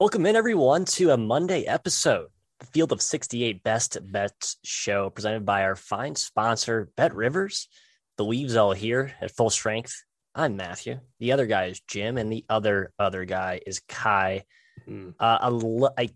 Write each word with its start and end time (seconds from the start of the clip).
Welcome 0.00 0.26
in, 0.26 0.36
everyone, 0.36 0.84
to 0.84 1.10
a 1.10 1.16
Monday 1.16 1.64
episode, 1.64 2.28
the 2.60 2.66
Field 2.66 2.92
of 2.92 3.02
68 3.02 3.64
Best 3.64 3.98
Bets 4.00 4.56
show 4.62 5.10
presented 5.10 5.44
by 5.44 5.64
our 5.64 5.74
fine 5.74 6.14
sponsor, 6.14 6.88
BetRivers. 6.96 7.66
The 8.16 8.24
Weaves 8.24 8.54
all 8.54 8.70
here 8.70 9.12
at 9.20 9.32
full 9.32 9.50
strength. 9.50 10.04
I'm 10.36 10.56
Matthew. 10.56 11.00
The 11.18 11.32
other 11.32 11.46
guy 11.46 11.64
is 11.64 11.80
Jim, 11.80 12.16
and 12.16 12.30
the 12.30 12.44
other 12.48 12.92
other 12.96 13.24
guy 13.24 13.60
is 13.66 13.80
Ky. 13.88 14.44
Mm. 14.88 15.14
Uh, 15.18 15.50
a, 15.98 16.04
a, 16.04 16.10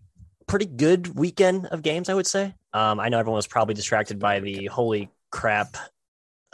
pretty 0.47 0.65
good 0.65 1.13
weekend 1.13 1.65
of 1.65 1.81
games, 1.81 2.07
I 2.07 2.13
would 2.13 2.27
say. 2.27 2.55
Um, 2.71 3.01
I 3.01 3.09
know 3.09 3.19
everyone 3.19 3.35
was 3.35 3.47
probably 3.47 3.73
distracted 3.73 4.17
by 4.17 4.39
the 4.39 4.67
holy 4.67 5.09
crap 5.29 5.75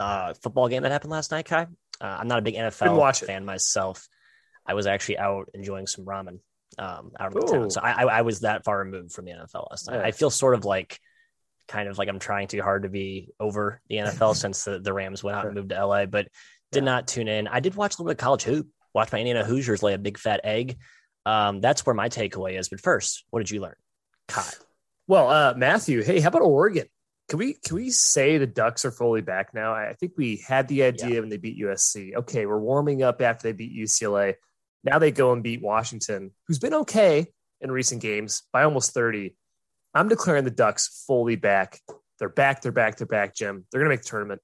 uh, 0.00 0.34
football 0.34 0.66
game 0.66 0.82
that 0.82 0.90
happened 0.90 1.12
last 1.12 1.30
night, 1.30 1.44
Ky. 1.44 1.54
Uh, 1.54 1.66
I'm 2.00 2.26
not 2.26 2.40
a 2.40 2.42
big 2.42 2.56
NFL 2.56 3.24
fan 3.24 3.44
myself. 3.44 4.08
I 4.66 4.74
was 4.74 4.88
actually 4.88 5.18
out 5.18 5.48
enjoying 5.54 5.86
some 5.86 6.04
ramen 6.04 6.40
um, 6.78 7.12
out 7.18 7.34
of 7.34 7.34
the 7.34 7.52
town. 7.52 7.70
So 7.70 7.80
I, 7.80 8.04
I, 8.04 8.22
was 8.22 8.40
that 8.40 8.64
far 8.64 8.78
removed 8.78 9.12
from 9.12 9.24
the 9.24 9.32
NFL 9.32 9.70
last 9.70 9.88
night. 9.88 9.96
Yeah. 9.96 10.06
I 10.06 10.12
feel 10.12 10.30
sort 10.30 10.54
of 10.54 10.64
like 10.64 10.98
kind 11.68 11.88
of 11.88 11.98
like 11.98 12.08
I'm 12.08 12.18
trying 12.18 12.48
too 12.48 12.62
hard 12.62 12.82
to 12.82 12.88
be 12.88 13.30
over 13.38 13.80
the 13.88 13.96
NFL 13.96 14.36
since 14.36 14.64
the, 14.64 14.78
the 14.78 14.92
Rams 14.92 15.22
went 15.22 15.36
out 15.36 15.46
and 15.46 15.54
moved 15.54 15.70
to 15.70 15.86
LA, 15.86 16.06
but 16.06 16.28
did 16.72 16.80
yeah. 16.80 16.84
not 16.84 17.08
tune 17.08 17.28
in. 17.28 17.48
I 17.48 17.60
did 17.60 17.74
watch 17.74 17.94
a 17.94 17.96
little 17.96 18.06
bit 18.06 18.20
of 18.20 18.24
college 18.24 18.42
hoop, 18.44 18.68
watch 18.94 19.12
my 19.12 19.18
Indiana 19.18 19.44
Hoosiers 19.44 19.82
lay 19.82 19.94
a 19.94 19.98
big 19.98 20.18
fat 20.18 20.40
egg. 20.44 20.78
Um, 21.26 21.60
that's 21.60 21.84
where 21.84 21.94
my 21.94 22.08
takeaway 22.08 22.58
is. 22.58 22.68
But 22.68 22.80
first, 22.80 23.24
what 23.30 23.40
did 23.40 23.50
you 23.50 23.60
learn? 23.60 23.74
Ky. 24.28 24.40
Well, 25.06 25.28
uh, 25.28 25.54
Matthew, 25.56 26.02
hey, 26.02 26.20
how 26.20 26.28
about 26.28 26.42
Oregon? 26.42 26.86
Can 27.28 27.38
we 27.38 27.54
can 27.54 27.76
we 27.76 27.90
say 27.90 28.38
the 28.38 28.46
Ducks 28.46 28.84
are 28.84 28.90
fully 28.90 29.20
back 29.20 29.54
now? 29.54 29.72
I 29.72 29.94
think 29.94 30.12
we 30.16 30.42
had 30.46 30.66
the 30.66 30.82
idea 30.82 31.14
yeah. 31.14 31.20
when 31.20 31.28
they 31.28 31.36
beat 31.36 31.60
USC. 31.60 32.14
Okay, 32.16 32.44
we're 32.44 32.58
warming 32.58 33.04
up 33.04 33.22
after 33.22 33.48
they 33.48 33.52
beat 33.52 33.72
UCLA. 33.72 34.34
Now 34.84 34.98
they 34.98 35.10
go 35.10 35.32
and 35.32 35.42
beat 35.42 35.62
Washington, 35.62 36.32
who's 36.46 36.58
been 36.58 36.74
okay 36.74 37.26
in 37.60 37.70
recent 37.70 38.00
games 38.00 38.42
by 38.52 38.62
almost 38.62 38.92
30. 38.92 39.34
I'm 39.94 40.08
declaring 40.08 40.44
the 40.44 40.50
Ducks 40.50 41.04
fully 41.06 41.36
back. 41.36 41.80
They're 42.18 42.28
back, 42.28 42.62
they're 42.62 42.72
back, 42.72 42.96
they're 42.96 43.06
back, 43.06 43.34
Jim. 43.34 43.66
They're 43.70 43.80
going 43.80 43.90
to 43.90 43.94
make 43.94 44.02
the 44.02 44.08
tournament. 44.08 44.40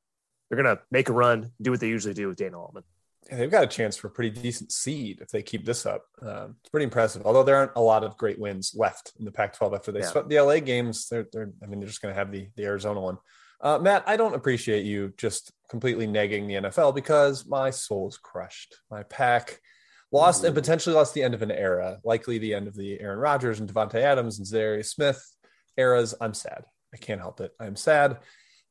They're 0.48 0.62
going 0.62 0.77
to 0.77 0.83
make 0.91 1.09
a 1.09 1.12
run, 1.12 1.51
do 1.61 1.70
what 1.70 1.81
they 1.81 1.89
usually 1.89 2.14
do 2.14 2.29
with 2.29 2.37
Dana 2.37 2.61
Altman. 2.61 2.84
Yeah, 3.29 3.39
they've 3.39 3.51
got 3.51 3.64
a 3.64 3.69
chance 3.69 3.97
for 3.97 4.07
a 4.07 4.11
pretty 4.11 4.31
decent 4.41 4.70
seed 4.70 5.20
if 5.20 5.29
they 5.29 5.42
keep 5.42 5.64
this 5.64 5.84
up. 5.84 6.05
Um, 6.23 6.57
it's 6.61 6.70
pretty 6.70 6.84
impressive. 6.84 7.23
Although 7.25 7.42
there 7.42 7.57
aren't 7.57 7.73
a 7.75 7.81
lot 7.81 8.05
of 8.05 8.17
great 8.17 8.39
wins 8.39 8.73
left 8.77 9.12
in 9.19 9.25
the 9.25 9.33
Pac-12 9.33 9.75
after 9.75 9.91
they 9.91 10.01
yeah. 10.01 10.07
swept 10.07 10.29
the 10.29 10.41
LA 10.41 10.61
games. 10.61 11.09
They're, 11.09 11.27
they're, 11.33 11.51
I 11.62 11.67
mean, 11.67 11.81
they're 11.81 11.89
just 11.89 12.03
going 12.03 12.14
to 12.14 12.19
have 12.19 12.31
the 12.31 12.48
the 12.57 12.64
Arizona 12.64 13.01
one. 13.01 13.19
Uh, 13.61 13.79
Matt, 13.79 14.05
I 14.07 14.17
don't 14.17 14.34
appreciate 14.34 14.84
you 14.84 15.12
just 15.17 15.53
completely 15.69 16.07
negging 16.07 16.47
the 16.47 16.69
NFL 16.69 16.95
because 16.95 17.47
my 17.47 17.70
soul 17.70 18.09
is 18.09 18.19
crushed. 18.19 18.77
My 18.91 19.03
pack 19.05 19.61
lost 20.12 20.45
and 20.45 20.55
potentially 20.55 20.95
lost 20.95 21.15
the 21.15 21.23
end 21.23 21.35
of 21.35 21.43
an 21.43 21.51
era, 21.51 21.99
likely 22.05 22.39
the 22.39 22.55
end 22.55 22.69
of 22.69 22.75
the 22.75 23.01
Aaron 23.01 23.19
Rodgers 23.19 23.61
and 23.61 23.73
Davante 23.73 23.97
Adams 23.97 24.39
and 24.39 24.47
Zarius 24.47 24.87
Smith 24.87 25.23
eras. 25.77 26.15
I'm 26.21 26.35
sad. 26.35 26.65
I 26.95 26.97
can't 26.97 27.21
help 27.21 27.41
it. 27.41 27.53
I'm 27.61 27.77
sad. 27.77 28.19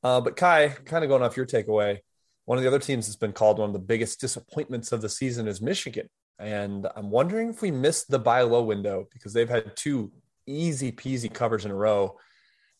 Uh, 0.04 0.22
but 0.22 0.36
Ky, 0.36 0.70
kind 0.86 1.04
of 1.04 1.10
going 1.10 1.22
off 1.22 1.38
your 1.38 1.46
takeaway, 1.46 2.00
one 2.46 2.58
of 2.58 2.64
the 2.64 2.68
other 2.68 2.80
teams 2.80 3.08
that's 3.08 3.16
been 3.16 3.34
called 3.34 3.60
one 3.60 3.70
of 3.70 3.74
the 3.74 3.80
biggest 3.80 4.22
disappointments 4.22 4.92
of 4.92 5.02
the 5.02 5.10
season 5.10 5.48
is 5.48 5.62
Michigan. 5.62 6.10
And 6.38 6.88
I'm 6.96 7.10
wondering 7.10 7.50
if 7.50 7.62
we 7.62 7.72
missed 7.72 8.10
the 8.10 8.20
buy 8.20 8.42
low 8.42 8.64
window 8.64 9.08
because 9.12 9.34
they've 9.34 9.50
had 9.50 9.76
two 9.76 10.12
easy 10.46 10.92
peasy 10.92 11.32
covers 11.32 11.66
in 11.66 11.72
a 11.72 11.76
row. 11.76 12.18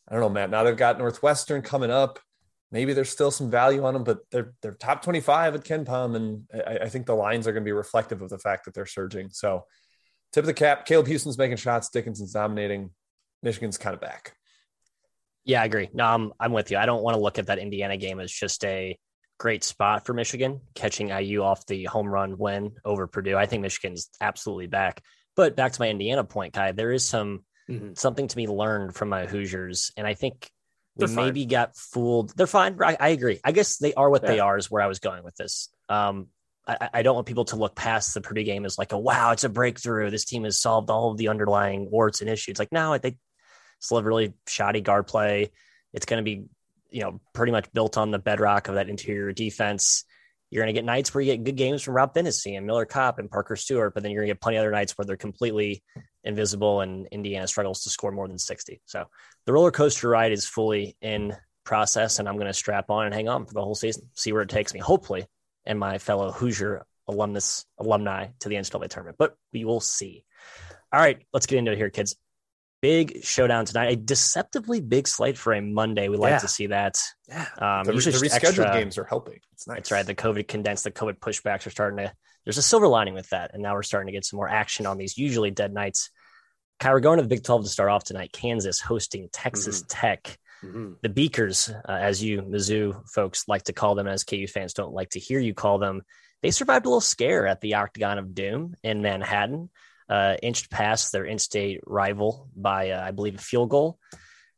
I 0.08 0.14
don't 0.14 0.22
know, 0.22 0.30
Matt. 0.30 0.52
Now 0.52 0.64
they've 0.64 0.78
got 0.78 1.00
Northwestern 1.00 1.62
coming 1.62 1.90
up 1.90 2.20
maybe 2.76 2.92
there's 2.92 3.10
still 3.10 3.32
some 3.32 3.50
value 3.50 3.86
on 3.86 3.94
them, 3.94 4.04
but 4.04 4.20
they're 4.32 4.54
they're 4.62 4.74
top 4.74 5.02
25 5.02 5.56
at 5.56 5.64
KenPom, 5.64 6.16
and 6.16 6.44
I, 6.54 6.80
I 6.84 6.90
think 6.90 7.06
the 7.06 7.16
lines 7.16 7.48
are 7.48 7.54
going 7.54 7.64
to 7.64 7.68
be 7.68 7.72
reflective 7.72 8.22
of 8.22 8.30
the 8.30 8.38
fact 8.38 8.66
that 8.66 8.74
they're 8.74 8.86
surging. 8.86 9.30
So, 9.30 9.64
tip 10.34 10.42
of 10.42 10.48
the 10.48 10.54
cap: 10.54 10.86
Caleb 10.86 11.08
Houstan's 11.08 11.38
making 11.38 11.56
shots, 11.56 11.90
Dickinson's 11.90 12.34
dominating, 12.34 12.92
Michigan's 13.42 13.78
kind 13.78 13.94
of 13.94 14.02
back. 14.02 14.36
Yeah, 15.46 15.62
I 15.62 15.66
agree. 15.66 15.90
No, 15.94 16.04
I'm 16.04 16.34
I'm 16.38 16.52
with 16.52 16.70
you. 16.70 16.78
I 16.78 16.86
don't 16.86 17.02
want 17.02 17.16
to 17.16 17.22
look 17.22 17.40
at 17.40 17.48
that 17.48 17.60
Indiana 17.60 17.96
game 17.96 18.20
as 18.20 18.30
just 18.30 18.66
a 18.66 18.98
great 19.38 19.64
spot 19.64 20.06
for 20.06 20.14
Michigan 20.14 20.60
catching 20.76 21.10
IU 21.10 21.44
off 21.44 21.66
the 21.68 21.86
home 21.86 22.08
run 22.08 22.38
win 22.38 22.74
over 22.84 23.08
Purdue. 23.08 23.38
I 23.38 23.46
think 23.46 23.62
Michigan's 23.62 24.10
absolutely 24.20 24.68
back. 24.68 25.02
But 25.38 25.56
back 25.56 25.72
to 25.72 25.82
my 25.82 25.90
Indiana 25.90 26.26
point, 26.26 26.54
Ky, 26.54 26.72
there 26.72 26.92
is 26.92 27.08
some 27.08 27.46
mm-hmm. 27.70 27.94
something 27.94 28.28
to 28.28 28.36
be 28.36 28.48
learned 28.48 28.96
from 28.96 29.08
my 29.08 29.28
Hoosiers, 29.28 29.92
and 29.96 30.06
I 30.06 30.14
think 30.14 30.50
we 30.96 31.08
maybe 31.08 31.46
got 31.46 31.76
fooled. 31.76 32.36
They're 32.36 32.48
fine. 32.48 32.78
I, 32.82 32.98
I, 33.00 33.10
agree. 33.10 33.40
I 33.44 33.52
guess 33.52 33.78
they 33.78 33.94
are 33.94 34.10
what 34.10 34.24
yeah. 34.24 34.30
they 34.30 34.40
are. 34.40 34.58
Is 34.58 34.72
where 34.72 34.82
I 34.82 34.88
was 34.88 35.00
going 35.00 35.24
with 35.24 35.36
this. 35.36 35.70
Um, 35.90 36.28
I, 36.68 36.90
I, 36.96 37.02
don't 37.04 37.16
want 37.16 37.28
people 37.28 37.46
to 37.46 37.58
look 37.58 37.76
past 37.76 38.14
the 38.14 38.22
Purdue 38.22 38.44
game 38.44 38.66
as 38.66 38.78
like 38.78 38.94
a 38.94 38.98
wow, 38.98 39.32
it's 39.32 39.44
a 39.44 39.50
breakthrough. 39.50 40.10
This 40.10 40.26
team 40.26 40.46
has 40.46 40.60
solved 40.60 40.90
all 40.90 41.12
of 41.12 41.18
the 41.18 41.28
underlying 41.28 41.90
warts 41.92 42.22
and 42.22 42.30
issues. 42.30 42.60
Like 42.60 42.72
no, 42.72 42.98
they 42.98 43.18
still 43.80 43.98
have 43.98 44.06
really 44.06 44.34
shoddy 44.48 44.82
guard 44.82 45.08
play. 45.08 45.52
It's 45.94 46.06
going 46.06 46.24
to 46.24 46.24
be 46.24 46.46
you 46.90 47.02
know 47.02 47.20
pretty 47.34 47.52
much 47.52 47.72
built 47.74 47.98
on 47.98 48.12
the 48.12 48.20
bedrock 48.20 48.68
of 48.68 48.76
that 48.76 48.90
interior 48.90 49.32
defense. 49.34 50.06
You're 50.50 50.64
going 50.64 50.74
to 50.74 50.80
get 50.80 50.86
nights 50.86 51.14
where 51.14 51.22
you 51.22 51.36
get 51.36 51.44
good 51.44 51.58
games 51.58 51.82
from 51.82 51.96
Rob 51.96 52.14
Phinisee 52.14 52.56
and 52.56 52.66
Miller 52.66 52.86
Kopp 52.86 53.20
and 53.20 53.30
Parker 53.30 53.56
Stewart, 53.56 53.94
but 53.94 54.04
then 54.04 54.12
you're 54.12 54.22
going 54.22 54.30
to 54.30 54.34
get 54.36 54.42
plenty 54.42 54.58
of 54.58 54.62
other 54.62 54.72
nights 54.72 54.98
where 54.98 55.06
they're 55.06 55.18
completely 55.18 55.84
invisible 56.26 56.82
and 56.82 57.08
Indiana 57.08 57.48
struggles 57.48 57.84
to 57.84 57.90
score 57.90 58.12
more 58.12 58.28
than 58.28 58.38
60. 58.38 58.82
So 58.86 59.06
the 59.46 59.54
roller 59.54 59.72
coaster 59.72 60.10
ride 60.10 60.32
is 60.32 60.46
fully 60.46 60.98
in 61.02 61.36
process, 61.64 62.20
and 62.20 62.28
I'm 62.28 62.36
going 62.36 62.48
to 62.48 62.54
strap 62.54 62.90
on 62.90 63.06
and 63.06 63.14
hang 63.14 63.30
on 63.30 63.46
for 63.46 63.54
the 63.54 63.62
whole 63.62 63.76
season, 63.76 64.10
see 64.14 64.32
where 64.34 64.42
it 64.42 64.50
takes 64.50 64.74
me, 64.74 64.80
hopefully, 64.80 65.26
and 65.66 65.80
my 65.80 65.98
fellow 65.98 66.32
Hoosier 66.32 66.86
alumnus 67.08 67.66
alumni 67.78 68.28
to 68.40 68.50
the 68.50 68.56
NCAA 68.56 68.90
tournament. 68.90 69.18
But 69.18 69.36
we 69.54 69.66
will 69.66 69.80
see. 69.80 70.26
All 70.92 71.00
right, 71.00 71.24
let's 71.34 71.46
get 71.46 71.58
into 71.58 71.72
it 71.72 71.78
here, 71.78 71.90
kids 71.90 72.16
big 72.86 73.24
showdown 73.24 73.66
tonight. 73.66 73.92
A 73.92 73.96
deceptively 73.96 74.80
big 74.80 75.08
slate 75.08 75.40
for 75.40 75.54
a 75.54 75.62
Monday. 75.62 76.08
We 76.08 76.18
like 76.18 76.32
yeah. 76.32 76.38
to 76.40 76.48
see 76.48 76.68
that. 76.68 77.02
Yeah. 77.28 77.48
Um, 77.58 77.84
the, 77.84 77.94
the 77.94 77.98
rescheduled 77.98 78.44
extra, 78.44 78.74
games 78.74 79.00
are 79.00 79.06
helping. 79.06 79.40
It's 79.54 79.68
nice. 79.68 79.78
That's 79.78 79.92
right. 79.92 80.06
The 80.06 80.14
COVID 80.14 80.48
condensed, 80.48 80.84
the 80.84 80.92
COVID 80.92 81.18
pushbacks 81.18 81.66
are 81.66 81.72
starting 81.72 81.98
to. 81.98 82.14
There's 82.44 82.60
a 82.60 82.62
silver 82.62 82.88
lining 82.88 83.16
with 83.16 83.30
that, 83.30 83.52
and 83.56 83.64
now 83.64 83.74
we're 83.74 83.82
starting 83.82 84.06
to 84.06 84.12
get 84.12 84.24
some 84.24 84.38
more 84.38 84.48
action 84.48 84.86
on 84.86 85.00
these 85.00 85.18
usually 85.18 85.50
dead 85.50 85.74
nights. 85.74 86.12
Ky, 86.80 86.90
we're 86.90 87.00
going 87.00 87.18
to 87.18 87.24
the 87.24 87.30
Big 87.30 87.44
12 87.44 87.64
to 87.64 87.70
start 87.70 87.90
off 87.90 88.04
tonight. 88.04 88.32
Kansas 88.34 88.80
hosting 88.80 89.30
Texas 89.32 89.82
mm-hmm. 89.82 89.88
Tech. 89.88 90.38
Mm-hmm. 90.64 90.94
The 91.02 91.10
Beakers, 91.10 91.70
uh, 91.70 91.92
as 91.92 92.24
you 92.24 92.42
Mizzou 92.42 93.08
folks 93.10 93.48
like 93.48 93.64
to 93.64 93.74
call 93.74 93.96
them, 93.96 94.08
as 94.08 94.24
KU 94.24 94.48
fans 94.48 94.74
don't 94.74 94.94
like 94.94 95.10
to 95.12 95.20
hear 95.20 95.40
you 95.40 95.54
call 95.54 95.78
them, 95.78 96.02
they 96.42 96.52
survived 96.52 96.86
a 96.86 96.90
little 96.90 97.02
scare 97.02 97.48
at 97.48 97.62
the 97.62 97.76
Octagon 97.76 98.18
of 98.18 98.34
Doom 98.34 98.76
in 98.84 99.02
Manhattan 99.02 99.70
uh, 100.10 100.36
inched 100.42 100.70
past 100.70 101.12
their 101.12 101.26
in-state 101.26 101.82
rival 101.86 102.50
by, 102.56 102.92
uh, 102.92 103.04
I 103.04 103.12
believe, 103.12 103.36
a 103.36 103.40
field 103.40 103.70
goal. 103.70 104.00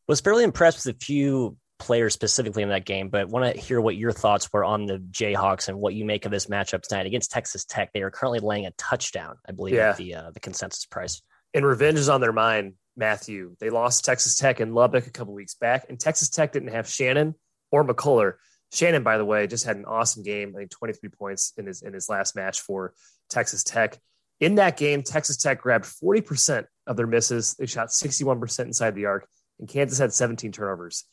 Was 0.07 0.22
fairly 0.22 0.44
impressed 0.44 0.85
with 0.85 0.95
a 0.95 1.00
few 1.00 1.57
players 1.79 2.13
specifically 2.13 2.63
in 2.63 2.69
that 2.69 2.85
game, 2.85 3.09
but 3.09 3.29
want 3.29 3.53
to 3.53 3.59
hear 3.59 3.79
what 3.79 3.95
your 3.95 4.11
thoughts 4.11 4.51
were 4.51 4.63
on 4.63 4.85
the 4.85 4.97
Jayhawks 4.97 5.67
and 5.67 5.77
what 5.79 5.94
you 5.94 6.06
make 6.06 6.25
of 6.25 6.31
this 6.31 6.47
matchup 6.47 6.81
tonight 6.81 7.06
against 7.06 7.31
Texas 7.31 7.66
Tech. 7.66 7.91
They 7.94 8.01
are 8.01 8.11
currently 8.11 8.39
laying 8.39 8.66
a 8.66 8.72
touchdown, 8.72 9.35
I 9.47 9.51
believe, 9.51 9.75
yeah. 9.75 9.89
at 9.89 9.97
the 9.97 10.16
uh, 10.16 10.31
the 10.31 10.39
consensus 10.39 10.85
price. 10.85 11.22
And 11.53 11.65
revenge 11.65 11.99
is 11.99 12.09
on 12.09 12.21
their 12.21 12.33
mind, 12.33 12.73
Matthew. 12.95 13.55
They 13.59 13.69
lost 13.69 14.05
Texas 14.05 14.35
Tech 14.35 14.59
in 14.59 14.73
Lubbock 14.73 15.07
a 15.07 15.11
couple 15.11 15.33
weeks 15.33 15.55
back, 15.55 15.85
and 15.89 15.99
Texas 15.99 16.29
Tech 16.29 16.51
didn't 16.51 16.73
have 16.73 16.89
Shannon 16.89 17.35
or 17.71 17.85
McCullar. 17.85 18.33
Shannon, 18.73 19.03
by 19.03 19.17
the 19.17 19.25
way, 19.25 19.47
just 19.47 19.65
had 19.65 19.77
an 19.77 19.85
awesome 19.85 20.23
game. 20.23 20.53
I 20.55 20.59
think 20.59 20.71
23 20.71 21.09
points 21.09 21.53
in 21.57 21.65
his 21.67 21.81
in 21.81 21.93
his 21.93 22.09
last 22.09 22.35
match 22.35 22.61
for 22.61 22.93
Texas 23.29 23.63
Tech. 23.63 23.97
In 24.39 24.55
that 24.55 24.77
game, 24.77 25.03
Texas 25.03 25.37
Tech 25.37 25.61
grabbed 25.61 25.85
40% 25.85 26.65
of 26.85 26.95
their 26.95 27.07
misses. 27.07 27.55
They 27.55 27.65
shot 27.65 27.87
61% 27.87 28.65
inside 28.65 28.93
the 28.93 29.05
arc, 29.05 29.27
and 29.59 29.67
Kansas 29.67 29.97
had 29.97 30.13
17 30.13 30.51
turnovers. 30.51 31.05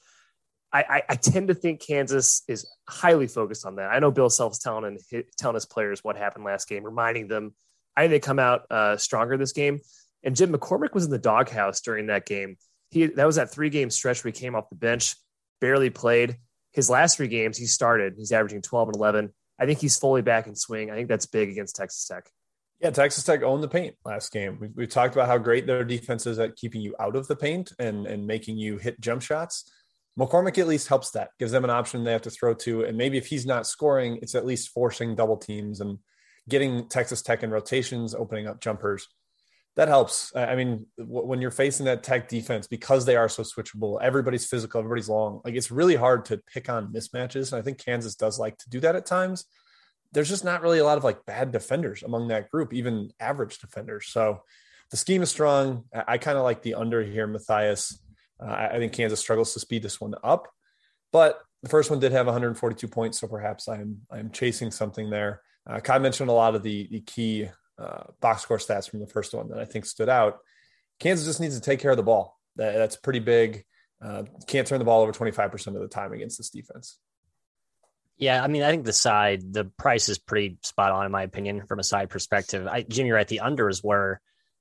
I, 0.72 0.84
I, 0.88 1.02
I 1.10 1.14
tend 1.14 1.48
to 1.48 1.54
think 1.54 1.80
Kansas 1.80 2.42
is 2.48 2.68
highly 2.88 3.28
focused 3.28 3.64
on 3.64 3.76
that. 3.76 3.92
I 3.92 4.00
know 4.00 4.10
Bill 4.10 4.28
Self's 4.28 4.58
telling 4.58 4.98
telling 5.38 5.54
his 5.54 5.66
players 5.66 6.02
what 6.02 6.16
happened 6.16 6.44
last 6.44 6.68
game, 6.68 6.84
reminding 6.84 7.28
them. 7.28 7.54
I 7.96 8.02
think 8.02 8.10
they 8.10 8.18
come 8.20 8.40
out 8.40 8.62
uh, 8.70 8.96
stronger 8.96 9.36
this 9.36 9.52
game. 9.52 9.80
And 10.24 10.34
Jim 10.34 10.52
McCormack 10.52 10.94
was 10.94 11.04
in 11.04 11.10
the 11.10 11.18
doghouse 11.18 11.80
during 11.80 12.06
that 12.06 12.26
game. 12.26 12.56
He 12.90 13.06
that 13.06 13.26
was 13.26 13.36
that 13.36 13.52
three 13.52 13.70
game 13.70 13.90
stretch 13.90 14.24
where 14.24 14.32
he 14.32 14.38
came 14.38 14.54
off 14.54 14.70
the 14.70 14.76
bench, 14.76 15.14
barely 15.60 15.90
played. 15.90 16.38
His 16.72 16.90
last 16.90 17.16
three 17.16 17.28
games, 17.28 17.56
he 17.56 17.66
started. 17.66 18.14
He's 18.16 18.32
averaging 18.32 18.62
12 18.62 18.88
and 18.88 18.96
11. 18.96 19.32
I 19.60 19.66
think 19.66 19.78
he's 19.78 19.98
fully 19.98 20.22
back 20.22 20.46
in 20.46 20.56
swing. 20.56 20.90
I 20.90 20.96
think 20.96 21.08
that's 21.08 21.26
big 21.26 21.50
against 21.50 21.76
Texas 21.76 22.06
Tech. 22.06 22.28
Yeah, 22.80 22.90
Texas 22.90 23.22
Tech 23.22 23.42
owned 23.42 23.62
the 23.62 23.68
paint 23.68 23.94
last 24.04 24.32
game. 24.32 24.58
We, 24.60 24.68
we 24.74 24.86
talked 24.86 25.14
about 25.14 25.28
how 25.28 25.38
great 25.38 25.66
their 25.66 25.84
defense 25.84 26.26
is 26.26 26.38
at 26.38 26.56
keeping 26.56 26.80
you 26.80 26.94
out 26.98 27.14
of 27.14 27.28
the 27.28 27.36
paint 27.36 27.72
and, 27.78 28.06
and 28.06 28.26
making 28.26 28.58
you 28.58 28.78
hit 28.78 29.00
jump 29.00 29.22
shots. 29.22 29.70
McCormack 30.18 30.58
at 30.58 30.68
least 30.68 30.88
helps 30.88 31.10
that, 31.12 31.30
gives 31.38 31.52
them 31.52 31.64
an 31.64 31.70
option 31.70 32.04
they 32.04 32.12
have 32.12 32.22
to 32.22 32.30
throw 32.30 32.54
to. 32.54 32.84
And 32.84 32.96
maybe 32.96 33.18
if 33.18 33.26
he's 33.26 33.46
not 33.46 33.66
scoring, 33.66 34.18
it's 34.22 34.34
at 34.34 34.46
least 34.46 34.70
forcing 34.70 35.14
double 35.14 35.36
teams 35.36 35.80
and 35.80 35.98
getting 36.48 36.88
Texas 36.88 37.22
Tech 37.22 37.42
in 37.42 37.50
rotations, 37.50 38.14
opening 38.14 38.46
up 38.46 38.60
jumpers. 38.60 39.08
That 39.76 39.88
helps. 39.88 40.34
I 40.36 40.54
mean, 40.54 40.86
when 40.98 41.40
you're 41.40 41.50
facing 41.50 41.86
that 41.86 42.04
Tech 42.04 42.28
defense, 42.28 42.68
because 42.68 43.04
they 43.04 43.16
are 43.16 43.28
so 43.28 43.42
switchable, 43.42 44.00
everybody's 44.00 44.46
physical, 44.46 44.78
everybody's 44.78 45.08
long. 45.08 45.40
Like 45.44 45.54
it's 45.54 45.70
really 45.70 45.96
hard 45.96 46.26
to 46.26 46.38
pick 46.38 46.68
on 46.68 46.92
mismatches. 46.92 47.52
And 47.52 47.58
I 47.58 47.62
think 47.62 47.78
Kansas 47.78 48.14
does 48.14 48.38
like 48.38 48.56
to 48.58 48.70
do 48.70 48.78
that 48.80 48.94
at 48.94 49.04
times 49.04 49.46
there's 50.14 50.28
just 50.28 50.44
not 50.44 50.62
really 50.62 50.78
a 50.78 50.84
lot 50.84 50.96
of 50.96 51.04
like 51.04 51.26
bad 51.26 51.50
defenders 51.50 52.02
among 52.02 52.28
that 52.28 52.50
group, 52.50 52.72
even 52.72 53.10
average 53.20 53.58
defenders. 53.58 54.06
So 54.06 54.42
the 54.90 54.96
scheme 54.96 55.22
is 55.22 55.30
strong. 55.30 55.84
I, 55.92 56.04
I 56.06 56.18
kind 56.18 56.38
of 56.38 56.44
like 56.44 56.62
the 56.62 56.74
under 56.74 57.02
here, 57.02 57.26
Matthias. 57.26 58.00
Uh, 58.40 58.68
I, 58.72 58.78
think 58.78 58.92
Kansas 58.92 59.20
struggles 59.20 59.52
to 59.54 59.60
speed 59.60 59.82
this 59.82 60.00
one 60.00 60.14
up, 60.24 60.48
but 61.12 61.40
the 61.62 61.68
first 61.68 61.90
one 61.90 62.00
did 62.00 62.12
have 62.12 62.26
142 62.26 62.88
points, 62.88 63.20
so 63.20 63.28
perhaps 63.28 63.68
I'm 63.68 63.98
I'm 64.10 64.30
chasing 64.30 64.70
something 64.70 65.08
there. 65.08 65.40
Uh, 65.68 65.78
Ky 65.78 65.98
mentioned 65.98 66.28
a 66.30 66.32
lot 66.32 66.54
of 66.54 66.62
the, 66.62 66.88
the 66.90 67.00
key 67.00 67.48
uh, 67.78 68.04
box 68.20 68.42
score 68.42 68.58
stats 68.58 68.88
from 68.88 69.00
the 69.00 69.06
first 69.06 69.34
one 69.34 69.48
that 69.48 69.58
I 69.58 69.64
think 69.64 69.86
stood 69.86 70.08
out. 70.08 70.38
Kansas 71.00 71.26
just 71.26 71.40
needs 71.40 71.56
to 71.56 71.60
take 71.60 71.80
care 71.80 71.90
of 71.90 71.96
the 71.96 72.02
ball. 72.02 72.38
That, 72.56 72.74
that's 72.74 72.96
pretty 72.96 73.18
big. 73.18 73.64
Uh, 74.02 74.24
can't 74.46 74.66
turn 74.66 74.78
the 74.78 74.84
ball 74.84 75.02
over 75.02 75.12
25% 75.12 75.66
of 75.68 75.74
the 75.74 75.88
time 75.88 76.12
against 76.12 76.38
this 76.38 76.50
defense. 76.50 76.98
Yeah, 78.16 78.42
I 78.42 78.46
mean, 78.46 78.62
I 78.62 78.70
think 78.70 78.84
the 78.84 78.92
side, 78.92 79.52
the 79.52 79.64
price 79.64 80.08
is 80.08 80.18
pretty 80.18 80.58
spot 80.62 80.92
on 80.92 81.06
in 81.06 81.10
my 81.12 81.22
opinion 81.22 81.66
from 81.66 81.80
a 81.80 81.84
side 81.84 82.10
perspective. 82.10 82.66
I, 82.66 82.82
Jim, 82.82 83.06
you're 83.06 83.16
right. 83.16 83.26
The 83.26 83.40
under 83.40 83.68
is 83.68 83.82
where 83.82 84.20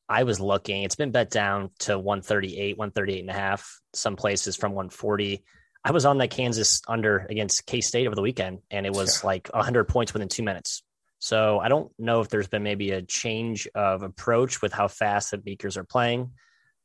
I 0.09 0.23
was 0.23 0.39
looking. 0.39 0.83
It's 0.83 0.95
been 0.95 1.11
bet 1.11 1.29
down 1.29 1.69
to 1.79 1.99
138, 1.99 2.77
138 2.77 3.19
and 3.19 3.29
a 3.29 3.33
half, 3.33 3.79
some 3.93 4.15
places 4.15 4.55
from 4.55 4.71
140. 4.71 5.43
I 5.83 5.91
was 5.91 6.05
on 6.05 6.17
that 6.17 6.31
Kansas 6.31 6.81
under 6.87 7.27
against 7.29 7.65
K 7.65 7.81
State 7.81 8.07
over 8.07 8.15
the 8.15 8.21
weekend, 8.21 8.59
and 8.71 8.85
it 8.85 8.93
was 8.93 9.21
yeah. 9.21 9.27
like 9.27 9.49
100 9.49 9.85
points 9.85 10.13
within 10.13 10.29
two 10.29 10.43
minutes. 10.43 10.83
So 11.23 11.57
I 11.57 11.69
don't 11.69 11.89
know 11.97 12.19
if 12.19 12.27
there's 12.27 12.49
been 12.49 12.63
maybe 12.63 12.91
a 12.91 13.01
change 13.01 13.65
of 13.73 14.03
approach 14.03 14.61
with 14.61 14.73
how 14.73 14.89
fast 14.89 15.31
the 15.31 15.37
Beakers 15.37 15.77
are 15.77 15.85
playing, 15.85 16.31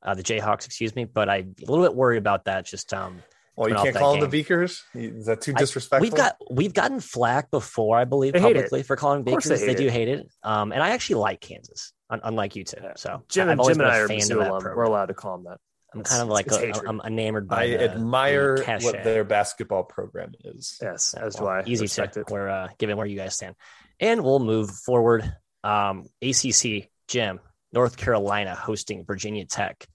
uh, 0.01 0.15
the 0.15 0.23
Jayhawks, 0.23 0.65
excuse 0.65 0.95
me. 0.95 1.07
But 1.07 1.29
I'm 1.29 1.57
a 1.61 1.69
little 1.69 1.85
bit 1.85 1.93
worried 1.93 2.19
about 2.19 2.45
that. 2.45 2.65
Just 2.65 2.95
um, 2.95 3.21
well, 3.57 3.69
you 3.69 3.75
can't 3.75 3.97
call 3.97 4.13
game. 4.13 4.21
them 4.21 4.31
the 4.31 4.37
Beakers. 4.37 4.85
Is 4.95 5.27
that 5.27 5.41
too 5.41 5.55
disrespectful? 5.55 5.97
I, 5.97 6.09
we've 6.09 6.15
got 6.15 6.37
we've 6.53 6.73
gotten 6.73 7.01
flack 7.01 7.51
before, 7.51 7.99
I 7.99 8.05
believe, 8.05 8.33
they 8.33 8.39
publicly 8.39 8.85
for 8.85 8.95
calling 8.95 9.25
Beakers. 9.25 9.47
They, 9.47 9.67
they 9.67 9.75
do 9.75 9.89
hate 9.89 10.07
it. 10.07 10.29
Um, 10.45 10.71
and 10.71 10.85
I 10.85 10.91
actually 10.91 11.17
like 11.17 11.41
Kansas, 11.41 11.93
unlike 12.09 12.55
you 12.55 12.63
two. 12.63 12.79
So 12.95 13.25
Jim, 13.29 13.49
and, 13.49 13.61
Jim 13.61 13.81
and 13.81 13.91
I 13.91 13.99
are 13.99 14.09
Mizzou 14.09 14.37
We're 14.37 14.85
allowed 14.85 15.07
to 15.07 15.15
call 15.15 15.39
them 15.39 15.47
that. 15.47 15.59
I'm 15.93 16.05
kind 16.05 16.23
of 16.23 16.29
like 16.29 16.47
a, 16.53 16.87
I'm 16.87 17.01
enamored 17.05 17.49
by. 17.49 17.65
I 17.65 17.71
the, 17.71 17.91
admire 17.91 18.59
the 18.59 18.79
what 18.83 19.03
their 19.03 19.25
basketball 19.25 19.83
program 19.83 20.35
is. 20.45 20.79
Yes, 20.81 21.15
as 21.15 21.35
do 21.35 21.47
I. 21.49 21.65
Easy 21.67 21.89
to. 21.89 22.05
It. 22.05 22.31
We're 22.31 22.49
uh, 22.49 22.69
given 22.79 22.97
where 22.97 23.07
you 23.07 23.17
guys 23.17 23.35
stand, 23.35 23.57
and 24.01 24.23
we'll 24.23 24.39
move 24.39 24.71
forward. 24.71 25.33
Um, 25.65 26.07
ACC 26.23 26.89
Jim, 27.09 27.41
North 27.73 27.97
Carolina 27.97 28.55
hosting 28.55 29.05
Virginia 29.05 29.45
Tech. 29.45 29.87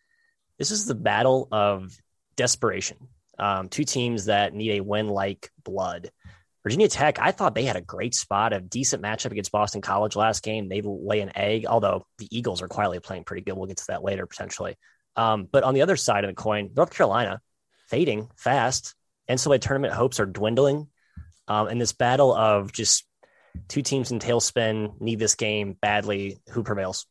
This 0.57 0.71
is 0.71 0.85
the 0.85 0.95
battle 0.95 1.47
of 1.51 1.95
desperation. 2.35 2.97
Um, 3.39 3.69
two 3.69 3.83
teams 3.83 4.25
that 4.25 4.53
need 4.53 4.77
a 4.77 4.83
win 4.83 5.07
like 5.07 5.49
blood. 5.63 6.11
Virginia 6.63 6.87
Tech, 6.87 7.19
I 7.19 7.31
thought 7.31 7.55
they 7.55 7.65
had 7.65 7.75
a 7.75 7.81
great 7.81 8.15
spot, 8.15 8.53
a 8.53 8.61
decent 8.61 9.03
matchup 9.03 9.31
against 9.31 9.51
Boston 9.51 9.81
College 9.81 10.15
last 10.15 10.43
game. 10.43 10.69
They 10.69 10.81
lay 10.81 11.19
an 11.19 11.35
egg, 11.35 11.65
although 11.65 12.05
the 12.19 12.27
Eagles 12.31 12.61
are 12.61 12.69
quietly 12.69 12.99
playing 12.99 13.25
pretty 13.25 13.43
good. 13.43 13.57
We'll 13.57 13.67
get 13.67 13.77
to 13.77 13.87
that 13.89 14.03
later 14.03 14.25
potentially. 14.25 14.77
Um, 15.15 15.47
but 15.51 15.63
on 15.63 15.73
the 15.73 15.81
other 15.81 15.97
side 15.97 16.23
of 16.23 16.29
the 16.29 16.35
coin, 16.35 16.71
North 16.75 16.93
Carolina 16.93 17.41
fading 17.89 18.29
fast. 18.37 18.95
NCAA 19.29 19.61
tournament 19.61 19.93
hopes 19.93 20.19
are 20.19 20.25
dwindling. 20.25 20.87
Um, 21.47 21.67
and 21.67 21.81
this 21.81 21.91
battle 21.91 22.33
of 22.33 22.71
just 22.71 23.05
two 23.67 23.81
teams 23.81 24.11
in 24.11 24.19
tailspin 24.19 24.99
need 25.01 25.19
this 25.19 25.35
game 25.35 25.77
badly. 25.81 26.39
Who 26.49 26.63
prevails? 26.63 27.05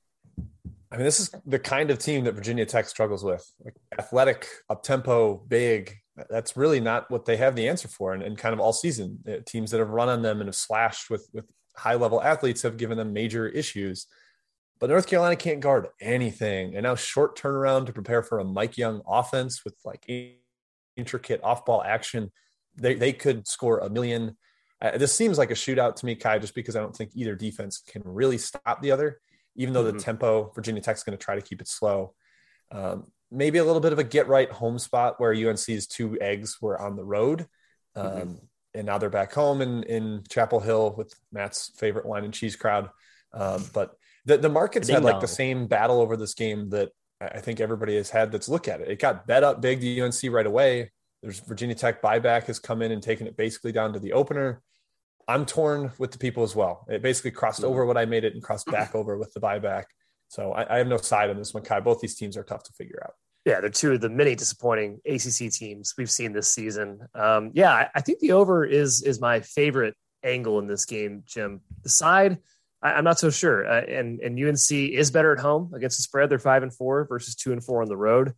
I 0.91 0.97
mean, 0.97 1.05
this 1.05 1.21
is 1.21 1.31
the 1.47 1.59
kind 1.59 1.91
of 1.91 1.99
team 1.99 2.25
that 2.25 2.35
Virginia 2.35 2.67
Tech 2.67 2.87
struggles 2.87 3.25
with. 3.25 3.51
Like 3.65 3.77
athletic, 3.99 4.47
up 4.69 4.83
tempo, 4.83 5.37
big. 5.49 5.97
That's 6.29 6.55
really 6.57 6.81
not 6.81 7.11
what 7.11 7.25
they 7.25 7.39
have 7.39 7.57
the 7.57 7.69
answer 7.69 7.89
for. 7.89 8.13
And, 8.13 8.23
and 8.23 8.37
kind 8.37 8.53
of 8.53 8.61
all 8.61 8.75
season, 8.75 9.21
uh, 9.27 9.37
teams 9.47 9.71
that 9.71 9.79
have 9.79 9.89
run 9.89 10.11
on 10.11 10.21
them 10.21 10.41
and 10.41 10.49
have 10.49 10.55
slashed 10.55 11.09
with 11.09 11.27
with 11.33 11.47
high 11.75 11.95
level 11.95 12.23
athletes 12.23 12.63
have 12.63 12.77
given 12.77 12.99
them 12.99 13.15
major 13.15 13.49
issues. 13.49 14.07
But 14.79 14.91
North 14.91 15.07
Carolina 15.07 15.37
can't 15.37 15.61
guard 15.61 15.87
anything. 16.01 16.75
And 16.75 16.83
now 16.83 16.97
short 16.97 17.39
turnaround 17.39 17.87
to 17.87 17.93
prepare 17.93 18.23
for 18.23 18.41
a 18.41 18.45
Mike 18.45 18.77
Young 18.77 19.01
offense 19.07 19.65
with 19.65 19.75
like 19.85 20.11
intricate 20.97 21.41
off 21.43 21.65
ball 21.65 21.83
action. 21.83 22.31
They 22.77 22.95
they 22.95 23.13
could 23.13 23.49
score 23.49 23.79
a 23.79 23.89
million. 23.89 24.37
Uh, 24.83 24.99
this 24.99 25.15
seems 25.15 25.39
like 25.39 25.51
a 25.51 25.55
shootout 25.55 25.95
to 25.97 26.07
me, 26.07 26.15
Ky, 26.17 26.41
just 26.41 26.55
because 26.55 26.77
I 26.77 26.81
don't 26.81 26.95
think 26.95 27.13
either 27.15 27.35
defense 27.35 27.79
can 27.87 28.03
really 28.05 28.37
stop 28.37 28.83
the 28.83 28.91
other 28.91 29.21
even 29.57 29.75
though 29.75 29.85
mm-hmm. 29.85 29.97
the 29.97 30.03
tempo 30.03 30.51
Virginia 30.55 30.83
Tech's 30.83 31.03
going 31.03 31.17
to 31.17 31.23
try 31.23 31.35
to 31.35 31.43
keep 31.43 31.61
it 31.61 31.69
slow. 31.69 32.15
Um, 32.71 33.07
maybe 33.31 33.59
a 33.59 33.65
little 33.65 33.81
bit 33.81 33.93
of 33.93 33.99
a 33.99 34.05
get 34.05 34.29
right 34.29 34.51
home 34.51 34.79
spot 34.79 35.19
where 35.19 35.33
UNC's 35.33 35.87
two 35.87 36.19
eggs 36.21 36.61
were 36.61 36.81
on 36.81 36.97
the 36.97 37.05
road. 37.05 37.47
Um, 37.95 38.07
mm-hmm. 38.07 38.35
And 38.75 38.87
now 38.87 38.97
they're 38.97 39.11
back 39.11 39.33
home 39.33 39.61
in, 39.61 39.83
in 39.83 40.25
Chapel 40.31 40.61
Hill 40.61 40.95
with 40.97 41.15
Matt's 41.31 41.71
favorite 41.77 42.07
wine 42.07 42.25
and 42.25 42.33
cheese 42.33 42.57
crowd. 42.57 42.89
Um, 43.35 43.65
but 43.75 43.95
the, 44.25 44.39
the 44.39 44.49
markets 44.49 44.89
had 44.89 45.05
like 45.05 45.21
the 45.21 45.29
same 45.29 45.67
battle 45.67 46.01
over 46.01 46.17
this 46.17 46.33
game 46.33 46.71
that 46.71 46.91
I 47.21 47.41
think 47.41 47.61
everybody 47.61 47.97
has 47.97 48.09
had 48.09 48.33
that's 48.33 48.49
look 48.49 48.69
at 48.69 48.81
it. 48.81 48.89
It 48.89 48.99
got 48.99 49.27
bet 49.27 49.45
up 49.45 49.61
big 49.61 49.83
to 49.83 50.01
UNC 50.01 50.17
right 50.31 50.47
away. 50.47 50.91
There's 51.23 51.41
Virginia 51.41 51.75
Tech 51.75 52.01
buyback 52.01 52.45
has 52.45 52.59
come 52.59 52.81
in 52.81 52.93
and 52.93 53.03
taken 53.03 53.27
it 53.27 53.37
basically 53.37 53.73
down 53.73 53.93
to 53.93 53.99
the 53.99 54.15
opener. 54.15 54.63
I'm 55.29 55.47
torn 55.47 55.93
with 55.99 56.13
the 56.13 56.19
people 56.19 56.43
as 56.43 56.55
well. 56.55 56.87
It 56.89 57.03
basically 57.03 57.31
crossed 57.31 57.65
over 57.65 57.85
what 57.87 57.97
I 57.97 58.05
made 58.05 58.25
it 58.25 58.35
and 58.35 58.43
crossed 58.43 58.67
back 58.71 58.95
over 58.95 59.17
with 59.17 59.33
the 59.33 59.41
buyback. 59.41 59.85
So 60.29 60.53
I, 60.53 60.75
I 60.75 60.79
have 60.79 60.87
no 60.87 60.97
side 60.97 61.31
on 61.31 61.37
this 61.37 61.53
one, 61.53 61.63
Ky. 61.63 61.81
Both 61.81 62.01
these 62.01 62.15
teams 62.15 62.37
are 62.37 62.45
tough 62.45 62.63
to 62.65 62.73
figure 62.73 63.03
out. 63.05 63.13
Yeah, 63.45 63.61
they're 63.61 63.71
two 63.71 63.93
of 63.93 64.01
the 64.01 64.09
many 64.09 64.37
disappointing 64.37 65.01
ACC 65.05 65.51
teams 65.51 65.95
we've 65.99 66.11
seen 66.11 66.33
this 66.33 66.49
season. 66.49 67.01
Um, 67.15 67.51
yeah, 67.55 67.73
I, 67.73 67.89
I, 67.97 68.01
think 68.01 68.21
the 68.21 68.33
over 68.33 68.65
is 68.65 69.03
is 69.03 69.21
my 69.21 69.41
favorite 69.41 69.97
angle 70.23 70.61
in 70.61 70.69
this 70.69 70.85
game, 70.85 71.25
Jim. 71.27 71.61
The 71.83 71.89
side, 71.89 72.39
I, 72.81 72.99
am 72.99 73.05
not 73.05 73.19
so 73.19 73.31
sure. 73.31 73.67
Uh, 73.67 73.81
and 73.81 74.21
and 74.21 74.39
UNC 74.39 74.71
is 74.71 75.11
better 75.11 75.33
at 75.33 75.41
home 75.41 75.73
against 75.75 75.99
the 75.99 76.03
spread. 76.03 76.31
They're 76.31 76.39
five 76.39 76.63
and 76.63 76.73
four 76.73 77.05
versus 77.05 77.35
two 77.35 77.53
and 77.53 77.63
four 77.63 77.83
on 77.83 77.89
the 77.89 77.97
road. 77.97 78.33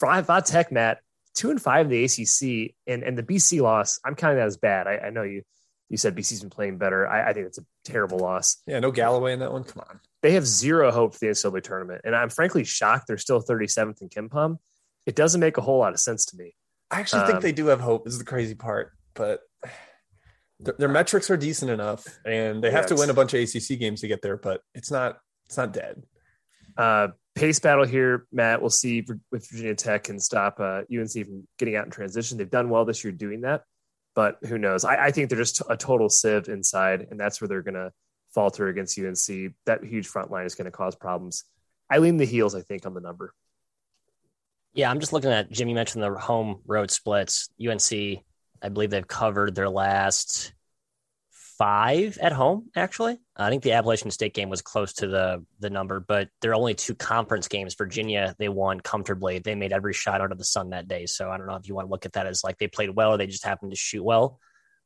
Five 0.00 0.26
Tech, 0.46 0.72
Matt, 0.72 1.00
two 1.34 1.50
and 1.50 1.60
five 1.60 1.86
in 1.86 1.90
the 1.90 2.04
ACC, 2.04 2.74
and 2.86 3.02
and 3.02 3.18
the 3.18 3.22
BC 3.22 3.60
loss. 3.60 4.00
I'm 4.04 4.14
counting 4.14 4.38
that 4.38 4.46
as 4.46 4.56
bad. 4.56 4.86
I, 4.86 4.98
I 4.98 5.10
know 5.10 5.22
you 5.22 5.42
you 5.88 5.96
said 5.96 6.16
BC's 6.16 6.40
been 6.40 6.50
playing 6.50 6.78
better. 6.78 7.06
I, 7.06 7.30
I 7.30 7.32
think 7.32 7.46
it's 7.46 7.58
a 7.58 7.64
terrible 7.84 8.18
loss. 8.18 8.62
Yeah, 8.66 8.80
no 8.80 8.90
Galloway 8.90 9.32
in 9.32 9.40
that 9.40 9.52
one. 9.52 9.64
Come 9.64 9.84
on. 9.88 10.00
They 10.22 10.32
have 10.32 10.46
zero 10.46 10.90
hope 10.90 11.12
for 11.12 11.20
the 11.20 11.26
NCAA 11.26 11.62
tournament. 11.62 12.00
And 12.04 12.16
I'm 12.16 12.30
frankly 12.30 12.64
shocked 12.64 13.06
they're 13.06 13.18
still 13.18 13.42
37th 13.42 14.00
in 14.00 14.08
KenPom. 14.08 14.58
It 15.06 15.14
doesn't 15.14 15.40
make 15.40 15.58
a 15.58 15.60
whole 15.60 15.78
lot 15.78 15.92
of 15.92 16.00
sense 16.00 16.24
to 16.26 16.36
me. 16.36 16.54
I 16.90 17.00
actually 17.00 17.22
um, 17.22 17.26
think 17.28 17.42
they 17.42 17.52
do 17.52 17.66
have 17.66 17.80
hope. 17.80 18.06
Is 18.06 18.18
the 18.18 18.24
crazy 18.24 18.54
part. 18.54 18.92
But 19.14 19.40
their, 20.60 20.74
their 20.78 20.88
metrics 20.88 21.30
are 21.30 21.36
decent 21.36 21.70
enough 21.70 22.06
and 22.24 22.64
they 22.64 22.70
have 22.70 22.84
yeah, 22.84 22.88
to 22.88 22.94
win 22.96 23.10
a 23.10 23.14
bunch 23.14 23.34
of 23.34 23.40
ACC 23.40 23.78
games 23.78 24.00
to 24.00 24.08
get 24.08 24.22
there, 24.22 24.36
but 24.36 24.62
it's 24.74 24.90
not 24.90 25.18
it's 25.46 25.56
not 25.56 25.72
dead. 25.72 26.02
Uh, 26.76 27.08
pace 27.34 27.60
battle 27.60 27.84
here, 27.84 28.26
Matt. 28.32 28.60
We'll 28.60 28.70
see 28.70 28.98
if, 28.98 29.10
if 29.32 29.50
Virginia 29.50 29.74
Tech 29.74 30.04
can 30.04 30.18
stop 30.18 30.58
uh, 30.58 30.82
UNC 30.92 31.12
from 31.12 31.46
getting 31.58 31.76
out 31.76 31.84
in 31.84 31.90
transition. 31.90 32.38
They've 32.38 32.50
done 32.50 32.70
well 32.70 32.84
this 32.84 33.04
year 33.04 33.12
doing 33.12 33.42
that 33.42 33.62
but 34.14 34.38
who 34.46 34.58
knows? 34.58 34.84
I, 34.84 35.06
I 35.06 35.10
think 35.10 35.28
they're 35.28 35.38
just 35.38 35.62
a 35.68 35.76
total 35.76 36.08
sieve 36.08 36.48
inside, 36.48 37.08
and 37.10 37.18
that's 37.18 37.40
where 37.40 37.48
they're 37.48 37.62
going 37.62 37.74
to 37.74 37.92
falter 38.32 38.68
against 38.68 38.98
UNC. 38.98 39.52
That 39.66 39.84
huge 39.84 40.06
front 40.06 40.30
line 40.30 40.46
is 40.46 40.54
going 40.54 40.66
to 40.66 40.70
cause 40.70 40.94
problems. 40.94 41.44
I 41.90 41.98
lean 41.98 42.16
the 42.16 42.24
heels, 42.24 42.54
I 42.54 42.62
think, 42.62 42.86
on 42.86 42.94
the 42.94 43.00
number. 43.00 43.34
Yeah, 44.72 44.90
I'm 44.90 45.00
just 45.00 45.12
looking 45.12 45.30
at 45.30 45.50
Jimmy 45.50 45.74
mentioned 45.74 46.02
the 46.02 46.14
home 46.14 46.60
road 46.66 46.90
splits. 46.90 47.48
UNC, 47.64 47.92
I 48.62 48.68
believe 48.70 48.90
they've 48.90 49.06
covered 49.06 49.54
their 49.54 49.68
last 49.68 50.53
five 51.58 52.18
at 52.18 52.32
home. 52.32 52.70
Actually, 52.76 53.18
I 53.36 53.50
think 53.50 53.62
the 53.62 53.72
Appalachian 53.72 54.10
State 54.10 54.34
game 54.34 54.48
was 54.48 54.62
close 54.62 54.92
to 54.94 55.06
the 55.06 55.44
the 55.60 55.70
number, 55.70 56.00
but 56.00 56.28
there 56.40 56.52
are 56.52 56.56
only 56.56 56.74
two 56.74 56.94
conference 56.94 57.48
games. 57.48 57.74
Virginia 57.74 58.34
they 58.38 58.48
won 58.48 58.80
comfortably. 58.80 59.38
They 59.38 59.54
made 59.54 59.72
every 59.72 59.92
shot 59.92 60.20
out 60.20 60.32
of 60.32 60.38
the 60.38 60.44
sun 60.44 60.70
that 60.70 60.88
day. 60.88 61.06
So 61.06 61.30
I 61.30 61.38
don't 61.38 61.46
know 61.46 61.56
if 61.56 61.68
you 61.68 61.74
want 61.74 61.88
to 61.88 61.90
look 61.90 62.06
at 62.06 62.12
that 62.14 62.26
as 62.26 62.44
like 62.44 62.58
they 62.58 62.68
played 62.68 62.90
well 62.90 63.12
or 63.12 63.16
they 63.16 63.26
just 63.26 63.44
happened 63.44 63.72
to 63.72 63.76
shoot 63.76 64.02
well. 64.02 64.40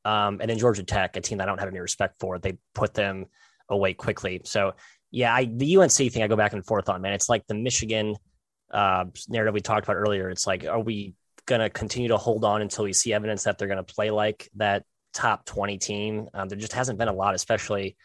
Um, 0.05 0.39
and 0.41 0.49
then 0.49 0.59
Georgia 0.59 0.85
Tech, 0.85 1.17
a 1.17 1.21
team 1.21 1.39
that 1.39 1.49
I 1.49 1.51
don't 1.51 1.61
have 1.61 1.69
any 1.69 1.81
respect 1.81 2.17
for, 2.21 2.39
they 2.39 2.59
put 2.75 2.95
them 2.95 3.27
away 3.69 3.95
quickly. 3.95 4.41
So 4.45 4.75
yeah, 5.11 5.35
I, 5.35 5.47
the 5.47 5.77
UNC 5.77 5.93
thing 5.93 6.23
I 6.23 6.29
go 6.29 6.37
back 6.37 6.53
and 6.53 6.65
forth 6.65 6.89
on, 6.89 7.03
man. 7.03 7.13
It's 7.13 7.29
like 7.29 7.47
the 7.47 7.55
Michigan 7.55 8.17
uh, 8.71 9.07
narrative 9.29 9.55
we 9.55 9.61
talked 9.61 9.85
about 9.85 9.97
earlier. 9.97 10.31
It's 10.31 10.47
like, 10.47 10.65
are 10.65 10.81
we 10.81 11.15
going 11.47 11.61
to 11.61 11.71
continue 11.71 12.09
to 12.09 12.19
hold 12.19 12.45
on 12.45 12.63
until 12.63 12.85
we 12.85 12.93
see 12.93 13.13
evidence 13.13 13.45
that 13.45 13.59
they're 13.59 13.69
going 13.69 13.85
to 13.85 13.95
play 13.95 14.11
like 14.11 14.49
that 14.57 14.85
top 15.12 15.45
20 15.45 15.79
team. 15.79 16.29
Um, 16.35 16.49
there 16.49 16.59
just 16.59 16.73
hasn't 16.73 16.99
been 16.99 17.09
a 17.09 17.12
lot, 17.12 17.35
especially 17.35 17.97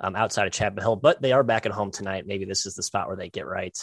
um, 0.00 0.16
outside 0.16 0.46
of 0.46 0.52
Chapel 0.52 0.82
Hill, 0.82 0.96
but 0.96 1.22
they 1.22 1.32
are 1.32 1.44
back 1.44 1.66
at 1.66 1.72
home 1.72 1.90
tonight. 1.90 2.26
Maybe 2.26 2.44
this 2.44 2.66
is 2.66 2.74
the 2.74 2.82
spot 2.82 3.08
where 3.08 3.16
they 3.16 3.28
get 3.28 3.46
right. 3.46 3.76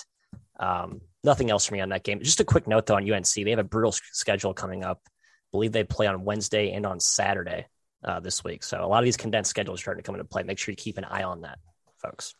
Um, 0.59 1.01
nothing 1.24 1.50
else 1.50 1.65
for 1.65 1.74
me 1.74 1.81
on 1.81 1.89
that 1.89 2.03
game. 2.03 2.21
Just 2.21 2.39
a 2.39 2.45
quick 2.45 2.67
note 2.67 2.86
though 2.86 2.95
on 2.95 3.09
UNC, 3.09 3.33
they 3.33 3.50
have 3.50 3.59
a 3.59 3.63
brutal 3.63 3.93
schedule 4.12 4.53
coming 4.53 4.83
up. 4.83 5.01
I 5.05 5.51
believe 5.51 5.71
they 5.71 5.83
play 5.83 6.07
on 6.07 6.25
Wednesday 6.25 6.71
and 6.71 6.86
on 6.86 7.00
Saturday 7.00 7.65
uh, 8.03 8.19
this 8.19 8.43
week. 8.43 8.63
So 8.63 8.83
a 8.83 8.88
lot 8.88 9.00
of 9.00 9.05
these 9.05 9.17
condensed 9.17 9.50
schedules 9.50 9.79
are 9.79 9.83
starting 9.83 10.03
to 10.03 10.05
come 10.05 10.15
into 10.15 10.25
play. 10.25 10.43
Make 10.43 10.59
sure 10.59 10.71
you 10.71 10.77
keep 10.77 10.98
an 10.98 11.05
eye 11.05 11.24
on 11.24 11.41
that, 11.41 11.59
folks. 12.01 12.36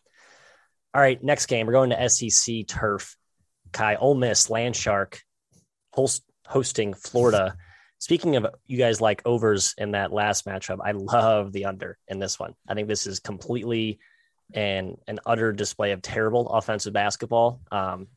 All 0.94 1.02
right, 1.02 1.22
next 1.24 1.46
game 1.46 1.68
we're 1.68 1.74
going 1.74 1.92
to 1.92 2.10
SEC 2.10 2.68
turf. 2.68 3.16
Ky 3.72 3.96
Ole 3.96 4.16
Miss 4.16 4.48
Landshark 4.48 5.20
host, 5.94 6.24
hosting 6.48 6.94
Florida. 6.94 7.56
Speaking 8.00 8.38
of 8.38 8.48
you 8.66 8.78
guys 8.78 9.02
like 9.02 9.22
overs 9.26 9.76
in 9.78 9.92
that 9.92 10.12
last 10.12 10.46
matchup, 10.46 10.78
I 10.84 10.92
love 10.92 11.52
the 11.52 11.66
under 11.66 11.98
in 12.08 12.18
this 12.20 12.40
one. 12.40 12.54
I 12.68 12.74
think 12.74 12.88
this 12.88 13.06
is 13.06 13.20
completely 13.20 14.00
and 14.54 14.98
an 15.08 15.20
utter 15.26 15.52
display 15.52 15.92
of 15.92 16.02
terrible 16.02 16.50
offensive 16.50 16.94
basketball. 16.94 17.62
Um, 17.72 18.08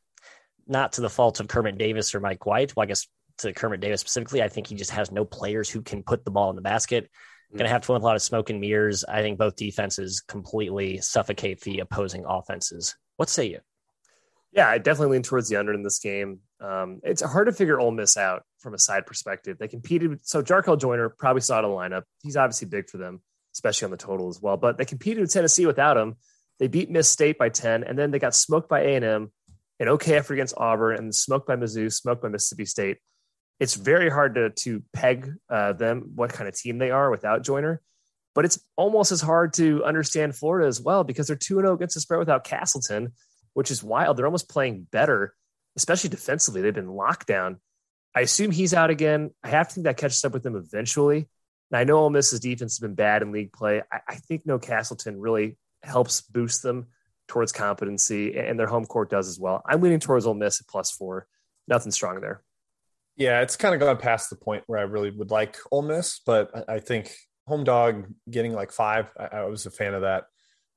not 0.67 0.93
to 0.93 1.01
the 1.01 1.11
fault 1.11 1.41
of 1.41 1.49
Kermit 1.49 1.77
Davis 1.77 2.15
or 2.15 2.21
Mike 2.21 2.47
White. 2.47 2.75
Well, 2.75 2.85
I 2.85 2.87
guess 2.87 3.07
to 3.39 3.53
Kermit 3.53 3.81
Davis 3.81 4.01
specifically, 4.01 4.43
I 4.43 4.49
think 4.49 4.69
he 4.69 4.77
just 4.77 4.93
has 4.93 5.11
no 5.11 5.25
players 5.25 5.69
who 5.69 5.83
can 5.83 6.03
put 6.03 6.25
the 6.25 6.31
ball 6.31 6.51
in 6.51 6.57
the 6.57 6.63
basket. 6.63 7.05
Mm-hmm. 7.05 7.59
Going 7.59 7.67
to 7.67 7.73
have 7.73 7.83
to 7.83 7.93
win 7.93 8.03
a 8.03 8.05
lot 8.05 8.17
of 8.17 8.23
smoke 8.23 8.51
and 8.51 8.61
mirrors. 8.61 9.05
I 9.05 9.21
think 9.21 9.39
both 9.39 9.57
defenses 9.57 10.21
completely 10.21 10.99
suffocate 10.99 11.61
the 11.63 11.81
opposing 11.81 12.25
offenses. 12.27 12.95
What 13.17 13.29
say 13.29 13.47
you? 13.47 13.59
Yeah, 14.53 14.69
I 14.69 14.77
definitely 14.77 15.15
lean 15.15 15.23
towards 15.23 15.49
the 15.49 15.57
under 15.57 15.73
in 15.73 15.83
this 15.83 15.99
game. 15.99 16.41
Um, 16.61 17.01
it's 17.03 17.23
hard 17.23 17.47
to 17.47 17.53
figure 17.53 17.81
Ole 17.81 17.91
Miss 17.91 18.19
out 18.19 18.45
from 18.59 18.75
a 18.75 18.79
side 18.79 19.07
perspective. 19.07 19.57
They 19.59 19.67
competed, 19.67 20.21
so 20.23 20.43
Jarkel 20.43 20.79
Joiner 20.79 21.09
probably 21.09 21.41
saw 21.41 21.63
the 21.63 21.69
lineup. 21.69 22.03
He's 22.23 22.37
obviously 22.37 22.69
big 22.69 22.91
for 22.91 22.99
them, 22.99 23.23
especially 23.55 23.87
on 23.87 23.91
the 23.93 23.97
total 23.97 24.29
as 24.29 24.41
well. 24.43 24.59
But 24.59 24.77
they 24.77 24.85
competed 24.85 25.23
with 25.23 25.33
Tennessee 25.33 25.65
without 25.65 25.97
him. 25.97 26.17
They 26.59 26.69
beat 26.69 26.91
Miss 26.91 27.09
State 27.09 27.39
by 27.39 27.49
ten, 27.49 27.83
and 27.83 27.99
then 27.99 28.11
they 28.11 28.19
got 28.19 28.35
smoked 28.35 28.69
by 28.69 28.81
A 28.81 28.97
and 28.97 29.31
okay 29.81 30.17
effort 30.17 30.35
against 30.35 30.55
Auburn, 30.59 30.99
and 30.99 31.15
smoked 31.15 31.47
by 31.47 31.57
Mizzou, 31.57 31.91
smoked 31.91 32.23
by 32.23 32.29
Mississippi 32.29 32.67
State. 32.67 32.99
It's 33.59 33.75
very 33.75 34.11
hard 34.11 34.35
to 34.35 34.51
to 34.51 34.83
peg 34.93 35.33
uh, 35.49 35.73
them 35.73 36.13
what 36.15 36.33
kind 36.33 36.47
of 36.47 36.55
team 36.55 36.77
they 36.77 36.91
are 36.91 37.11
without 37.11 37.43
Joiner. 37.43 37.81
But 38.35 38.45
it's 38.45 38.59
almost 38.77 39.13
as 39.13 39.23
hard 39.23 39.55
to 39.55 39.83
understand 39.85 40.37
Florida 40.37 40.69
as 40.69 40.81
well 40.81 41.05
because 41.05 41.27
they're 41.27 41.37
2 41.37 41.57
0 41.57 41.75
against 41.75 41.95
the 41.95 42.01
spread 42.01 42.19
without 42.19 42.45
Castleton 42.45 43.13
which 43.55 43.71
is 43.71 43.83
wild. 43.83 44.17
They're 44.17 44.27
almost 44.27 44.49
playing 44.49 44.87
better, 44.91 45.35
especially 45.77 46.11
defensively. 46.11 46.63
They've 46.63 46.75
been 46.75 46.89
locked 46.89 47.27
down. 47.27 47.61
I 48.15 48.21
assume 48.21 48.51
he's 48.51 48.75
out 48.75 48.91
again. 48.91 49.31
I 49.43 49.49
have 49.49 49.69
to 49.69 49.75
think 49.75 49.85
that 49.85 49.97
catches 49.97 50.25
up 50.25 50.33
with 50.33 50.43
them 50.43 50.57
eventually. 50.57 51.29
And 51.71 51.79
I 51.79 51.85
know 51.85 51.99
Ole 51.99 52.11
Miss's 52.11 52.41
defense 52.41 52.75
has 52.75 52.79
been 52.79 52.95
bad 52.95 53.23
in 53.23 53.33
league 53.33 53.53
play. 53.53 53.83
I, 53.91 54.01
I 54.09 54.15
think 54.17 54.45
no 54.45 54.59
Castleton 54.59 55.19
really 55.19 55.57
helps 55.83 56.21
boost 56.21 56.63
them 56.63 56.89
towards 57.29 57.53
competency, 57.53 58.37
and 58.37 58.59
their 58.59 58.67
home 58.67 58.85
court 58.85 59.09
does 59.09 59.29
as 59.29 59.39
well. 59.39 59.63
I'm 59.67 59.81
leaning 59.81 60.01
towards 60.01 60.27
Ole 60.27 60.35
Miss 60.35 60.61
at 60.61 60.69
plus 60.69 60.91
four. 60.91 61.27
Nothing 61.67 61.93
strong 61.93 62.21
there. 62.21 62.43
Yeah, 63.17 63.41
it's 63.41 63.57
kind 63.57 63.75
of 63.75 63.81
gone 63.81 63.97
past 63.97 64.29
the 64.29 64.37
point 64.37 64.65
where 64.67 64.79
I 64.79 64.83
really 64.83 65.11
would 65.11 65.31
like 65.31 65.57
Ole 65.71 65.83
Miss, 65.83 66.21
but 66.27 66.69
I 66.69 66.81
think 66.81 67.15
home 67.47 67.65
dog 67.65 68.07
getting 68.31 68.53
like 68.53 68.73
five, 68.73 69.11
I, 69.19 69.39
I 69.39 69.45
was 69.45 69.65
a 69.65 69.71
fan 69.71 69.95
of 69.95 70.03
that. 70.03 70.25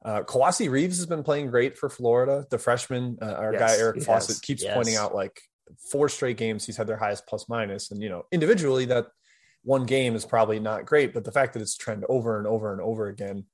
Uh, 0.05 0.21
Kowacie 0.21 0.69
Reeves 0.69 0.97
has 0.97 1.07
been 1.07 1.23
playing 1.23 1.49
great 1.49 1.77
for 1.77 1.89
Florida. 1.89 2.45
The 2.51 2.59
freshman, 2.59 3.17
uh, 3.21 3.33
our 3.33 3.53
yes, 3.53 3.59
guy 3.59 3.81
Eric 3.81 4.03
Fawcett, 4.03 4.41
keeps 4.41 4.63
yes. 4.63 4.75
pointing 4.75 4.95
out 4.95 5.15
like 5.15 5.41
four 5.91 6.09
straight 6.09 6.37
games 6.37 6.63
he's 6.63 6.77
had 6.77 6.85
their 6.85 6.97
highest 6.97 7.25
plus 7.25 7.49
minus, 7.49 7.91
and 7.91 8.01
you 8.01 8.09
know 8.09 8.23
individually 8.31 8.85
that 8.85 9.07
one 9.63 9.85
game 9.85 10.15
is 10.15 10.23
probably 10.23 10.59
not 10.59 10.85
great, 10.85 11.11
but 11.11 11.23
the 11.23 11.31
fact 11.31 11.53
that 11.53 11.61
it's 11.61 11.75
trend 11.75 12.05
over 12.07 12.37
and 12.37 12.45
over 12.45 12.71
and 12.71 12.81
over 12.81 13.07
again 13.07 13.45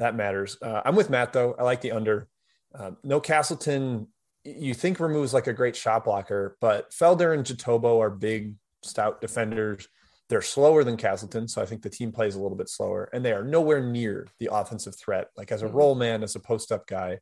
that 0.00 0.16
matters. 0.16 0.56
Uh, 0.60 0.80
I'm 0.84 0.96
with 0.96 1.10
Matt 1.10 1.32
though. 1.32 1.54
I 1.58 1.62
like 1.62 1.82
the 1.82 1.92
under. 1.92 2.26
Uh, 2.74 2.92
no 3.04 3.20
Castleton. 3.20 4.08
You 4.44 4.74
think 4.74 4.98
removes 4.98 5.34
like 5.34 5.46
a 5.46 5.52
great 5.52 5.76
shot 5.76 6.04
blocker, 6.04 6.56
but 6.60 6.90
Felder 6.90 7.34
and 7.34 7.44
Jitoboh 7.44 8.00
are 8.00 8.10
big, 8.10 8.54
stout 8.82 9.20
defenders. 9.20 9.86
They're 10.30 10.40
slower 10.40 10.84
than 10.84 10.96
Castleton, 10.96 11.48
so 11.48 11.60
I 11.60 11.66
think 11.66 11.82
the 11.82 11.90
team 11.90 12.12
plays 12.12 12.36
a 12.36 12.40
little 12.40 12.56
bit 12.56 12.68
slower, 12.68 13.10
and 13.12 13.24
they 13.24 13.32
are 13.32 13.44
nowhere 13.44 13.82
near 13.82 14.28
the 14.38 14.48
offensive 14.52 14.96
threat, 14.96 15.28
like 15.36 15.50
as 15.50 15.62
a 15.62 15.66
mm-hmm. 15.66 15.76
roll 15.76 15.94
man, 15.96 16.22
as 16.22 16.36
a 16.36 16.40
post 16.40 16.70
up 16.70 16.86
guy. 16.86 17.18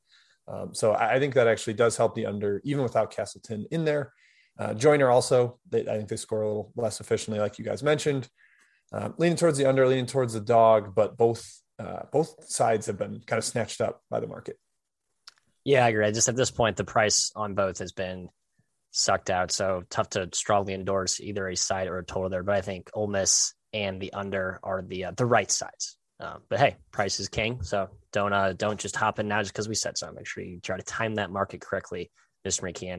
Um, 0.46 0.74
so 0.74 0.94
I 0.94 1.18
think 1.18 1.34
that 1.34 1.48
actually 1.48 1.72
does 1.72 1.96
help 1.96 2.14
the 2.14 2.26
under, 2.26 2.60
even 2.64 2.82
without 2.82 3.10
Castleton 3.10 3.66
in 3.70 3.84
there. 3.84 4.12
Uh, 4.58 4.74
Joiner 4.74 5.08
also, 5.08 5.58
they, 5.70 5.80
I 5.82 5.96
think 5.96 6.08
they 6.08 6.16
score 6.16 6.42
a 6.42 6.46
little 6.46 6.72
less 6.76 7.00
efficiently, 7.00 7.40
like 7.40 7.58
you 7.58 7.64
guys 7.64 7.82
mentioned. 7.82 8.28
Uh, 8.92 9.10
leaning 9.18 9.36
towards 9.36 9.56
the 9.58 9.66
under, 9.66 9.86
leaning 9.86 10.06
towards 10.06 10.34
the 10.34 10.40
dog, 10.40 10.94
but 10.94 11.16
both 11.16 11.62
uh, 11.78 12.02
both 12.12 12.50
sides 12.50 12.86
have 12.86 12.98
been 12.98 13.22
kind 13.26 13.38
of 13.38 13.44
snatched 13.44 13.80
up 13.80 14.02
by 14.10 14.20
the 14.20 14.26
market. 14.26 14.58
Yeah, 15.64 15.84
I 15.84 15.88
agree. 15.88 16.06
I 16.06 16.10
just 16.10 16.28
at 16.28 16.36
this 16.36 16.50
point, 16.50 16.76
the 16.76 16.84
price 16.84 17.32
on 17.36 17.54
both 17.54 17.78
has 17.78 17.92
been 17.92 18.28
sucked 18.90 19.30
out. 19.30 19.50
So 19.50 19.84
tough 19.90 20.10
to 20.10 20.28
strongly 20.32 20.74
endorse 20.74 21.20
either 21.20 21.48
a 21.48 21.56
side 21.56 21.88
or 21.88 21.98
a 21.98 22.04
total 22.04 22.30
there. 22.30 22.42
But 22.42 22.56
I 22.56 22.60
think 22.60 22.90
Ole 22.94 23.06
Miss 23.06 23.54
and 23.72 24.00
the 24.00 24.12
under 24.12 24.60
are 24.62 24.82
the 24.82 25.06
uh, 25.06 25.10
the 25.12 25.26
right 25.26 25.50
sides. 25.50 25.96
Uh, 26.20 26.38
but 26.48 26.58
hey, 26.58 26.76
price 26.90 27.20
is 27.20 27.28
king. 27.28 27.62
So 27.62 27.88
don't 28.12 28.32
uh, 28.32 28.52
don't 28.52 28.80
just 28.80 28.96
hop 28.96 29.18
in 29.18 29.28
now 29.28 29.40
just 29.40 29.52
because 29.52 29.68
we 29.68 29.74
said 29.74 29.96
so. 29.98 30.10
Make 30.12 30.26
sure 30.26 30.42
you 30.42 30.60
try 30.60 30.76
to 30.76 30.82
time 30.82 31.16
that 31.16 31.30
market 31.30 31.60
correctly, 31.60 32.10
Mr. 32.46 32.62
McKeon. 32.62 32.98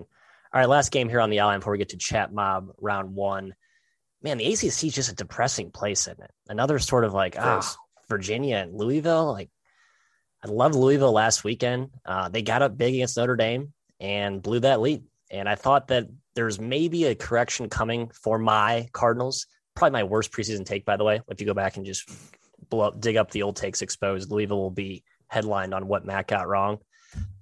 All 0.51 0.59
right, 0.59 0.69
last 0.69 0.91
game 0.91 1.09
here 1.09 1.21
on 1.21 1.29
the 1.29 1.41
outline 1.41 1.59
before 1.59 1.73
we 1.73 1.77
get 1.77 1.89
to 1.89 1.97
chat 1.97 2.33
mob 2.33 2.71
round 2.79 3.13
one. 3.13 3.53
Man, 4.21 4.37
the 4.37 4.51
ACC 4.51 4.63
is 4.63 4.93
just 4.93 5.11
a 5.11 5.15
depressing 5.15 5.71
place, 5.71 6.07
isn't 6.07 6.23
it? 6.23 6.31
Another 6.47 6.79
sort 6.79 7.05
of 7.05 7.13
like 7.13 7.35
ah, 7.37 7.75
Virginia 8.09 8.57
and 8.57 8.75
Louisville. 8.75 9.31
Like 9.31 9.49
I 10.43 10.47
loved 10.47 10.75
Louisville 10.75 11.11
last 11.11 11.43
weekend. 11.43 11.89
Uh, 12.05 12.29
they 12.29 12.41
got 12.41 12.61
up 12.61 12.77
big 12.77 12.95
against 12.95 13.17
Notre 13.17 13.35
Dame 13.35 13.73
and 13.99 14.41
blew 14.41 14.61
that 14.61 14.81
lead. 14.81 15.03
And 15.31 15.47
I 15.47 15.55
thought 15.55 15.87
that 15.89 16.07
there's 16.35 16.59
maybe 16.59 17.05
a 17.05 17.15
correction 17.15 17.69
coming 17.69 18.11
for 18.13 18.37
my 18.39 18.87
Cardinals. 18.93 19.47
Probably 19.75 19.93
my 19.93 20.03
worst 20.03 20.31
preseason 20.31 20.65
take, 20.65 20.85
by 20.85 20.97
the 20.97 21.03
way. 21.03 21.21
If 21.29 21.39
you 21.39 21.47
go 21.47 21.53
back 21.53 21.77
and 21.77 21.85
just 21.85 22.09
blow 22.69 22.87
up, 22.87 22.99
dig 22.99 23.17
up 23.17 23.31
the 23.31 23.43
old 23.43 23.55
takes 23.55 23.81
exposed, 23.81 24.31
Louisville 24.31 24.59
will 24.59 24.71
be 24.71 25.03
headlined 25.27 25.73
on 25.73 25.87
what 25.87 26.05
Matt 26.05 26.27
got 26.27 26.47
wrong. 26.47 26.79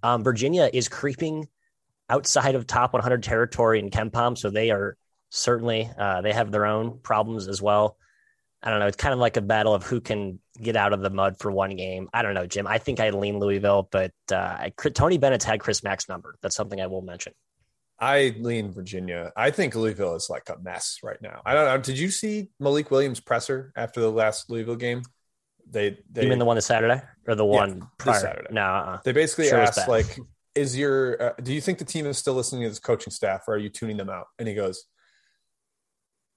Um, 0.03 0.24
Virginia 0.24 0.70
is 0.72 0.88
creeping 0.88 1.48
outside 2.10 2.56
of 2.56 2.67
top 2.67 2.94
100 2.94 3.24
territory 3.24 3.79
in 3.79 3.89
KenPom, 3.89 4.38
so 4.38 4.50
they 4.50 4.72
are 4.72 4.98
certainly 5.29 5.89
uh, 5.98 6.22
they 6.22 6.34
have 6.34 6.51
their 6.51 6.65
own 6.65 7.00
problems 7.00 7.48
as 7.48 7.62
well. 7.62 7.98
I 8.63 8.70
don't 8.70 8.79
know. 8.79 8.88
It's 8.88 8.98
kind 8.98 9.13
of 9.13 9.20
like 9.20 9.38
a 9.38 9.41
battle 9.41 9.74
of 9.74 9.84
who 9.84 10.01
can 10.01 10.39
get 10.60 10.75
out 10.75 10.94
of 10.94 11.01
the 11.01 11.10
mud 11.10 11.38
for 11.38 11.51
one 11.51 11.75
game. 11.75 12.10
I 12.12 12.24
don't 12.24 12.34
know, 12.34 12.48
Jim. 12.48 12.65
I 12.65 12.79
think 12.79 13.00
I 13.00 13.12
lean 13.12 13.39
Louisville, 13.39 13.88
but 13.91 14.12
uh, 14.32 14.70
Tony 14.94 15.17
Bennett's 15.17 15.46
had 15.46 15.60
Chris 15.60 15.84
Mack's 15.84 16.10
number. 16.10 16.36
That's 16.41 16.56
something 16.56 16.82
I 16.82 16.88
will 16.88 17.03
mention. 17.03 17.34
I 18.00 18.36
lean 18.39 18.72
Virginia. 18.72 19.32
I 19.36 19.51
think 19.51 19.75
Louisville 19.75 20.16
is 20.16 20.30
like 20.30 20.50
a 20.50 20.58
mess 20.60 21.00
right 21.04 21.22
now. 21.22 21.42
I 21.46 21.54
don't 21.54 21.66
know. 21.66 21.77
Did 21.77 21.98
you 21.98 22.10
see 22.10 22.50
Malik 22.60 22.92
Williams 22.92 23.20
presser 23.20 23.74
after 23.75 24.00
the 24.00 24.12
last 24.12 24.50
Louisville 24.50 24.75
game? 24.75 25.01
They, 25.70 25.98
they 26.12 26.24
you 26.24 26.30
mean 26.30 26.39
the 26.39 26.46
one 26.46 26.56
this 26.56 26.66
Saturday 26.66 27.01
or 27.27 27.36
the 27.36 27.46
one 27.46 27.77
yeah, 27.77 27.86
prior? 27.98 28.20
Saturday? 28.20 28.54
No, 28.54 28.62
uh-uh. 28.62 29.00
they 29.04 29.12
basically 29.12 29.50
sure 29.50 29.60
asked 29.60 29.88
like, 29.88 30.18
"Is 30.56 30.77
your 30.77 31.22
uh, 31.22 31.34
do 31.42 31.54
you 31.54 31.60
think 31.60 31.80
the 31.80 31.86
team 31.86 32.06
is 32.06 32.18
still 32.18 32.36
listening 32.36 32.62
to 32.63 32.70
this 32.70 32.80
coaching 32.80 33.12
staff, 33.12 33.44
or 33.48 33.56
are 33.56 33.58
you 33.58 33.70
tuning 33.70 33.98
them 33.98 34.10
out?" 34.10 34.27
And 34.39 34.48
he 34.48 34.54
goes, 34.54 34.86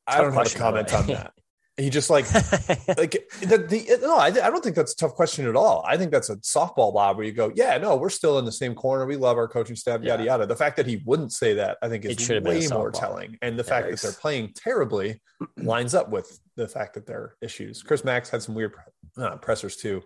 "I 0.07 0.21
don't 0.21 0.33
have 0.33 0.47
a 0.47 0.59
comment 0.59 0.93
on 0.93 1.07
that." 1.09 1.33
He 1.81 1.91
just 1.91 2.11
like 2.11 2.33
like 2.35 3.13
the, 3.41 3.59
the 3.69 3.99
no, 4.03 4.17
I, 4.17 4.27
I 4.27 4.31
don't 4.31 4.63
think 4.63 4.77
that's 4.77 4.93
a 4.93 4.97
tough 4.97 5.15
question 5.15 5.47
at 5.47 5.57
all. 5.57 5.85
I 5.87 5.97
think 5.97 6.11
that's 6.11 6.31
a 6.31 6.37
softball 6.37 6.93
lob 6.93 7.17
where 7.17 7.27
you 7.27 7.33
go, 7.33 7.53
yeah, 7.55 7.79
no, 7.79 7.97
we're 7.97 8.11
still 8.11 8.39
in 8.39 8.45
the 8.45 8.53
same 8.53 8.75
corner. 8.75 9.07
We 9.07 9.17
love 9.17 9.37
our 9.37 9.49
coaching 9.49 9.77
staff, 9.77 10.03
yada 10.03 10.23
yeah. 10.23 10.33
yada. 10.33 10.47
The 10.47 10.57
fact 10.57 10.77
that 10.77 10.87
he 10.87 11.03
wouldn't 11.05 11.33
say 11.33 11.55
that, 11.55 11.79
I 11.83 11.89
think, 11.89 12.05
is 12.05 12.29
way 12.29 12.67
more 12.69 12.91
telling. 12.91 13.39
And 13.43 13.59
the 13.59 13.65
fact 13.65 13.91
that 13.91 14.01
they're 14.01 14.13
playing 14.13 14.53
terribly 14.55 15.21
lines 15.57 15.95
up 15.95 16.11
with 16.11 16.39
the 16.57 16.69
fact 16.69 16.95
that 16.95 17.07
there 17.07 17.19
are 17.19 17.37
issues. 17.41 17.83
Chris 17.83 18.05
Mack's 18.05 18.31
had 18.31 18.43
some 18.43 18.55
weird 18.55 18.75
uh, 19.17 19.37
pressers 19.37 19.77
too. 19.77 20.03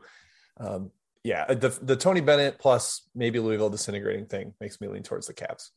Um, 0.59 0.91
yeah, 1.25 1.47
the 1.47 1.77
the 1.83 1.97
Tony 1.97 2.21
Bennett 2.21 2.59
plus 2.59 3.09
maybe 3.15 3.41
Louisville 3.41 3.71
disintegrating 3.71 4.27
thing 4.27 4.55
makes 4.61 4.81
me 4.81 4.89
lean 4.89 5.03
towards 5.03 5.27
the 5.27 5.35
Cavs. 5.35 5.71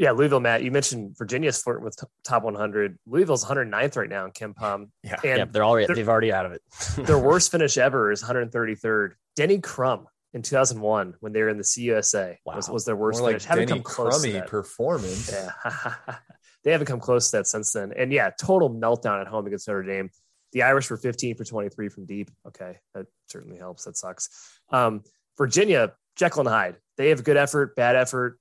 Yeah, 0.00 0.12
Louisville, 0.12 0.40
Matt. 0.40 0.62
You 0.64 0.70
mentioned 0.70 1.14
Virginia's 1.18 1.60
flirting 1.62 1.84
with 1.84 1.94
top 2.24 2.42
100. 2.42 2.98
Louisville's 3.06 3.44
109th 3.44 3.98
right 3.98 4.08
now 4.08 4.24
in 4.24 4.30
KenPom. 4.30 4.88
Yeah, 5.04 5.16
and 5.22 5.38
yeah, 5.38 5.44
they're 5.44 5.62
already 5.62 5.92
they've 5.92 6.08
already 6.08 6.32
out 6.32 6.46
of 6.46 6.52
it. 6.52 6.62
their 7.06 7.18
worst 7.18 7.52
finish 7.52 7.76
ever 7.76 8.10
is 8.10 8.22
133rd. 8.22 9.10
Denny 9.36 9.58
Crum 9.58 10.06
in 10.32 10.40
2001 10.40 11.16
when 11.20 11.34
they 11.34 11.42
were 11.42 11.50
in 11.50 11.58
the 11.58 11.64
CUSA 11.64 12.36
wow. 12.46 12.56
was, 12.56 12.70
was 12.70 12.86
their 12.86 12.96
worst 12.96 13.20
More 13.20 13.28
finish. 13.28 13.42
Like 13.42 13.48
haven't 13.50 13.68
Denny 13.68 13.80
come 13.80 13.84
close 13.84 14.20
Crummy 14.20 14.32
to 14.32 14.38
that. 14.38 14.48
performance. 14.48 15.30
Yeah, 15.30 15.94
they 16.64 16.72
haven't 16.72 16.86
come 16.86 17.00
close 17.00 17.30
to 17.32 17.36
that 17.36 17.46
since 17.46 17.70
then. 17.72 17.92
And 17.94 18.10
yeah, 18.10 18.30
total 18.40 18.70
meltdown 18.70 19.20
at 19.20 19.26
home 19.26 19.46
against 19.46 19.68
Notre 19.68 19.82
Dame. 19.82 20.08
The 20.52 20.62
Irish 20.62 20.88
were 20.88 20.96
15 20.96 21.36
for 21.36 21.44
23 21.44 21.90
from 21.90 22.06
deep. 22.06 22.30
Okay, 22.46 22.78
that 22.94 23.04
certainly 23.26 23.58
helps. 23.58 23.84
That 23.84 23.98
sucks. 23.98 24.30
Um, 24.70 25.02
Virginia, 25.36 25.92
Jekyll 26.16 26.40
and 26.40 26.48
Hyde. 26.48 26.76
They 26.96 27.10
have 27.10 27.22
good 27.22 27.36
effort, 27.36 27.76
bad 27.76 27.96
effort 27.96 28.38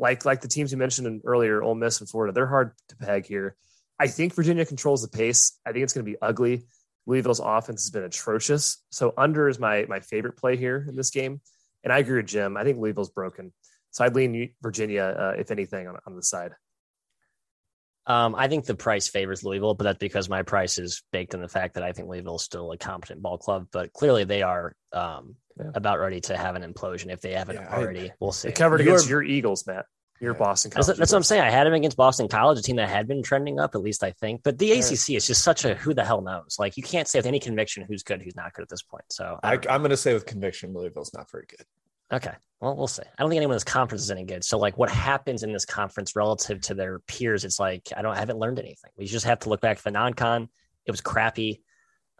like 0.00 0.24
like 0.24 0.40
the 0.40 0.48
teams 0.48 0.72
you 0.72 0.78
mentioned 0.78 1.20
earlier, 1.24 1.62
Ole 1.62 1.74
Miss 1.74 2.00
and 2.00 2.08
Florida, 2.08 2.32
they're 2.32 2.46
hard 2.46 2.72
to 2.88 2.96
peg 2.96 3.26
here. 3.26 3.54
I 3.98 4.08
think 4.08 4.34
Virginia 4.34 4.64
controls 4.64 5.02
the 5.02 5.08
pace. 5.08 5.58
I 5.64 5.72
think 5.72 5.84
it's 5.84 5.92
going 5.92 6.06
to 6.06 6.10
be 6.10 6.16
ugly. 6.20 6.64
Louisville's 7.06 7.40
offense 7.40 7.84
has 7.84 7.90
been 7.90 8.02
atrocious. 8.02 8.82
So 8.90 9.12
under 9.16 9.48
is 9.48 9.58
my 9.58 9.84
my 9.88 10.00
favorite 10.00 10.38
play 10.38 10.56
here 10.56 10.84
in 10.88 10.96
this 10.96 11.10
game. 11.10 11.42
And 11.84 11.92
I 11.92 11.98
agree 11.98 12.16
with 12.16 12.26
Jim. 12.26 12.56
I 12.56 12.64
think 12.64 12.78
Louisville's 12.78 13.10
broken. 13.10 13.52
So 13.90 14.04
I'd 14.04 14.14
lean 14.14 14.54
Virginia, 14.62 15.02
uh, 15.02 15.34
if 15.38 15.50
anything, 15.50 15.86
on, 15.86 15.96
on 16.06 16.16
the 16.16 16.22
side. 16.22 16.52
Um, 18.06 18.34
I 18.34 18.48
think 18.48 18.64
the 18.64 18.74
price 18.74 19.08
favors 19.08 19.44
Louisville, 19.44 19.74
but 19.74 19.84
that's 19.84 19.98
because 19.98 20.28
my 20.28 20.42
price 20.42 20.78
is 20.78 21.02
baked 21.12 21.34
in 21.34 21.40
the 21.40 21.48
fact 21.48 21.74
that 21.74 21.82
I 21.82 21.92
think 21.92 22.08
Louisville 22.08 22.36
is 22.36 22.42
still 22.42 22.72
a 22.72 22.78
competent 22.78 23.22
ball 23.22 23.38
club. 23.38 23.68
But 23.70 23.92
clearly, 23.92 24.24
they 24.24 24.42
are 24.42 24.74
um, 24.92 25.36
yeah. 25.60 25.70
about 25.74 25.98
ready 25.98 26.20
to 26.22 26.36
have 26.36 26.56
an 26.56 26.62
implosion 26.62 27.12
if 27.12 27.20
they 27.20 27.32
haven't 27.32 27.56
yeah, 27.56 27.74
already. 27.74 28.10
I, 28.10 28.14
we'll 28.20 28.32
see. 28.32 28.48
They 28.48 28.54
covered 28.54 28.80
against 28.80 29.08
your 29.08 29.22
Eagles, 29.22 29.66
Matt. 29.66 29.86
Your 30.20 30.34
Boston 30.34 30.70
College. 30.70 30.86
That's, 30.86 30.98
that's 30.98 31.12
what 31.12 31.16
I'm 31.16 31.22
saying. 31.22 31.42
I 31.42 31.50
had 31.50 31.66
him 31.66 31.72
against 31.72 31.96
Boston 31.96 32.28
College, 32.28 32.58
a 32.58 32.62
team 32.62 32.76
that 32.76 32.90
had 32.90 33.08
been 33.08 33.22
trending 33.22 33.58
up, 33.58 33.74
at 33.74 33.80
least 33.80 34.04
I 34.04 34.10
think. 34.10 34.42
But 34.42 34.58
the 34.58 34.72
ACC 34.72 35.10
is 35.10 35.26
just 35.26 35.42
such 35.42 35.64
a 35.64 35.74
who 35.74 35.94
the 35.94 36.04
hell 36.04 36.20
knows. 36.20 36.56
Like 36.58 36.76
you 36.76 36.82
can't 36.82 37.08
say 37.08 37.18
with 37.18 37.26
any 37.26 37.40
conviction 37.40 37.86
who's 37.88 38.02
good, 38.02 38.20
who's 38.20 38.36
not 38.36 38.52
good 38.52 38.62
at 38.62 38.68
this 38.68 38.82
point. 38.82 39.04
So 39.08 39.40
I, 39.42 39.54
am 39.54 39.80
going 39.80 39.88
to 39.88 39.96
say 39.96 40.12
with 40.12 40.26
conviction, 40.26 40.74
Louisville's 40.74 41.14
not 41.14 41.30
very 41.30 41.46
good. 41.48 41.64
Okay. 42.12 42.34
Well, 42.60 42.76
we'll 42.76 42.86
see. 42.86 43.02
I 43.02 43.22
don't 43.22 43.30
think 43.30 43.38
anyone 43.38 43.54
in 43.54 43.56
this 43.56 43.64
conference 43.64 44.02
is 44.02 44.10
any 44.10 44.24
good. 44.24 44.44
So, 44.44 44.58
like, 44.58 44.76
what 44.76 44.90
happens 44.90 45.42
in 45.42 45.52
this 45.52 45.64
conference 45.64 46.14
relative 46.14 46.60
to 46.62 46.74
their 46.74 46.98
peers? 46.98 47.46
It's 47.46 47.58
like 47.58 47.88
I 47.96 48.02
don't 48.02 48.14
I 48.14 48.18
haven't 48.18 48.38
learned 48.38 48.58
anything. 48.58 48.90
We 48.98 49.06
just 49.06 49.24
have 49.24 49.38
to 49.40 49.48
look 49.48 49.62
back 49.62 49.78
to 49.78 49.84
the 49.84 49.90
non-con. 49.90 50.48
It 50.84 50.90
was 50.90 51.00
crappy. 51.00 51.62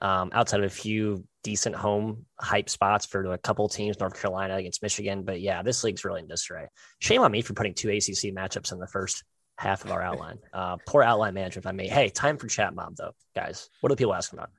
Um, 0.02 0.30
outside 0.32 0.60
of 0.60 0.66
a 0.66 0.74
few 0.74 1.24
decent 1.42 1.74
home 1.74 2.26
hype 2.38 2.68
spots 2.68 3.06
for 3.06 3.32
a 3.32 3.38
couple 3.38 3.68
teams, 3.68 3.98
North 4.00 4.20
Carolina 4.20 4.56
against 4.56 4.82
Michigan. 4.82 5.22
But 5.22 5.40
yeah, 5.40 5.62
this 5.62 5.84
league's 5.84 6.04
really 6.04 6.20
in 6.20 6.28
disarray. 6.28 6.68
Shame 7.00 7.22
on 7.22 7.32
me 7.32 7.42
for 7.42 7.54
putting 7.54 7.74
two 7.74 7.88
ACC 7.90 8.34
matchups 8.34 8.72
in 8.72 8.78
the 8.78 8.86
first 8.86 9.24
half 9.58 9.84
of 9.84 9.90
our 9.90 10.02
outline. 10.02 10.38
Uh, 10.52 10.76
poor 10.86 11.02
outline 11.02 11.34
management 11.34 11.64
by 11.64 11.72
me. 11.72 11.86
Hey, 11.86 12.08
time 12.08 12.36
for 12.36 12.46
chat 12.48 12.74
mob 12.74 12.96
though, 12.96 13.12
guys. 13.34 13.70
What 13.80 13.92
are 13.92 13.96
people 13.96 14.14
asking 14.14 14.38
about? 14.38 14.50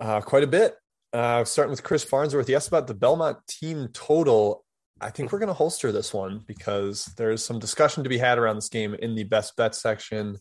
Uh, 0.00 0.20
quite 0.20 0.42
a 0.42 0.48
bit. 0.48 0.74
Uh, 1.12 1.44
starting 1.44 1.70
with 1.70 1.82
Chris 1.82 2.04
Farnsworth, 2.04 2.46
he 2.46 2.54
asked 2.54 2.68
about 2.68 2.86
the 2.86 2.94
Belmont 2.94 3.38
team 3.46 3.88
total. 3.92 4.64
I 5.00 5.10
think 5.10 5.32
we're 5.32 5.38
going 5.38 5.48
to 5.48 5.54
holster 5.54 5.92
this 5.92 6.12
one 6.12 6.42
because 6.46 7.06
there's 7.16 7.44
some 7.44 7.58
discussion 7.58 8.02
to 8.04 8.08
be 8.08 8.18
had 8.18 8.38
around 8.38 8.56
this 8.56 8.68
game 8.68 8.94
in 8.94 9.14
the 9.14 9.24
best 9.24 9.56
bet 9.56 9.74
section. 9.74 10.38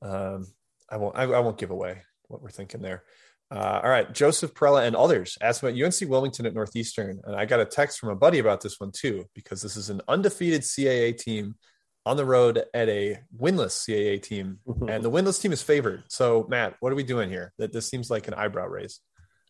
Um, 0.00 0.46
I 0.90 0.96
won't. 0.96 1.16
I, 1.16 1.24
I, 1.24 1.40
won't 1.40 1.58
give 1.58 1.70
away 1.70 2.02
what 2.28 2.42
we're 2.42 2.50
thinking 2.50 2.80
there. 2.80 3.04
Uh, 3.54 3.80
all 3.82 3.90
right, 3.90 4.12
Joseph 4.14 4.54
Perella 4.54 4.86
and 4.86 4.96
others 4.96 5.36
asked 5.42 5.62
about 5.62 5.78
UNC 5.78 6.08
Wilmington 6.08 6.46
at 6.46 6.54
Northeastern, 6.54 7.20
and 7.24 7.36
I 7.36 7.44
got 7.44 7.60
a 7.60 7.66
text 7.66 7.98
from 7.98 8.08
a 8.08 8.16
buddy 8.16 8.38
about 8.38 8.62
this 8.62 8.80
one 8.80 8.92
too 8.92 9.26
because 9.34 9.60
this 9.60 9.76
is 9.76 9.90
an 9.90 10.00
undefeated 10.08 10.62
CAA 10.62 11.18
team 11.18 11.54
on 12.06 12.16
the 12.16 12.24
road 12.24 12.64
at 12.72 12.88
a 12.88 13.18
winless 13.38 13.86
CAA 13.86 14.22
team, 14.22 14.58
and 14.88 15.04
the 15.04 15.10
winless 15.10 15.40
team 15.40 15.52
is 15.52 15.62
favored. 15.62 16.04
So, 16.08 16.46
Matt, 16.48 16.76
what 16.80 16.92
are 16.92 16.96
we 16.96 17.04
doing 17.04 17.28
here? 17.28 17.52
That 17.58 17.72
this 17.72 17.88
seems 17.88 18.10
like 18.10 18.26
an 18.26 18.34
eyebrow 18.34 18.66
raise. 18.66 19.00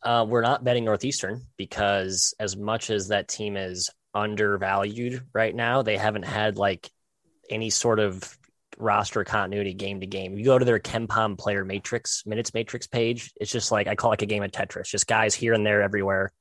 Uh, 0.03 0.27
we're 0.29 0.43
not 0.43 0.65
betting 0.65 0.85
Northeastern 0.85 1.41
because 1.57 2.35
as 2.41 2.57
much 2.57 2.91
as 2.91 3.09
that 3.09 3.29
team 3.29 3.57
is 3.57 3.89
undervalued 4.15 5.23
right 5.33 5.55
now. 5.55 5.83
They 5.83 5.97
haven't 5.97 6.25
had 6.25 6.57
like 6.57 6.91
any 7.51 7.71
sort 7.71 7.99
of 7.99 8.37
roster 8.79 9.25
continuity 9.25 9.75
game 9.75 10.01
to 10.01 10.07
game. 10.07 10.37
You 10.37 10.45
go 10.45 10.59
to 10.59 10.65
their 10.65 10.79
KenPom 10.79 11.39
player 11.39 11.65
matrix, 11.65 12.25
minutes 12.27 12.55
matrix 12.55 12.87
page, 12.87 13.33
it's 13.41 13.51
just 13.51 13.73
like 13.73 13.87
I 13.87 13.95
call 13.95 14.11
it 14.11 14.13
like 14.13 14.23
a 14.23 14.27
game 14.27 14.43
of 14.43 14.51
Tetris, 14.51 14.87
just 14.87 15.07
guys 15.07 15.35
here 15.35 15.53
and 15.53 15.65
there 15.65 15.83
everywhere. 15.83 16.33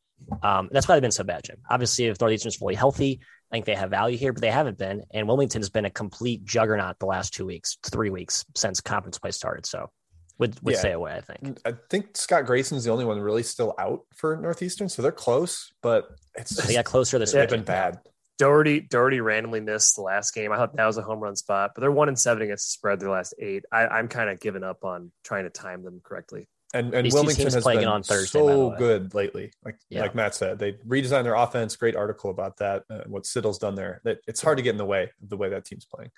Um, 0.44 0.70
that's 0.72 0.88
why 0.88 0.96
they've 0.96 1.02
been 1.02 1.12
so 1.12 1.24
bad, 1.24 1.44
Jim. 1.44 1.58
Obviously, 1.70 2.06
if 2.06 2.20
Northeastern's 2.20 2.56
fully 2.56 2.76
healthy, 2.76 3.22
I 3.52 3.56
think 3.56 3.66
they 3.66 3.76
have 3.76 3.90
value 3.90 4.18
here, 4.18 4.34
but 4.34 4.42
they 4.42 4.52
haven't 4.52 4.78
been. 4.78 5.04
And 5.12 5.28
Wilmington's 5.28 5.70
been 5.70 5.86
a 5.86 5.90
complete 5.90 6.46
juggernaut 6.46 7.00
the 7.00 7.08
last 7.08 7.34
two 7.34 7.46
weeks, 7.46 7.78
three 7.84 8.10
weeks 8.10 8.46
since 8.56 8.82
conference 8.82 9.18
play 9.18 9.32
started. 9.32 9.66
So 9.66 9.90
would 10.38 10.60
would 10.64 10.74
yeah. 10.74 10.80
stay 10.80 10.92
away. 10.92 11.14
I 11.14 11.22
think. 11.22 11.60
I 11.66 11.74
think 11.90 12.16
Scott 12.18 12.46
Grayson's 12.46 12.84
the 12.84 12.92
only 12.92 13.06
one 13.06 13.20
really 13.20 13.44
still 13.44 13.74
out 13.78 14.02
for 14.16 14.38
Northeastern, 14.38 14.90
so 14.90 15.02
they're 15.02 15.12
close, 15.12 15.72
but 15.82 16.10
it's 16.36 16.56
just, 16.56 16.68
they 16.68 16.76
got 16.76 16.86
closer 16.86 17.20
this 17.20 17.34
week. 17.34 17.42
They've 17.42 17.50
been 17.50 17.64
bad. 17.64 18.00
Doherty 18.42 18.80
Doherty 18.80 19.22
randomly 19.22 19.60
missed 19.60 19.96
the 19.96 20.02
last 20.02 20.34
game. 20.34 20.52
I 20.52 20.58
thought 20.58 20.76
that 20.76 20.86
was 20.88 20.98
a 20.98 21.04
home 21.04 21.20
run 21.20 21.36
spot, 21.36 21.74
but 21.76 21.82
they're 21.82 21.92
one 21.92 22.08
and 22.08 22.20
seven 22.20 22.42
against 22.42 22.66
the 22.66 22.72
spread 22.72 23.00
their 23.00 23.12
last 23.12 23.36
eight. 23.38 23.66
I, 23.72 24.00
am 24.00 24.08
kind 24.08 24.32
of 24.32 24.40
giving 24.40 24.64
up 24.64 24.84
on 24.84 25.12
trying 25.24 25.44
to 25.44 25.52
time 25.52 25.84
them 25.84 26.02
correctly. 26.04 26.48
And 26.74 26.92
and 26.96 27.06
These 27.06 27.14
Wilmington 27.14 27.52
has 27.52 27.64
been 27.64 27.86
on 27.86 28.02
Thursday, 28.02 28.40
so 28.40 28.74
good 28.80 29.14
lately. 29.14 29.52
Like 29.64 29.78
yeah. 29.90 30.02
like 30.02 30.16
Matt 30.16 30.34
said, 30.34 30.58
they 30.58 30.74
redesigned 30.74 31.26
their 31.26 31.36
offense. 31.36 31.76
Great 31.76 31.96
article 31.96 32.32
about 32.32 32.58
that. 32.58 32.84
Uh, 32.90 33.04
what 33.06 33.28
Siddle's 33.28 33.60
done 33.60 33.76
there. 33.76 34.02
That 34.06 34.18
it's 34.28 34.42
hard 34.42 34.58
to 34.58 34.64
get 34.64 34.72
in 34.72 34.78
the 34.78 34.86
way 34.86 35.12
of 35.22 35.30
the 35.30 35.38
way 35.38 35.50
that 35.50 35.66
team's 35.66 35.86
playing. 35.86 36.10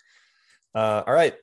Uh, 0.74 1.04
all 1.06 1.14
right, 1.14 1.36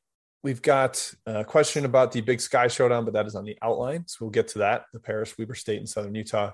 We've 0.42 0.62
got 0.62 1.12
a 1.26 1.44
question 1.44 1.84
about 1.84 2.12
the 2.12 2.22
Big 2.22 2.40
Sky 2.40 2.68
Showdown, 2.68 3.04
but 3.04 3.12
that 3.12 3.26
is 3.26 3.34
on 3.34 3.44
the 3.44 3.58
outline. 3.60 4.04
So 4.06 4.18
we'll 4.22 4.30
get 4.30 4.48
to 4.48 4.60
that. 4.60 4.86
The 4.94 5.00
Paris 5.00 5.36
Weber 5.36 5.54
State 5.54 5.80
in 5.80 5.86
Southern 5.86 6.14
Utah. 6.14 6.52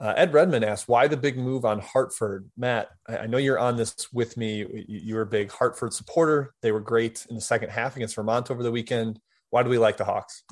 Uh, 0.00 0.12
Ed 0.16 0.32
Redmond 0.32 0.64
asked, 0.64 0.88
why 0.88 1.06
the 1.06 1.16
big 1.16 1.36
move 1.36 1.64
on 1.64 1.80
Hartford? 1.80 2.50
Matt, 2.56 2.88
I, 3.08 3.18
I 3.18 3.26
know 3.26 3.38
you're 3.38 3.58
on 3.58 3.76
this 3.76 4.08
with 4.12 4.36
me. 4.36 4.58
You, 4.58 4.84
you, 4.86 5.14
were 5.14 5.22
a 5.22 5.26
big 5.26 5.52
Hartford 5.52 5.92
supporter. 5.92 6.52
They 6.62 6.72
were 6.72 6.80
great 6.80 7.26
in 7.28 7.36
the 7.36 7.40
second 7.40 7.70
half 7.70 7.96
against 7.96 8.16
Vermont 8.16 8.50
over 8.50 8.62
the 8.62 8.72
weekend. 8.72 9.20
Why 9.50 9.62
do 9.62 9.70
we 9.70 9.78
like 9.78 9.96
the 9.96 10.04
Hawks? 10.04 10.42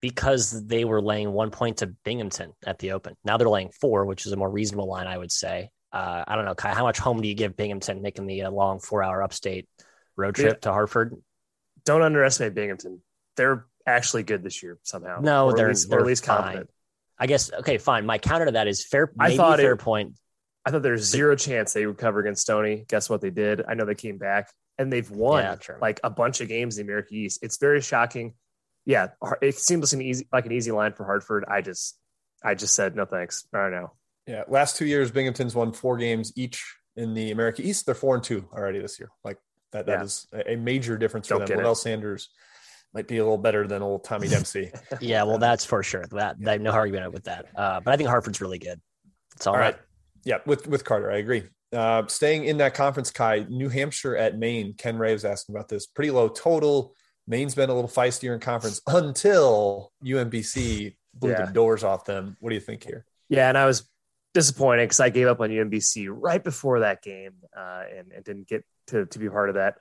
Because 0.00 0.66
they 0.66 0.84
were 0.84 1.02
laying 1.02 1.32
one 1.32 1.50
point 1.50 1.78
to 1.78 1.86
Binghamton 1.86 2.52
at 2.66 2.78
the 2.78 2.92
Open. 2.92 3.14
Now 3.24 3.36
they're 3.36 3.48
laying 3.48 3.70
four, 3.70 4.06
which 4.06 4.24
is 4.24 4.32
a 4.32 4.36
more 4.36 4.50
reasonable 4.50 4.88
line, 4.88 5.06
I 5.06 5.18
would 5.18 5.32
say. 5.32 5.70
Uh, 5.92 6.24
I 6.26 6.36
don't 6.36 6.44
know, 6.44 6.54
Ky, 6.54 6.68
how 6.68 6.84
much 6.84 6.98
home 6.98 7.20
do 7.20 7.28
you 7.28 7.34
give 7.34 7.56
Binghamton 7.56 8.02
making 8.02 8.26
the 8.26 8.44
uh, 8.44 8.50
long 8.50 8.80
four 8.80 9.02
hour 9.02 9.22
upstate 9.22 9.68
road 10.16 10.34
trip 10.34 10.56
yeah. 10.56 10.60
to 10.60 10.72
Hartford? 10.72 11.16
don't 11.86 12.02
underestimate 12.02 12.54
Binghamton. 12.54 13.00
They're 13.36 13.64
actually 13.86 14.24
good 14.24 14.42
this 14.42 14.62
year 14.62 14.78
somehow. 14.82 15.20
No, 15.22 15.52
they're, 15.52 15.66
at 15.66 15.70
least, 15.70 15.88
they're 15.88 16.00
at 16.00 16.06
least 16.06 16.24
confident. 16.24 16.68
I 17.18 17.26
guess 17.26 17.52
okay, 17.52 17.78
fine. 17.78 18.06
My 18.06 18.18
counter 18.18 18.46
to 18.46 18.52
that 18.52 18.68
is 18.68 18.84
fair. 18.84 19.12
I 19.18 19.36
thought 19.36 19.58
fair 19.58 19.72
it, 19.72 19.78
point. 19.78 20.14
I 20.64 20.70
thought 20.70 20.82
there's 20.82 21.04
zero 21.04 21.36
chance 21.36 21.72
they 21.72 21.86
would 21.86 21.98
cover 21.98 22.20
against 22.20 22.42
Stony. 22.42 22.84
Guess 22.88 23.08
what 23.08 23.20
they 23.20 23.30
did? 23.30 23.62
I 23.66 23.74
know 23.74 23.84
they 23.84 23.94
came 23.94 24.18
back 24.18 24.52
and 24.78 24.92
they've 24.92 25.10
won 25.10 25.42
yeah, 25.42 25.56
like 25.80 26.00
a 26.04 26.10
bunch 26.10 26.40
of 26.40 26.48
games 26.48 26.76
in 26.76 26.86
the 26.86 26.92
America 26.92 27.14
East. 27.14 27.40
It's 27.42 27.56
very 27.58 27.80
shocking. 27.80 28.34
Yeah, 28.84 29.08
it 29.40 29.58
seems 29.58 29.92
like 29.92 30.00
an 30.00 30.06
easy 30.06 30.28
like 30.32 30.46
an 30.46 30.52
easy 30.52 30.72
line 30.72 30.92
for 30.92 31.04
Hartford. 31.04 31.44
I 31.48 31.60
just 31.60 31.98
I 32.42 32.54
just 32.54 32.74
said 32.74 32.94
no 32.94 33.04
thanks. 33.04 33.46
I 33.54 33.58
don't 33.58 33.72
know. 33.72 33.92
Yeah, 34.26 34.44
last 34.48 34.76
two 34.76 34.86
years 34.86 35.10
Binghamton's 35.10 35.54
won 35.54 35.72
four 35.72 35.96
games 35.96 36.32
each 36.36 36.64
in 36.96 37.14
the 37.14 37.30
America 37.30 37.62
East. 37.62 37.86
They're 37.86 37.94
four 37.94 38.14
and 38.14 38.24
two 38.24 38.48
already 38.52 38.80
this 38.80 38.98
year. 38.98 39.10
Like 39.24 39.38
that 39.72 39.86
that 39.86 39.98
yeah. 39.98 40.04
is 40.04 40.26
a 40.46 40.56
major 40.56 40.98
difference 40.98 41.28
for 41.28 41.38
Don't 41.38 41.48
them. 41.48 41.58
Levell 41.58 41.74
Sanders 41.74 42.28
might 42.96 43.06
be 43.06 43.18
a 43.18 43.22
little 43.22 43.36
better 43.36 43.66
than 43.66 43.82
old 43.82 44.04
Tommy 44.04 44.26
Dempsey. 44.34 44.72
yeah, 45.00 45.22
well, 45.24 45.38
that's 45.38 45.64
for 45.66 45.82
sure. 45.82 46.04
That 46.12 46.36
yeah. 46.40 46.48
I 46.48 46.52
have 46.52 46.62
no 46.62 46.70
argument 46.70 47.12
with 47.12 47.24
that. 47.24 47.46
Uh, 47.54 47.80
but 47.80 47.92
I 47.92 47.96
think 47.98 48.08
Hartford's 48.08 48.40
really 48.40 48.58
good. 48.58 48.80
It's 49.34 49.46
all, 49.46 49.52
all 49.52 49.60
right. 49.60 49.74
right. 49.74 49.82
Yeah, 50.24 50.38
with 50.46 50.66
with 50.66 50.84
Carter, 50.84 51.12
I 51.12 51.18
agree. 51.18 51.44
Uh, 51.72 52.06
staying 52.06 52.46
in 52.46 52.56
that 52.58 52.74
conference, 52.74 53.10
Ky, 53.10 53.46
New 53.50 53.68
Hampshire 53.68 54.16
at 54.16 54.38
Maine. 54.38 54.74
Ken 54.74 54.96
Ray 54.96 55.12
was 55.12 55.24
asking 55.24 55.54
about 55.54 55.68
this. 55.68 55.86
Pretty 55.86 56.10
low 56.10 56.28
total. 56.28 56.94
Maine's 57.28 57.54
been 57.54 57.68
a 57.68 57.74
little 57.74 57.90
feistier 57.90 58.32
in 58.32 58.40
conference 58.40 58.80
until 58.86 59.92
UMBC 60.04 60.96
blew 61.12 61.30
yeah. 61.30 61.44
the 61.44 61.52
doors 61.52 61.84
off 61.84 62.04
them. 62.04 62.36
What 62.40 62.50
do 62.50 62.54
you 62.54 62.60
think 62.60 62.82
here? 62.82 63.04
Yeah, 63.28 63.48
and 63.48 63.58
I 63.58 63.66
was 63.66 63.88
disappointed 64.32 64.84
because 64.84 65.00
I 65.00 65.10
gave 65.10 65.26
up 65.26 65.40
on 65.40 65.50
UMBC 65.50 66.08
right 66.10 66.42
before 66.42 66.80
that 66.80 67.02
game 67.02 67.32
uh, 67.56 67.82
and, 67.96 68.12
and, 68.12 68.24
didn't 68.24 68.46
get 68.46 68.64
to, 68.88 69.06
to 69.06 69.18
be 69.18 69.28
part 69.28 69.48
of 69.48 69.56
that. 69.56 69.76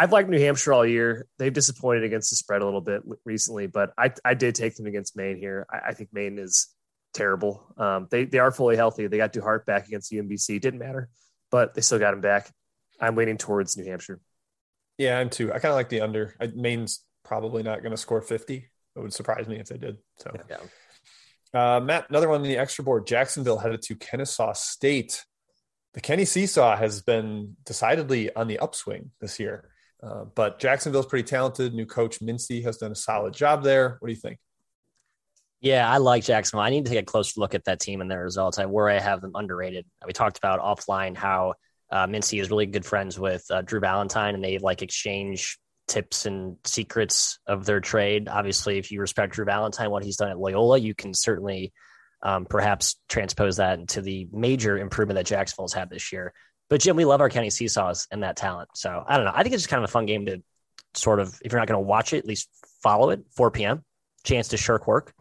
I've 0.00 0.12
liked 0.12 0.30
New 0.30 0.40
Hampshire 0.40 0.72
all 0.72 0.86
year. 0.86 1.26
They've 1.38 1.52
disappointed 1.52 2.04
against 2.04 2.30
the 2.30 2.36
spread 2.36 2.62
a 2.62 2.64
little 2.64 2.80
bit 2.80 3.02
recently, 3.26 3.66
but 3.66 3.92
I, 3.98 4.14
I 4.24 4.32
did 4.32 4.54
take 4.54 4.74
them 4.74 4.86
against 4.86 5.14
Maine 5.14 5.36
here. 5.36 5.66
I, 5.70 5.88
I 5.88 5.92
think 5.92 6.08
Maine 6.10 6.38
is 6.38 6.68
terrible. 7.12 7.70
Um, 7.76 8.08
they, 8.10 8.24
they 8.24 8.38
are 8.38 8.50
fully 8.50 8.76
healthy. 8.76 9.08
They 9.08 9.18
got 9.18 9.34
Duhart 9.34 9.66
back 9.66 9.88
against 9.88 10.10
UMBC. 10.10 10.58
Didn't 10.58 10.80
matter, 10.80 11.10
but 11.50 11.74
they 11.74 11.82
still 11.82 11.98
got 11.98 12.14
him 12.14 12.22
back. 12.22 12.50
I'm 12.98 13.14
leaning 13.14 13.36
towards 13.36 13.76
New 13.76 13.84
Hampshire. 13.84 14.20
Yeah, 14.96 15.18
I'm 15.18 15.28
too. 15.28 15.50
I 15.52 15.58
kind 15.58 15.72
of 15.72 15.74
like 15.74 15.90
the 15.90 16.00
under. 16.00 16.34
I, 16.40 16.46
Maine's 16.46 17.04
probably 17.22 17.62
not 17.62 17.82
going 17.82 17.90
to 17.90 17.98
score 17.98 18.22
50. 18.22 18.54
It 18.56 18.98
would 18.98 19.12
surprise 19.12 19.48
me 19.48 19.58
if 19.58 19.66
they 19.66 19.76
did. 19.76 19.98
So, 20.16 20.32
yeah. 20.48 20.56
Uh, 21.52 21.78
Matt, 21.80 22.08
another 22.08 22.30
one 22.30 22.40
on 22.40 22.46
the 22.46 22.56
extra 22.56 22.82
board. 22.84 23.06
Jacksonville 23.06 23.58
headed 23.58 23.82
to 23.82 23.96
Kennesaw 23.96 24.54
State. 24.54 25.26
The 25.92 26.00
Kenny 26.00 26.24
Seesaw 26.24 26.76
has 26.76 27.02
been 27.02 27.56
decidedly 27.66 28.34
on 28.34 28.46
the 28.46 28.60
upswing 28.60 29.10
this 29.20 29.38
year, 29.38 29.69
uh, 30.02 30.24
but 30.34 30.58
Jacksonville's 30.58 31.06
pretty 31.06 31.28
talented. 31.28 31.74
New 31.74 31.86
coach 31.86 32.20
Mincy 32.20 32.62
has 32.64 32.78
done 32.78 32.92
a 32.92 32.96
solid 32.96 33.34
job 33.34 33.62
there. 33.62 33.96
What 34.00 34.08
do 34.08 34.14
you 34.14 34.20
think? 34.20 34.38
Yeah, 35.60 35.90
I 35.90 35.98
like 35.98 36.24
Jacksonville. 36.24 36.64
I 36.64 36.70
need 36.70 36.86
to 36.86 36.90
take 36.90 37.02
a 37.02 37.04
closer 37.04 37.38
look 37.38 37.54
at 37.54 37.64
that 37.64 37.80
team 37.80 38.00
and 38.00 38.10
their 38.10 38.22
results. 38.22 38.58
I 38.58 38.64
worry 38.64 38.96
I 38.96 39.00
have 39.00 39.20
them 39.20 39.32
underrated. 39.34 39.84
We 40.06 40.14
talked 40.14 40.38
about 40.38 40.60
offline 40.60 41.16
how 41.16 41.54
uh, 41.90 42.06
Mincy 42.06 42.40
is 42.40 42.50
really 42.50 42.66
good 42.66 42.86
friends 42.86 43.18
with 43.18 43.44
uh, 43.50 43.60
Drew 43.60 43.80
Valentine, 43.80 44.34
and 44.34 44.42
they 44.42 44.56
like 44.58 44.80
exchange 44.80 45.58
tips 45.86 46.24
and 46.24 46.56
secrets 46.64 47.40
of 47.46 47.66
their 47.66 47.80
trade. 47.80 48.28
Obviously, 48.28 48.78
if 48.78 48.90
you 48.90 49.00
respect 49.00 49.34
Drew 49.34 49.44
Valentine, 49.44 49.90
what 49.90 50.04
he's 50.04 50.16
done 50.16 50.30
at 50.30 50.38
Loyola, 50.38 50.78
you 50.78 50.94
can 50.94 51.12
certainly 51.12 51.72
um, 52.22 52.46
perhaps 52.46 52.96
transpose 53.08 53.56
that 53.56 53.78
into 53.78 54.00
the 54.00 54.28
major 54.32 54.78
improvement 54.78 55.16
that 55.16 55.26
Jacksonville's 55.26 55.74
had 55.74 55.90
this 55.90 56.12
year. 56.12 56.32
But 56.70 56.80
Jim, 56.80 56.96
we 56.96 57.04
love 57.04 57.20
our 57.20 57.28
county 57.28 57.50
Seesaws 57.50 58.06
and 58.10 58.22
that 58.22 58.36
talent. 58.36 58.70
So 58.74 59.04
I 59.06 59.16
don't 59.16 59.26
know. 59.26 59.32
I 59.34 59.42
think 59.42 59.54
it's 59.54 59.64
just 59.64 59.70
kind 59.70 59.82
of 59.82 59.90
a 59.90 59.92
fun 59.92 60.06
game 60.06 60.24
to 60.26 60.42
sort 60.94 61.18
of, 61.18 61.38
if 61.44 61.52
you're 61.52 61.60
not 61.60 61.68
going 61.68 61.82
to 61.82 61.86
watch 61.86 62.12
it, 62.12 62.18
at 62.18 62.26
least 62.26 62.48
follow 62.82 63.10
it. 63.10 63.20
4 63.36 63.50
p.m. 63.50 63.84
Chance 64.24 64.48
to 64.48 64.56
shirk 64.56 64.86
work. 64.86 65.12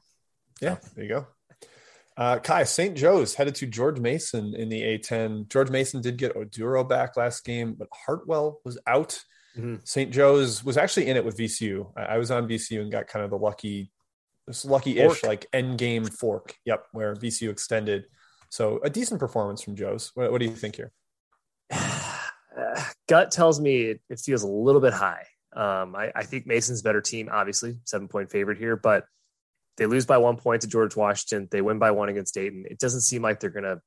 Yeah, 0.62 0.78
there 0.96 1.04
you 1.04 1.10
go. 1.10 1.28
Uh, 2.16 2.38
Ky, 2.38 2.66
St. 2.66 2.96
Joe's 2.96 3.34
headed 3.34 3.56
to 3.56 3.66
George 3.66 4.00
Mason 4.00 4.54
in 4.54 4.70
the 4.70 4.82
A10. 4.82 5.48
George 5.48 5.70
Mason 5.70 6.02
did 6.02 6.18
get 6.18 6.36
Oduro 6.36 6.88
back 6.88 7.18
last 7.18 7.46
game, 7.46 7.76
but 7.80 7.88
Hartwell 8.06 8.60
was 8.64 8.78
out. 8.86 9.20
Mm-hmm. 9.58 9.76
St. 9.86 10.12
Joe's 10.12 10.64
was 10.64 10.78
actually 10.78 11.08
in 11.08 11.18
it 11.18 11.26
with 11.26 11.38
VCU. 11.38 11.92
I, 11.98 12.02
I 12.02 12.18
was 12.18 12.30
on 12.30 12.48
VCU 12.48 12.82
and 12.82 12.92
got 12.92 13.08
kind 13.08 13.24
of 13.24 13.32
the 13.32 13.38
lucky, 13.38 13.92
this 14.46 14.66
lucky-ish 14.66 15.24
like 15.24 15.48
end 15.54 15.78
game 15.78 16.06
fork. 16.06 16.56
Yep, 16.66 16.88
where 16.92 17.16
VCU 17.16 17.50
extended. 17.50 18.04
So 18.50 18.82
a 18.84 18.90
decent 18.90 19.20
performance 19.20 19.64
from 19.64 19.78
Joe's. 19.78 20.12
What, 20.14 20.32
what 20.32 20.40
do 20.40 20.46
you 20.46 20.56
think 20.56 20.76
here? 20.76 20.92
Gut 23.08 23.32
tells 23.32 23.60
me 23.60 23.84
it, 23.84 24.02
it, 24.10 24.19
feels 24.19 24.43
a 24.43 24.48
little 24.48 24.82
bit 24.82 24.93
high. 24.93 25.26
Um, 25.54 25.95
I, 25.95 26.12
I 26.15 26.24
think 26.24 26.45
Mason's 26.45 26.82
better 26.82 27.02
team, 27.02 27.30
obviously 27.32 27.78
seven 27.86 28.08
point 28.08 28.30
favorite 28.32 28.58
here, 28.58 28.76
but 28.76 29.06
they 29.78 29.86
lose 29.86 30.06
by 30.06 30.17
one 30.17 30.38
point 30.38 30.62
to 30.62 30.67
George 30.67 30.95
Washington. 30.95 31.48
They 31.50 31.62
win 31.62 31.80
by 31.80 31.91
one 31.91 32.10
against 32.10 32.34
Dayton. 32.34 32.65
It 32.69 32.80
doesn't 32.80 33.02
seem 33.02 33.22
like 33.22 33.39
they're 33.39 33.50
going 33.50 33.63
to 33.63 33.82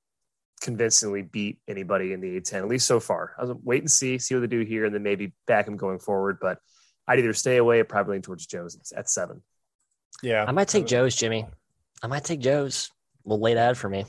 convincingly 0.63 1.23
beat 1.23 1.59
anybody 1.69 2.13
in 2.13 2.21
the 2.21 2.41
A10, 2.41 2.55
at 2.55 2.69
least 2.69 2.87
so 2.87 2.99
far. 2.99 3.35
I 3.39 3.45
was 3.45 3.57
wait 3.63 3.83
and 3.83 3.91
see, 3.91 4.19
see 4.19 4.35
what 4.35 4.41
they 4.41 4.47
do 4.47 4.61
here, 4.61 4.85
and 4.87 4.95
then 4.95 5.03
maybe 5.03 5.35
back 5.47 5.67
them 5.67 5.77
going 5.77 5.99
forward. 5.99 6.39
But 6.41 6.59
I'd 7.07 7.19
either 7.19 7.35
stay 7.35 7.59
away 7.59 7.81
or 7.81 7.85
probably 7.85 8.15
lean 8.15 8.23
towards 8.23 8.47
Joe's 8.47 8.93
at 8.97 9.11
seven. 9.11 9.43
Yeah. 10.23 10.45
I 10.47 10.53
might 10.53 10.69
take 10.69 10.87
Joe's, 10.87 11.15
Jimmy. 11.15 11.47
I 12.03 12.07
might 12.07 12.25
take 12.25 12.41
Joe's. 12.41 12.91
We'll 13.25 13.41
lay 13.41 13.55
that 13.55 13.77
for 13.77 13.89
me. 13.89 14.07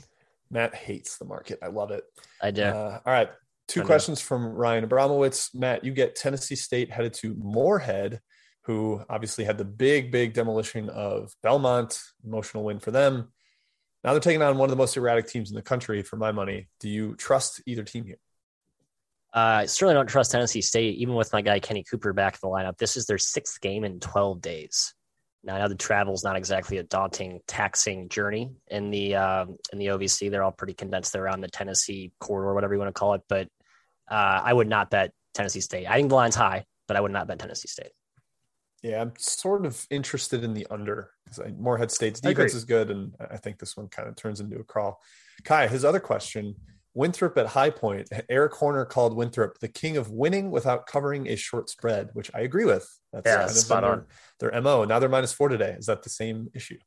Matt 0.50 0.74
hates 0.74 1.18
the 1.18 1.24
market. 1.24 1.58
I 1.62 1.68
love 1.68 1.90
it. 1.90 2.04
I 2.40 2.50
do. 2.50 2.62
Uh, 2.62 3.00
all 3.04 3.12
right. 3.12 3.30
Two 3.66 3.82
questions 3.82 4.20
from 4.20 4.46
Ryan 4.46 4.86
Abramowitz. 4.86 5.54
Matt, 5.54 5.84
you 5.84 5.92
get 5.92 6.16
Tennessee 6.16 6.54
State 6.54 6.90
headed 6.90 7.14
to 7.14 7.34
Morehead, 7.38 8.20
who 8.62 9.02
obviously 9.08 9.44
had 9.44 9.58
the 9.58 9.64
big, 9.64 10.12
big 10.12 10.34
demolition 10.34 10.90
of 10.90 11.32
Belmont. 11.42 11.98
Emotional 12.24 12.64
win 12.64 12.78
for 12.78 12.90
them. 12.90 13.32
Now 14.02 14.12
they're 14.12 14.20
taking 14.20 14.42
on 14.42 14.58
one 14.58 14.66
of 14.66 14.70
the 14.70 14.76
most 14.76 14.96
erratic 14.96 15.28
teams 15.28 15.50
in 15.50 15.56
the 15.56 15.62
country, 15.62 16.02
for 16.02 16.16
my 16.16 16.30
money. 16.30 16.68
Do 16.78 16.90
you 16.90 17.16
trust 17.16 17.62
either 17.66 17.84
team 17.84 18.04
here? 18.04 18.18
Uh, 19.34 19.62
I 19.62 19.66
certainly 19.66 19.94
don't 19.94 20.06
trust 20.06 20.30
Tennessee 20.30 20.60
State, 20.60 20.96
even 20.98 21.14
with 21.14 21.32
my 21.32 21.40
guy 21.40 21.58
Kenny 21.58 21.84
Cooper 21.90 22.12
back 22.12 22.34
in 22.34 22.38
the 22.42 22.54
lineup. 22.54 22.76
This 22.76 22.96
is 22.96 23.06
their 23.06 23.18
sixth 23.18 23.60
game 23.60 23.82
in 23.82 23.98
12 23.98 24.40
days. 24.40 24.94
Now, 25.42 25.56
I 25.56 25.58
know 25.58 25.68
the 25.68 25.74
travel 25.74 26.14
is 26.14 26.22
not 26.22 26.36
exactly 26.36 26.78
a 26.78 26.82
daunting, 26.84 27.40
taxing 27.46 28.08
journey 28.08 28.50
in 28.68 28.90
the 28.90 29.16
um, 29.16 29.56
in 29.72 29.78
the 29.78 29.86
OVC. 29.86 30.30
They're 30.30 30.42
all 30.42 30.52
pretty 30.52 30.72
condensed. 30.72 31.12
They're 31.12 31.24
around 31.24 31.42
the 31.42 31.48
Tennessee 31.48 32.12
corridor, 32.18 32.54
whatever 32.54 32.72
you 32.72 32.80
want 32.80 32.94
to 32.94 32.98
call 32.98 33.14
it. 33.14 33.22
But 33.28 33.48
uh, 34.10 34.40
I 34.44 34.52
would 34.52 34.68
not 34.68 34.90
bet 34.90 35.12
Tennessee 35.34 35.60
State. 35.60 35.86
I 35.86 35.96
think 35.96 36.08
the 36.08 36.14
line's 36.14 36.34
high, 36.34 36.64
but 36.86 36.96
I 36.96 37.00
would 37.00 37.12
not 37.12 37.26
bet 37.26 37.38
Tennessee 37.38 37.68
State. 37.68 37.92
Yeah, 38.82 39.00
I'm 39.00 39.12
sort 39.18 39.64
of 39.64 39.86
interested 39.90 40.44
in 40.44 40.52
the 40.52 40.66
under 40.70 41.10
because 41.24 41.40
Morehead 41.58 41.90
State's 41.90 42.20
defense 42.20 42.52
is 42.52 42.66
good, 42.66 42.90
and 42.90 43.14
I 43.18 43.38
think 43.38 43.58
this 43.58 43.76
one 43.76 43.88
kind 43.88 44.08
of 44.08 44.16
turns 44.16 44.40
into 44.40 44.58
a 44.58 44.64
crawl. 44.64 45.00
Ky, 45.44 45.66
his 45.68 45.86
other 45.86 46.00
question: 46.00 46.54
Winthrop 46.92 47.38
at 47.38 47.46
High 47.46 47.70
Point. 47.70 48.08
Eric 48.28 48.52
Horner 48.52 48.84
called 48.84 49.16
Winthrop 49.16 49.58
the 49.58 49.68
king 49.68 49.96
of 49.96 50.10
winning 50.10 50.50
without 50.50 50.86
covering 50.86 51.28
a 51.28 51.36
short 51.36 51.70
spread, 51.70 52.10
which 52.12 52.30
I 52.34 52.40
agree 52.40 52.66
with. 52.66 52.86
That's 53.10 53.26
yeah, 53.26 53.36
kind 53.36 53.50
of 53.50 53.56
spot 53.56 53.84
on. 53.84 54.04
Their, 54.38 54.50
their 54.50 54.60
mo. 54.60 54.84
Now 54.84 54.98
they're 54.98 55.08
minus 55.08 55.32
four 55.32 55.48
today. 55.48 55.74
Is 55.78 55.86
that 55.86 56.02
the 56.02 56.10
same 56.10 56.50
issue? 56.54 56.78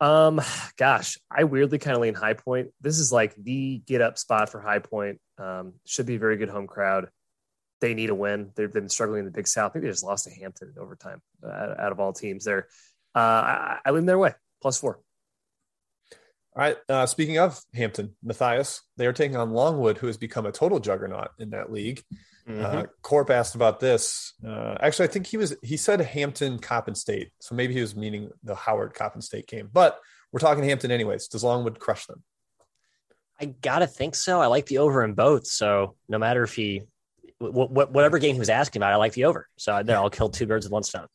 Um, 0.00 0.40
gosh, 0.76 1.18
I 1.30 1.44
weirdly 1.44 1.78
kind 1.78 1.96
of 1.96 2.02
lean 2.02 2.14
High 2.14 2.34
Point. 2.34 2.68
This 2.80 2.98
is 2.98 3.12
like 3.12 3.34
the 3.34 3.82
get 3.86 4.00
up 4.00 4.18
spot 4.18 4.48
for 4.48 4.60
High 4.60 4.78
Point. 4.78 5.20
Um, 5.38 5.74
should 5.86 6.06
be 6.06 6.16
a 6.16 6.18
very 6.20 6.36
good 6.36 6.48
home 6.48 6.66
crowd 6.66 7.08
they 7.80 7.94
need 7.94 8.10
a 8.10 8.14
win. 8.14 8.50
They've 8.54 8.72
been 8.72 8.88
struggling 8.88 9.20
in 9.20 9.24
the 9.24 9.30
Big 9.30 9.46
South. 9.46 9.70
I 9.70 9.72
think 9.74 9.84
they 9.84 9.90
just 9.90 10.04
lost 10.04 10.24
to 10.24 10.30
Hampton 10.30 10.72
in 10.74 10.82
overtime 10.82 11.22
uh, 11.44 11.74
out 11.78 11.92
of 11.92 12.00
all 12.00 12.12
teams 12.12 12.44
there. 12.44 12.66
Uh, 13.14 13.18
I, 13.18 13.78
I 13.84 13.90
lean 13.90 14.06
their 14.06 14.18
way, 14.18 14.34
plus 14.60 14.78
four. 14.78 15.00
All 16.56 16.62
right. 16.62 16.76
Uh, 16.88 17.06
speaking 17.06 17.38
of 17.38 17.60
Hampton, 17.74 18.16
Matthias, 18.22 18.82
they 18.96 19.06
are 19.06 19.12
taking 19.12 19.36
on 19.36 19.52
Longwood, 19.52 19.98
who 19.98 20.08
has 20.08 20.16
become 20.16 20.46
a 20.46 20.52
total 20.52 20.80
juggernaut 20.80 21.30
in 21.38 21.50
that 21.50 21.70
league. 21.70 22.02
Mm-hmm. 22.48 22.64
Uh, 22.64 22.82
Corp 23.02 23.30
asked 23.30 23.54
about 23.54 23.78
this. 23.78 24.32
Uh, 24.46 24.76
actually, 24.80 25.08
I 25.08 25.12
think 25.12 25.26
he 25.26 25.36
was 25.36 25.54
he 25.62 25.76
said 25.76 26.00
Hampton 26.00 26.58
Coppin 26.58 26.94
State, 26.94 27.30
so 27.40 27.54
maybe 27.54 27.74
he 27.74 27.80
was 27.80 27.94
meaning 27.94 28.30
the 28.42 28.54
Howard 28.54 28.94
Coppin 28.94 29.20
State 29.20 29.46
game. 29.46 29.68
But 29.70 29.98
we're 30.32 30.40
talking 30.40 30.64
Hampton 30.64 30.90
anyways. 30.90 31.28
Does 31.28 31.44
Longwood 31.44 31.78
crush 31.78 32.06
them? 32.06 32.22
I 33.40 33.46
gotta 33.46 33.86
think 33.86 34.14
so. 34.14 34.40
I 34.40 34.46
like 34.46 34.66
the 34.66 34.78
over 34.78 35.04
in 35.04 35.14
both. 35.14 35.46
So 35.46 35.96
no 36.08 36.18
matter 36.18 36.42
if 36.42 36.54
he 36.54 36.82
whatever 37.38 38.18
game 38.18 38.34
he 38.34 38.38
was 38.40 38.48
asking 38.48 38.80
about, 38.80 38.92
I 38.92 38.96
like 38.96 39.12
the 39.12 39.26
over. 39.26 39.46
So 39.56 39.82
there, 39.82 39.96
I'll 39.96 40.10
kill 40.10 40.28
two 40.28 40.46
birds 40.46 40.66
with 40.66 40.72
one 40.72 40.82
stone. 40.82 41.06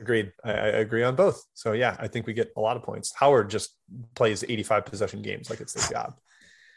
Agreed. 0.00 0.32
I, 0.44 0.50
I, 0.50 0.66
agree 0.78 1.02
on 1.02 1.14
both. 1.16 1.44
So 1.54 1.72
yeah, 1.72 1.96
I 1.98 2.08
think 2.08 2.26
we 2.26 2.32
get 2.32 2.52
a 2.56 2.60
lot 2.60 2.76
of 2.76 2.82
points. 2.82 3.12
Howard 3.14 3.50
just 3.50 3.74
plays 4.14 4.44
85 4.44 4.86
possession 4.86 5.22
games 5.22 5.50
like 5.50 5.60
it's 5.60 5.74
his 5.74 5.88
job. 5.88 6.14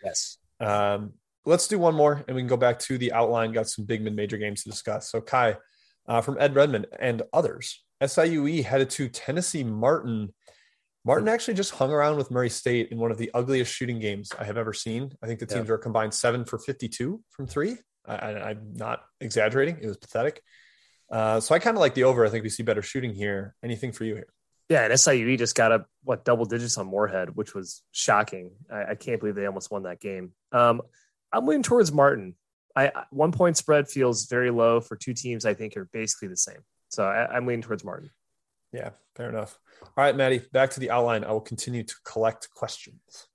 Yes. 0.04 0.38
Um, 0.60 1.13
let's 1.45 1.67
do 1.67 1.80
one 1.80 1.95
more 1.95 2.23
and 2.27 2.36
we 2.36 2.41
can 2.41 2.47
go 2.47 2.58
back 2.58 2.80
to 2.80 2.97
the 2.97 3.13
outline. 3.13 3.51
Got 3.51 3.69
some 3.69 3.86
big 3.86 4.01
mid 4.01 4.15
major 4.15 4.38
games 4.38 4.63
to 4.63 4.69
discuss. 4.69 5.10
So 5.10 5.21
Ky 5.21 5.54
uh, 6.08 6.21
from 6.21 6.38
Ed 6.39 6.56
Redmond 6.56 6.88
and 6.99 7.21
others, 7.34 7.84
SIUE 8.01 8.63
headed 8.63 8.89
to 8.91 9.10
Tennessee 9.10 9.63
Martin. 9.63 10.34
Martin 11.04 11.27
actually 11.27 11.56
just 11.56 11.71
hung 11.71 11.91
around 11.91 12.17
with 12.17 12.30
Murray 12.30 12.49
State 12.49 12.89
in 12.91 12.99
one 12.99 13.12
of 13.12 13.17
the 13.17 13.32
ugliest 13.34 13.73
shooting 13.73 13.99
games 13.99 14.32
I 14.38 14.43
have 14.43 14.58
ever 14.58 14.73
seen. 14.73 15.12
I 15.23 15.27
think 15.27 15.39
the 15.39 15.47
teams 15.47 15.65
yeah. 15.65 15.71
were 15.71 15.77
combined 15.77 16.13
seven 16.13 16.45
for 16.45 16.60
52 16.60 17.21
from 17.32 17.47
three. 17.47 17.77
I, 18.06 18.51
am 18.51 18.73
not 18.73 19.01
exaggerating. 19.19 19.77
It 19.82 19.88
was 19.88 19.97
pathetic. 19.97 20.41
Uh, 21.12 21.39
so 21.39 21.54
I 21.54 21.60
kind 21.60 21.75
of 21.75 21.82
like 21.82 21.93
the 21.93 22.06
over. 22.06 22.25
I 22.25 22.30
think 22.30 22.43
we 22.43 22.49
see 22.49 22.63
better 22.63 22.82
shooting 22.82 23.13
here. 23.13 23.56
Anything 23.63 23.91
for 23.91 24.06
you 24.06 24.15
here? 24.15 24.34
Yeah, 24.69 24.86
and 24.86 24.93
SIUE 24.93 25.38
just 25.38 25.56
got 25.56 25.71
up 25.71 25.88
what 26.04 26.23
double 26.23 26.45
digits 26.45 26.77
on 26.77 26.88
Morehead, 26.88 27.36
which 27.36 27.54
was 27.54 27.84
shocking. 27.91 28.51
I, 28.71 28.91
I 28.91 28.95
can't 28.95 29.19
believe 29.19 29.36
they 29.36 29.45
almost 29.45 29.69
won 29.69 29.84
that 29.84 29.99
game. 29.99 30.32
Um, 30.51 30.82
I'm 31.32 31.46
leaning 31.46 31.63
towards 31.63 31.91
Martin. 31.91 32.36
I 32.76 32.91
one 33.10 33.32
point 33.32 33.58
spread 33.58 33.88
feels 33.88 34.28
very 34.28 34.50
low 34.50 34.80
for 34.80 34.96
two 34.96 35.13
teams. 35.13 35.46
I 35.46 35.54
think 35.54 35.76
are 35.78 35.89
basically 35.91 36.30
the 36.30 36.38
same. 36.38 36.60
So 36.89 37.06
I, 37.06 37.28
I'm 37.36 37.46
leaning 37.46 37.62
towards 37.62 37.84
Martin. 37.84 38.10
Yeah, 38.74 38.91
fair 39.15 39.30
enough. 39.30 39.58
All 39.82 39.89
right, 39.98 40.15
Maddie, 40.15 40.41
back 40.54 40.70
to 40.72 40.80
the 40.80 40.91
outline. 40.91 41.24
I 41.24 41.32
will 41.32 41.41
continue 41.41 41.84
to 41.84 41.96
collect 42.06 42.50
questions. 42.54 43.28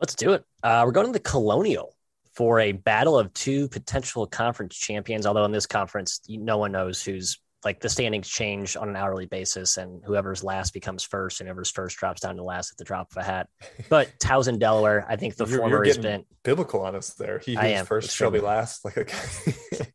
Let's 0.00 0.14
do 0.14 0.32
it. 0.32 0.44
Uh, 0.62 0.82
we're 0.84 0.92
going 0.92 1.06
to 1.06 1.12
the 1.12 1.20
Colonial 1.20 1.94
for 2.34 2.60
a 2.60 2.72
battle 2.72 3.18
of 3.18 3.32
two 3.32 3.68
potential 3.68 4.26
conference 4.26 4.76
champions. 4.76 5.26
Although 5.26 5.44
in 5.44 5.52
this 5.52 5.66
conference, 5.66 6.20
no 6.28 6.58
one 6.58 6.72
knows 6.72 7.02
who's 7.02 7.38
like 7.66 7.80
the 7.80 7.88
standings 7.88 8.28
change 8.28 8.76
on 8.76 8.88
an 8.88 8.94
hourly 8.94 9.26
basis, 9.26 9.76
and 9.76 10.00
whoever's 10.04 10.44
last 10.44 10.72
becomes 10.72 11.02
first, 11.02 11.40
and 11.40 11.48
whoever's 11.48 11.68
first 11.68 11.96
drops 11.96 12.20
down 12.20 12.36
to 12.36 12.44
last 12.44 12.70
at 12.70 12.78
the 12.78 12.84
drop 12.84 13.10
of 13.10 13.16
a 13.16 13.24
hat. 13.24 13.48
But 13.88 14.08
Towson, 14.20 14.60
Delaware, 14.60 15.04
I 15.08 15.16
think 15.16 15.34
the 15.34 15.46
you're, 15.46 15.58
former 15.58 15.78
you're 15.78 15.86
has 15.86 15.98
been 15.98 16.24
biblical 16.44 16.82
on 16.82 16.94
us 16.94 17.14
there. 17.14 17.40
He 17.40 17.56
who's 17.56 17.80
first 17.88 18.14
shall 18.14 18.30
be 18.30 18.38
last. 18.38 18.84
Like 18.84 18.98
okay. 18.98 19.90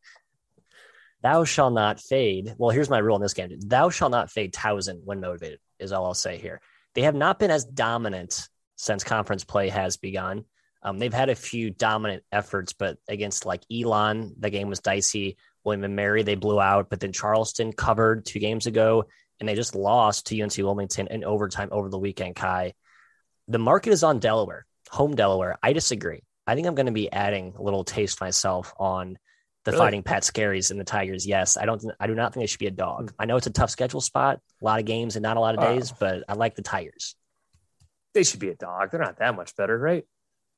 Thou 1.24 1.46
shall 1.46 1.72
not 1.72 2.02
fade. 2.02 2.56
Well, 2.58 2.72
here's 2.72 2.90
my 2.90 2.98
rule 2.98 3.16
in 3.16 3.22
this 3.22 3.34
game: 3.34 3.58
Thou 3.66 3.90
shall 3.90 4.10
not 4.10 4.30
fade 4.30 4.54
Towson 4.54 5.00
when 5.06 5.22
motivated. 5.22 5.60
Is 5.80 5.94
all 5.94 6.06
I'll 6.06 6.14
say 6.14 6.38
here. 6.38 6.60
They 6.94 7.04
have 7.04 7.16
not 7.16 7.40
been 7.40 7.52
as 7.52 7.64
dominant 7.64 8.50
since 8.76 9.06
conference 9.06 9.46
play 9.46 9.70
has 9.70 9.96
begun. 9.96 10.44
Um, 10.84 11.00
they've 11.00 11.14
had 11.14 11.30
a 11.30 11.36
few 11.36 11.70
dominant 11.70 12.24
efforts, 12.34 12.74
but 12.74 12.98
against 13.08 13.46
like 13.46 13.64
Elon, 13.72 14.34
the 14.38 14.50
game 14.50 14.68
was 14.68 14.80
dicey. 14.80 15.38
William 15.64 15.84
and 15.84 15.96
Mary, 15.96 16.24
they 16.24 16.36
blew 16.36 16.60
out, 16.60 16.90
but 16.90 17.00
then 17.00 17.14
Charleston 17.14 17.74
covered 17.74 18.26
two 18.26 18.40
games 18.40 18.68
ago, 18.68 19.06
and 19.40 19.48
they 19.48 19.56
just 19.56 19.76
lost 19.76 20.28
to 20.28 20.42
UNC 20.42 20.58
Wilmington 20.58 21.08
in 21.08 21.24
overtime 21.24 21.70
over 21.72 21.90
the 21.90 22.00
weekend. 22.00 22.36
Ky, 22.36 22.74
the 23.48 23.60
market 23.60 23.92
is 23.92 24.04
on 24.04 24.20
Delaware, 24.20 24.66
home 24.90 25.16
Delaware. 25.16 25.58
I 25.62 25.74
disagree. 25.74 26.24
I 26.48 26.56
think 26.56 26.68
I'm 26.68 26.76
going 26.76 26.88
to 26.88 26.92
be 26.92 27.12
adding 27.12 27.54
a 27.58 27.62
little 27.62 27.84
taste 27.84 28.20
myself 28.22 28.74
on 28.78 29.18
the 29.64 29.72
really? 29.72 29.84
fighting 29.84 30.04
Pat 30.04 30.24
Skerrys 30.24 30.72
and 30.72 30.80
the 30.80 30.84
Tigers. 30.84 31.28
Yes, 31.28 31.58
I 31.58 31.66
don't. 31.66 31.84
I 32.00 32.08
do 32.08 32.16
not 32.16 32.34
think 32.34 32.44
they 32.44 32.48
should 32.48 32.60
be 32.60 32.68
a 32.68 32.72
dog. 32.72 33.12
Hmm. 33.12 33.16
I 33.20 33.26
know 33.26 33.38
it's 33.38 33.48
a 33.48 33.52
tough 33.52 33.70
schedule 33.70 34.02
spot, 34.02 34.40
a 34.62 34.66
lot 34.66 34.80
of 34.80 34.86
games 34.86 35.16
and 35.16 35.24
not 35.24 35.38
a 35.38 35.40
lot 35.40 35.56
of 35.56 35.62
days, 35.62 35.92
but 35.92 36.24
I 36.28 36.34
like 36.34 36.56
the 36.56 36.64
Tigers. 36.64 37.16
They 38.14 38.24
should 38.24 38.40
be 38.40 38.50
a 38.50 38.56
dog. 38.56 38.92
They're 38.92 39.00
not 39.00 39.20
that 39.20 39.36
much 39.36 39.56
better, 39.56 39.78
right? 39.78 40.06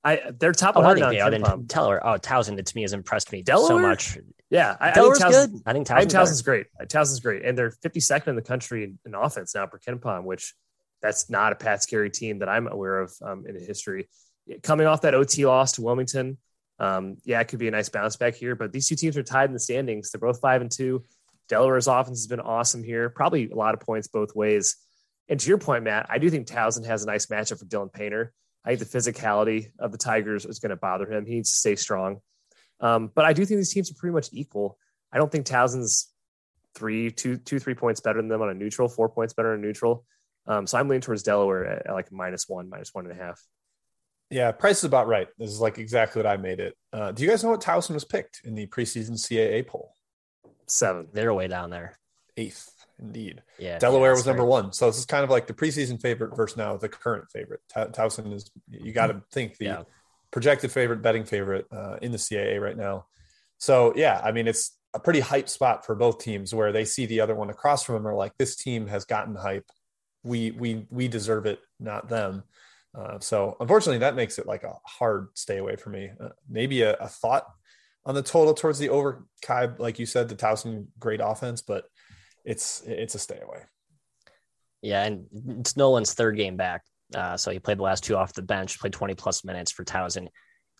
I 0.03 0.31
they're 0.37 0.51
top 0.51 0.75
oh, 0.75 0.81
100 0.81 1.03
I 1.03 1.09
think 1.09 1.45
they 1.45 1.49
are. 1.49 1.57
Delaware. 1.57 2.05
Oh, 2.05 2.17
Towson 2.17 2.63
to 2.63 2.75
me 2.75 2.81
has 2.81 2.93
impressed 2.93 3.31
me 3.31 3.41
Delaware? 3.41 3.67
so 3.67 3.79
much. 3.79 4.17
Yeah, 4.49 4.75
I, 4.79 4.91
Delaware's 4.91 5.21
I 5.21 5.31
think 5.31 5.35
Towson, 5.35 5.51
good. 5.51 5.61
I 5.65 5.73
think 5.73 5.87
Towson's, 5.87 5.97
I 5.97 5.99
think 5.99 6.11
Towson's 6.11 6.41
great. 6.41 6.67
Towson's 6.87 7.19
great, 7.21 7.45
and 7.45 7.57
they're 7.57 7.71
52nd 7.71 8.27
in 8.27 8.35
the 8.35 8.41
country 8.41 8.83
in, 8.83 8.99
in 9.05 9.15
offense 9.15 9.55
now 9.55 9.65
per 9.65 9.79
KenPom, 9.79 10.23
which 10.23 10.53
that's 11.01 11.29
not 11.29 11.53
a 11.53 11.55
Pat 11.55 11.81
Skerry 11.81 12.09
team 12.09 12.39
that 12.39 12.49
I'm 12.49 12.67
aware 12.67 12.99
of 12.99 13.13
um, 13.21 13.45
in 13.47 13.55
history. 13.59 14.09
Coming 14.61 14.87
off 14.87 15.01
that 15.01 15.15
OT 15.15 15.45
loss 15.45 15.73
to 15.73 15.81
Wilmington, 15.81 16.37
um, 16.79 17.17
yeah, 17.23 17.39
it 17.39 17.47
could 17.47 17.59
be 17.59 17.67
a 17.67 17.71
nice 17.71 17.89
bounce 17.89 18.15
back 18.15 18.35
here. 18.35 18.55
But 18.55 18.73
these 18.73 18.87
two 18.87 18.95
teams 18.95 19.17
are 19.17 19.23
tied 19.23 19.49
in 19.49 19.53
the 19.53 19.59
standings. 19.59 20.11
They're 20.11 20.19
both 20.19 20.39
five 20.39 20.61
and 20.61 20.71
two. 20.71 21.03
Delaware's 21.49 21.87
offense 21.87 22.19
has 22.19 22.27
been 22.27 22.39
awesome 22.39 22.83
here. 22.83 23.09
Probably 23.09 23.49
a 23.49 23.55
lot 23.55 23.73
of 23.73 23.81
points 23.81 24.07
both 24.07 24.35
ways. 24.35 24.75
And 25.29 25.39
to 25.39 25.47
your 25.47 25.57
point, 25.57 25.83
Matt, 25.83 26.07
I 26.09 26.17
do 26.17 26.29
think 26.29 26.47
Towson 26.47 26.85
has 26.85 27.03
a 27.03 27.07
nice 27.07 27.27
matchup 27.27 27.59
for 27.59 27.65
Dylan 27.65 27.91
Painter. 27.91 28.33
I 28.65 28.75
think 28.75 28.89
the 28.89 28.97
physicality 28.97 29.71
of 29.79 29.91
the 29.91 29.97
Tigers 29.97 30.45
is 30.45 30.59
going 30.59 30.69
to 30.69 30.75
bother 30.75 31.11
him. 31.11 31.25
He 31.25 31.35
needs 31.35 31.51
to 31.51 31.57
stay 31.57 31.75
strong. 31.75 32.19
Um, 32.79 33.11
but 33.13 33.25
I 33.25 33.33
do 33.33 33.45
think 33.45 33.59
these 33.59 33.73
teams 33.73 33.91
are 33.91 33.95
pretty 33.95 34.13
much 34.13 34.29
equal. 34.31 34.77
I 35.11 35.17
don't 35.17 35.31
think 35.31 35.45
Towson's 35.45 36.11
three, 36.75 37.11
two, 37.11 37.37
two, 37.37 37.59
three 37.59 37.75
points 37.75 38.01
better 38.01 38.19
than 38.19 38.29
them 38.29 38.41
on 38.41 38.49
a 38.49 38.53
neutral, 38.53 38.89
four 38.89 39.09
points 39.09 39.33
better 39.33 39.53
on 39.53 39.61
neutral. 39.61 40.05
Um, 40.47 40.67
so 40.67 40.77
I'm 40.77 40.87
leaning 40.87 41.01
towards 41.01 41.23
Delaware 41.23 41.65
at, 41.65 41.87
at, 41.87 41.93
like 41.93 42.11
minus 42.11 42.49
one, 42.49 42.69
minus 42.69 42.93
one 42.93 43.05
and 43.05 43.19
a 43.19 43.23
half. 43.23 43.41
Yeah, 44.29 44.51
price 44.51 44.79
is 44.79 44.85
about 44.85 45.07
right. 45.07 45.27
This 45.37 45.51
is 45.51 45.59
like 45.59 45.77
exactly 45.77 46.21
what 46.21 46.29
I 46.29 46.37
made 46.37 46.59
it. 46.59 46.75
Uh, 46.91 47.11
do 47.11 47.23
you 47.23 47.29
guys 47.29 47.43
know 47.43 47.51
what 47.51 47.61
Towson 47.61 47.93
was 47.93 48.03
picked 48.03 48.41
in 48.43 48.55
the 48.55 48.65
preseason 48.67 49.11
CAA 49.11 49.65
poll? 49.67 49.93
Seven. 50.67 51.07
They're 51.13 51.33
way 51.33 51.47
down 51.47 51.69
there. 51.69 51.97
Eighth. 52.35 52.82
Indeed. 53.03 53.43
Yeah. 53.59 53.77
Delaware 53.79 54.11
yeah, 54.11 54.15
was 54.15 54.25
number 54.25 54.45
one. 54.45 54.71
So 54.71 54.87
this 54.87 54.97
is 54.97 55.05
kind 55.05 55.25
of 55.25 55.29
like 55.29 55.45
the 55.45 55.53
preseason 55.53 56.01
favorite 56.01 56.35
versus 56.35 56.57
now 56.57 56.77
the 56.77 56.87
current 56.87 57.25
favorite. 57.31 57.59
Towson 57.75 58.33
is, 58.33 58.49
you 58.69 58.93
got 58.93 59.07
to 59.07 59.21
think 59.31 59.57
the 59.57 59.65
yeah. 59.65 59.81
projected 60.31 60.71
favorite, 60.71 61.01
betting 61.01 61.25
favorite 61.25 61.67
uh, 61.71 61.97
in 62.01 62.13
the 62.13 62.17
CAA 62.17 62.61
right 62.61 62.77
now. 62.77 63.05
So, 63.57 63.93
yeah, 63.95 64.21
I 64.23 64.31
mean, 64.31 64.47
it's 64.47 64.77
a 64.93 64.99
pretty 64.99 65.19
hype 65.19 65.49
spot 65.49 65.85
for 65.85 65.95
both 65.95 66.19
teams 66.19 66.55
where 66.55 66.71
they 66.71 66.85
see 66.85 67.05
the 67.05 67.19
other 67.19 67.35
one 67.35 67.49
across 67.49 67.83
from 67.83 67.95
them 67.95 68.07
are 68.07 68.15
like, 68.15 68.37
this 68.37 68.55
team 68.55 68.87
has 68.87 69.03
gotten 69.03 69.35
hype. 69.35 69.69
We, 70.23 70.51
we, 70.51 70.85
we 70.89 71.09
deserve 71.09 71.45
it, 71.45 71.59
not 71.79 72.07
them. 72.07 72.43
Uh, 72.97 73.19
so 73.19 73.57
unfortunately, 73.59 73.99
that 73.99 74.15
makes 74.15 74.39
it 74.39 74.47
like 74.47 74.63
a 74.63 74.75
hard 74.85 75.27
stay 75.33 75.57
away 75.57 75.75
for 75.75 75.89
me. 75.89 76.11
Uh, 76.23 76.29
maybe 76.49 76.83
a, 76.83 76.93
a, 76.93 77.07
thought 77.07 77.45
on 78.05 78.13
the 78.13 78.21
total 78.21 78.53
towards 78.53 78.77
the 78.77 78.89
over 78.89 79.25
Ky, 79.41 79.67
like 79.79 79.97
you 79.97 80.05
said, 80.05 80.29
the 80.29 80.35
Towson 80.35 80.85
great 80.99 81.19
offense, 81.21 81.61
but 81.61 81.85
it's 82.43 82.81
it's 82.85 83.15
a 83.15 83.19
stay 83.19 83.39
away. 83.41 83.63
Yeah, 84.81 85.03
and 85.03 85.25
it's 85.59 85.73
Nolan's 85.73 86.13
third 86.13 86.35
game 86.35 86.57
back. 86.57 86.83
Uh, 87.15 87.37
so 87.37 87.51
he 87.51 87.59
played 87.59 87.77
the 87.77 87.83
last 87.83 88.03
two 88.03 88.17
off 88.17 88.33
the 88.33 88.41
bench, 88.41 88.79
played 88.79 88.93
20 88.93 89.13
plus 89.13 89.45
minutes 89.45 89.71
for 89.71 89.83
Towson. 89.83 90.27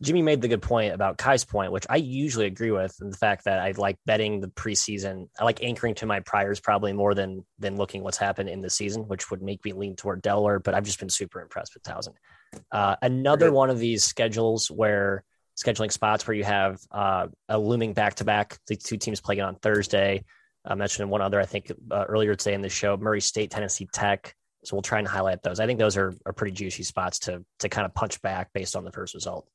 Jimmy 0.02 0.22
made 0.22 0.42
the 0.42 0.48
good 0.48 0.62
point 0.62 0.94
about 0.94 1.18
Ky's 1.18 1.46
point, 1.46 1.72
which 1.72 1.86
I 1.90 1.98
usually 1.98 2.48
agree 2.48 2.72
with, 2.72 2.96
and 3.00 3.14
the 3.14 3.18
fact 3.18 3.46
that 3.46 3.60
I 3.60 3.72
like 3.72 3.98
betting 4.06 4.42
the 4.42 4.48
preseason. 4.48 5.30
I 5.40 5.46
like 5.46 5.64
anchoring 5.64 5.96
to 5.96 6.06
my 6.06 6.20
priors 6.22 6.60
probably 6.60 6.92
more 6.94 7.14
than 7.14 7.46
than 7.60 7.78
looking 7.78 8.04
what's 8.04 8.18
happened 8.18 8.50
in 8.50 8.62
the 8.62 8.70
season, 8.70 9.04
which 9.08 9.32
would 9.32 9.42
make 9.42 9.64
me 9.64 9.72
lean 9.72 9.96
toward 9.96 10.22
Delaware. 10.22 10.60
But 10.60 10.74
I've 10.74 10.84
just 10.84 11.00
been 11.00 11.10
super 11.10 11.42
impressed 11.42 11.74
with 11.74 11.84
Towson. 11.84 12.14
Uh, 12.72 12.96
another 13.02 13.52
one 13.52 13.70
of 13.70 13.80
these 13.80 14.04
schedules 14.04 14.70
where 14.70 15.24
scheduling 15.56 15.92
spots 15.92 16.28
where 16.28 16.36
you 16.36 16.44
have 16.44 16.80
uh, 16.92 17.28
a 17.48 17.58
looming 17.58 17.94
back 17.94 18.16
to 18.16 18.26
back. 18.26 18.58
The 18.68 18.76
two 18.76 18.98
teams 18.98 19.22
playing 19.22 19.42
on 19.42 19.56
Thursday. 19.56 20.26
I 20.66 20.76
mentioned 20.76 21.10
one 21.10 21.22
other, 21.22 21.40
I 21.40 21.46
think, 21.46 21.72
uh, 21.92 22.06
earlier 22.08 22.36
today 22.36 22.54
in 22.54 22.62
the 22.62 22.70
show, 22.70 22.96
Murray 22.98 23.22
State, 23.22 23.52
Tennessee 23.52 23.88
Tech. 23.92 24.36
So 24.64 24.76
we'll 24.76 24.82
try 24.82 25.00
and 25.00 25.08
highlight 25.08 25.44
those. 25.44 25.60
I 25.60 25.66
think 25.66 25.78
those 25.78 25.98
are, 25.98 26.14
are 26.26 26.32
pretty 26.32 26.54
juicy 26.54 26.84
spots 26.84 27.20
to 27.20 27.44
to 27.60 27.70
kind 27.70 27.86
of 27.86 27.94
punch 27.94 28.22
back 28.22 28.52
based 28.54 28.76
on 28.76 28.86
the 28.86 28.92
first 28.92 29.14
result. 29.14 29.48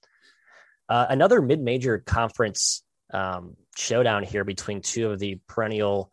Uh, 0.88 1.06
another 1.08 1.40
mid 1.40 1.60
major 1.60 1.98
conference 1.98 2.82
um, 3.12 3.56
showdown 3.76 4.22
here 4.22 4.44
between 4.44 4.82
two 4.82 5.10
of 5.10 5.18
the 5.18 5.38
perennial 5.48 6.10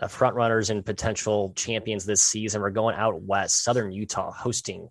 uh, 0.00 0.08
front 0.08 0.34
runners 0.36 0.70
and 0.70 0.84
potential 0.84 1.52
champions 1.54 2.06
this 2.06 2.22
season. 2.22 2.62
We're 2.62 2.70
going 2.70 2.96
out 2.96 3.20
west, 3.20 3.62
Southern 3.62 3.92
Utah 3.92 4.32
hosting 4.32 4.88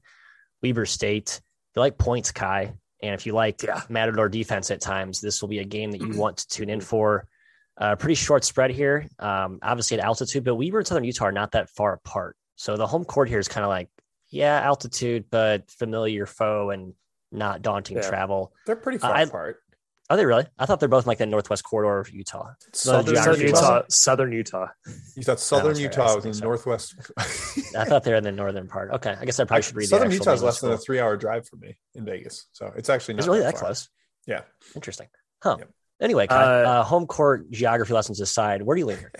Weber 0.62 0.86
State. 0.86 1.42
If 1.42 1.76
you 1.76 1.82
like 1.82 1.98
points, 1.98 2.32
Ky, 2.32 2.72
and 3.02 3.14
if 3.14 3.26
you 3.26 3.34
like 3.34 3.64
yeah. 3.64 3.82
Matador 3.90 4.30
defense 4.30 4.72
at 4.72 4.82
times, 4.82 5.22
this 5.22 5.42
will 5.42 5.50
be 5.50 5.60
a 5.60 5.66
game 5.66 5.92
that 5.92 6.02
you 6.02 6.18
want 6.18 6.38
to 6.38 6.48
tune 6.48 6.70
in 6.70 6.82
for. 6.82 7.28
Uh, 7.80 7.96
pretty 7.96 8.16
short 8.16 8.44
spread 8.44 8.72
here, 8.72 9.08
um, 9.20 9.60
obviously 9.62 9.98
at 9.98 10.04
altitude, 10.04 10.44
but 10.44 10.56
Weber 10.56 10.80
and 10.80 10.88
Southern 10.88 11.06
Utah 11.06 11.26
are 11.26 11.32
not 11.32 11.54
that 11.54 11.70
far 11.70 11.94
apart. 11.94 12.36
So 12.58 12.76
the 12.76 12.86
home 12.86 13.06
court 13.06 13.30
here 13.30 13.40
is 13.40 13.48
kind 13.48 13.64
of 13.64 13.70
like, 13.70 13.90
yeah, 14.30 14.60
altitude, 14.60 15.26
but 15.32 15.72
familiar 15.72 16.26
foe 16.26 16.72
and 16.72 16.94
not 17.32 17.62
daunting 17.62 17.98
yeah. 17.98 18.10
travel. 18.10 18.54
They're 18.66 18.76
pretty 18.76 18.98
far 18.98 19.16
uh, 19.16 19.24
apart. 19.24 19.62
Are 20.10 20.18
they 20.18 20.26
really? 20.26 20.46
I 20.58 20.66
thought 20.66 20.80
they're 20.80 20.90
both 20.90 21.06
like 21.06 21.20
the 21.20 21.28
northwest 21.28 21.64
corridor 21.64 22.00
of 22.00 22.10
Utah. 22.10 22.54
Southern, 22.74 23.16
southern 23.16 23.42
Utah, 23.42 23.84
southern 23.90 24.32
Utah. 24.32 24.68
You 25.16 25.22
thought 25.22 25.40
southern 25.40 25.76
no, 25.76 25.80
Utah 25.80 26.16
was 26.16 26.26
in 26.26 26.32
the 26.32 26.42
northwest. 26.42 26.96
I 27.78 27.86
thought 27.86 28.04
they 28.04 28.12
were 28.12 28.18
in 28.18 28.24
the 28.24 28.32
northern 28.32 28.68
part. 28.68 28.92
Okay, 28.92 29.16
I 29.20 29.24
guess 29.24 29.40
I 29.40 29.44
probably 29.44 29.62
should 29.62 29.76
read. 29.76 29.88
Southern 29.88 30.10
Utah 30.10 30.34
is 30.34 30.42
less 30.42 30.62
than 30.62 30.72
a 30.72 30.78
three-hour 30.78 31.16
drive 31.18 31.48
for 31.48 31.58
me 31.58 31.78
in 31.94 32.06
Vegas, 32.06 32.48
so 32.54 32.74
it's 32.76 32.90
actually 32.90 33.14
not. 33.16 33.20
It's 33.20 33.28
really 33.28 33.42
that, 33.42 33.54
that 33.54 33.60
close. 33.60 33.88
Yeah, 34.26 34.42
interesting. 34.74 35.08
Huh. 35.44 35.58
Yep. 35.60 35.70
Anyway, 36.02 36.28
uh, 36.28 36.34
uh, 36.34 36.84
home 36.84 37.06
court 37.08 37.52
geography 37.52 37.94
lessons 37.94 38.22
aside, 38.22 38.62
where 38.62 38.76
do 38.76 38.80
you 38.80 38.86
lean 38.86 39.00
here? 39.00 39.12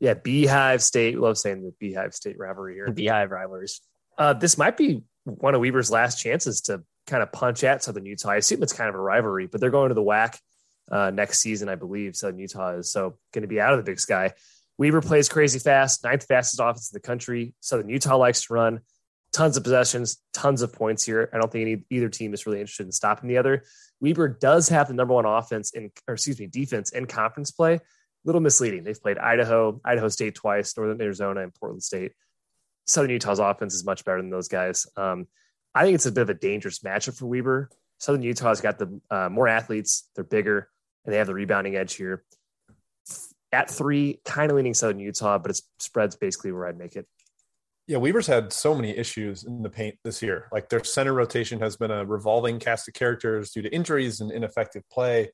Yeah, 0.00 0.14
Beehive 0.14 0.82
State. 0.82 1.18
Love 1.18 1.38
saying 1.38 1.62
the 1.62 1.72
Beehive 1.80 2.14
State 2.14 2.38
rivalry 2.38 2.74
here. 2.74 2.90
Beehive 2.90 3.30
rivalries. 3.30 3.80
Uh, 4.16 4.32
this 4.32 4.58
might 4.58 4.76
be 4.76 5.02
one 5.24 5.54
of 5.54 5.60
Weber's 5.60 5.90
last 5.90 6.22
chances 6.22 6.60
to 6.62 6.82
kind 7.06 7.22
of 7.22 7.32
punch 7.32 7.64
at 7.64 7.82
Southern 7.82 8.06
Utah. 8.06 8.30
I 8.30 8.36
assume 8.36 8.62
it's 8.62 8.72
kind 8.72 8.88
of 8.88 8.94
a 8.94 9.00
rivalry, 9.00 9.46
but 9.46 9.60
they're 9.60 9.70
going 9.70 9.88
to 9.88 9.94
the 9.94 10.02
WAC 10.02 10.38
uh, 10.90 11.10
next 11.10 11.40
season, 11.40 11.68
I 11.68 11.74
believe. 11.74 12.14
Southern 12.14 12.38
Utah 12.38 12.76
is 12.76 12.92
so 12.92 13.18
going 13.32 13.42
to 13.42 13.48
be 13.48 13.60
out 13.60 13.72
of 13.72 13.78
the 13.78 13.90
Big 13.90 13.98
Sky. 13.98 14.32
Weber 14.76 15.00
plays 15.00 15.28
crazy 15.28 15.58
fast, 15.58 16.04
ninth 16.04 16.24
fastest 16.26 16.60
offense 16.60 16.92
in 16.92 16.96
the 16.96 17.00
country. 17.00 17.54
Southern 17.60 17.88
Utah 17.88 18.16
likes 18.16 18.42
to 18.44 18.54
run, 18.54 18.80
tons 19.32 19.56
of 19.56 19.62
possessions, 19.62 20.22
tons 20.32 20.62
of 20.62 20.72
points 20.72 21.04
here. 21.04 21.28
I 21.32 21.38
don't 21.38 21.50
think 21.50 21.62
any, 21.62 21.84
either 21.90 22.08
team 22.08 22.34
is 22.34 22.46
really 22.46 22.60
interested 22.60 22.86
in 22.86 22.92
stopping 22.92 23.28
the 23.28 23.38
other. 23.38 23.64
Weber 24.00 24.28
does 24.28 24.68
have 24.68 24.88
the 24.88 24.94
number 24.94 25.14
one 25.14 25.26
offense 25.26 25.72
in, 25.72 25.90
or 26.06 26.14
excuse 26.14 26.38
me, 26.38 26.46
defense 26.46 26.90
in 26.90 27.06
conference 27.06 27.50
play. 27.50 27.74
A 27.74 27.80
little 28.24 28.40
misleading. 28.40 28.84
They've 28.84 29.00
played 29.00 29.18
Idaho, 29.18 29.80
Idaho 29.84 30.08
State 30.08 30.34
twice, 30.34 30.76
Northern 30.76 31.00
Arizona, 31.00 31.42
and 31.42 31.54
Portland 31.54 31.82
State. 31.82 32.12
Southern 32.86 33.10
Utah's 33.10 33.38
offense 33.38 33.74
is 33.74 33.84
much 33.84 34.04
better 34.04 34.20
than 34.20 34.30
those 34.30 34.48
guys. 34.48 34.86
Um, 34.96 35.26
I 35.74 35.84
think 35.84 35.94
it's 35.94 36.06
a 36.06 36.12
bit 36.12 36.22
of 36.22 36.30
a 36.30 36.34
dangerous 36.34 36.80
matchup 36.80 37.16
for 37.18 37.26
Weber. 37.26 37.70
Southern 37.98 38.22
Utah's 38.22 38.60
got 38.60 38.78
the 38.78 39.00
uh, 39.10 39.28
more 39.28 39.48
athletes, 39.48 40.08
they're 40.14 40.24
bigger, 40.24 40.68
and 41.04 41.12
they 41.12 41.18
have 41.18 41.26
the 41.26 41.34
rebounding 41.34 41.76
edge 41.76 41.94
here. 41.94 42.24
At 43.52 43.70
three, 43.70 44.20
kind 44.24 44.50
of 44.50 44.56
leaning 44.56 44.74
Southern 44.74 45.00
Utah, 45.00 45.38
but 45.38 45.50
its 45.50 45.62
spreads 45.78 46.16
basically 46.16 46.52
where 46.52 46.66
I'd 46.66 46.78
make 46.78 46.96
it. 46.96 47.06
Yeah, 47.88 47.96
Weber's 47.96 48.26
had 48.26 48.52
so 48.52 48.74
many 48.74 48.90
issues 48.90 49.44
in 49.44 49.62
the 49.62 49.70
paint 49.70 49.96
this 50.04 50.22
year. 50.22 50.46
Like 50.52 50.68
their 50.68 50.84
center 50.84 51.14
rotation 51.14 51.58
has 51.60 51.76
been 51.76 51.90
a 51.90 52.04
revolving 52.04 52.58
cast 52.58 52.86
of 52.86 52.92
characters 52.92 53.50
due 53.50 53.62
to 53.62 53.74
injuries 53.74 54.20
and 54.20 54.30
ineffective 54.30 54.88
play. 54.90 55.30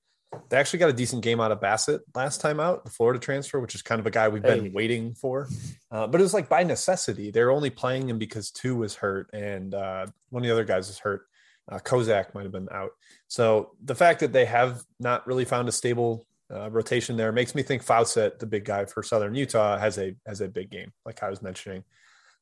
They 0.49 0.57
actually 0.57 0.79
got 0.79 0.89
a 0.89 0.93
decent 0.93 1.23
game 1.23 1.41
out 1.41 1.51
of 1.51 1.61
Bassett 1.61 2.03
last 2.15 2.41
time 2.41 2.61
out, 2.61 2.85
the 2.85 2.91
Florida 2.91 3.19
transfer, 3.19 3.59
which 3.59 3.75
is 3.75 3.83
kind 3.83 4.01
of 4.01 4.07
a 4.07 4.11
guy 4.11 4.29
we've 4.29 4.43
been 4.43 4.73
waiting 4.73 5.15
for. 5.15 5.49
Uh, 5.91 6.07
but 6.07 6.21
it 6.21 6.23
was 6.23 6.35
like 6.35 6.49
by 6.49 6.63
necessity. 6.63 7.33
They're 7.33 7.51
only 7.51 7.71
playing 7.71 8.09
him 8.09 8.19
because 8.19 8.53
two 8.53 8.77
was 8.77 8.95
hurt 8.95 9.31
and 9.33 9.75
uh, 9.75 10.07
one 10.31 10.43
of 10.43 10.47
the 10.47 10.53
other 10.53 10.65
guys 10.65 10.89
is 10.89 10.99
hurt. 10.99 11.27
Uh, 11.71 11.79
Kozak 11.79 12.35
might 12.35 12.43
have 12.45 12.53
been 12.53 12.69
out. 12.71 12.91
So 13.27 13.73
the 13.83 13.95
fact 13.97 14.21
that 14.21 14.33
they 14.33 14.45
have 14.45 14.85
not 15.01 15.27
really 15.27 15.45
found 15.45 15.69
a 15.69 15.73
stable 15.73 16.27
uh, 16.53 16.71
rotation 16.71 17.17
there 17.17 17.33
makes 17.33 17.55
me 17.55 17.63
think 17.63 17.85
Fausett, 17.85 18.39
the 18.39 18.47
big 18.47 18.65
guy 18.65 18.85
for 18.85 19.03
Southern 19.03 19.35
Utah, 19.35 19.79
has 19.79 19.99
a 19.99 20.15
has 20.27 20.41
a 20.41 20.49
big 20.49 20.71
game, 20.71 20.93
like 21.07 21.23
I 21.23 21.31
was 21.31 21.43
mentioning. 21.43 21.83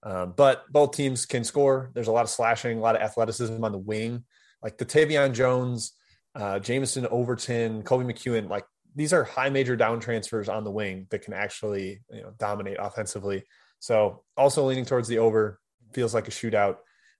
Um, 0.03 0.35
but 0.37 0.65
both 0.71 0.93
teams 0.93 1.27
can 1.27 1.45
score. 1.45 1.91
There's 1.95 2.09
a 2.09 2.13
lot 2.13 2.25
of 2.25 2.31
slashing, 2.31 2.79
a 2.79 2.81
lot 2.81 2.97
of 2.97 3.03
athleticism 3.03 3.63
on 3.63 3.73
the 3.73 3.79
wing. 3.79 4.25
Like 4.63 4.79
the 4.79 4.85
Tevian 4.85 5.33
Jones, 5.33 5.93
uh, 6.35 6.59
Jameson 6.59 7.07
Overton, 7.07 7.83
Koby 7.83 8.05
McEwen, 8.05 8.49
like 8.49 8.65
these 8.95 9.13
are 9.13 9.25
high 9.25 9.51
major 9.51 9.77
down 9.77 10.01
transfers 10.01 10.49
on 10.49 10.65
the 10.65 10.71
wing 10.71 11.07
that 11.11 11.23
can 11.23 11.35
actually 11.35 12.01
you 12.11 12.23
know 12.23 12.33
dominate 12.39 12.77
offensively. 12.81 13.45
So 13.79 14.23
also 14.37 14.65
leaning 14.67 14.85
towards 14.85 15.09
the 15.09 15.19
over 15.19 15.59
feels 15.93 16.15
like 16.15 16.29
a 16.29 16.33
shootout. 16.33 16.77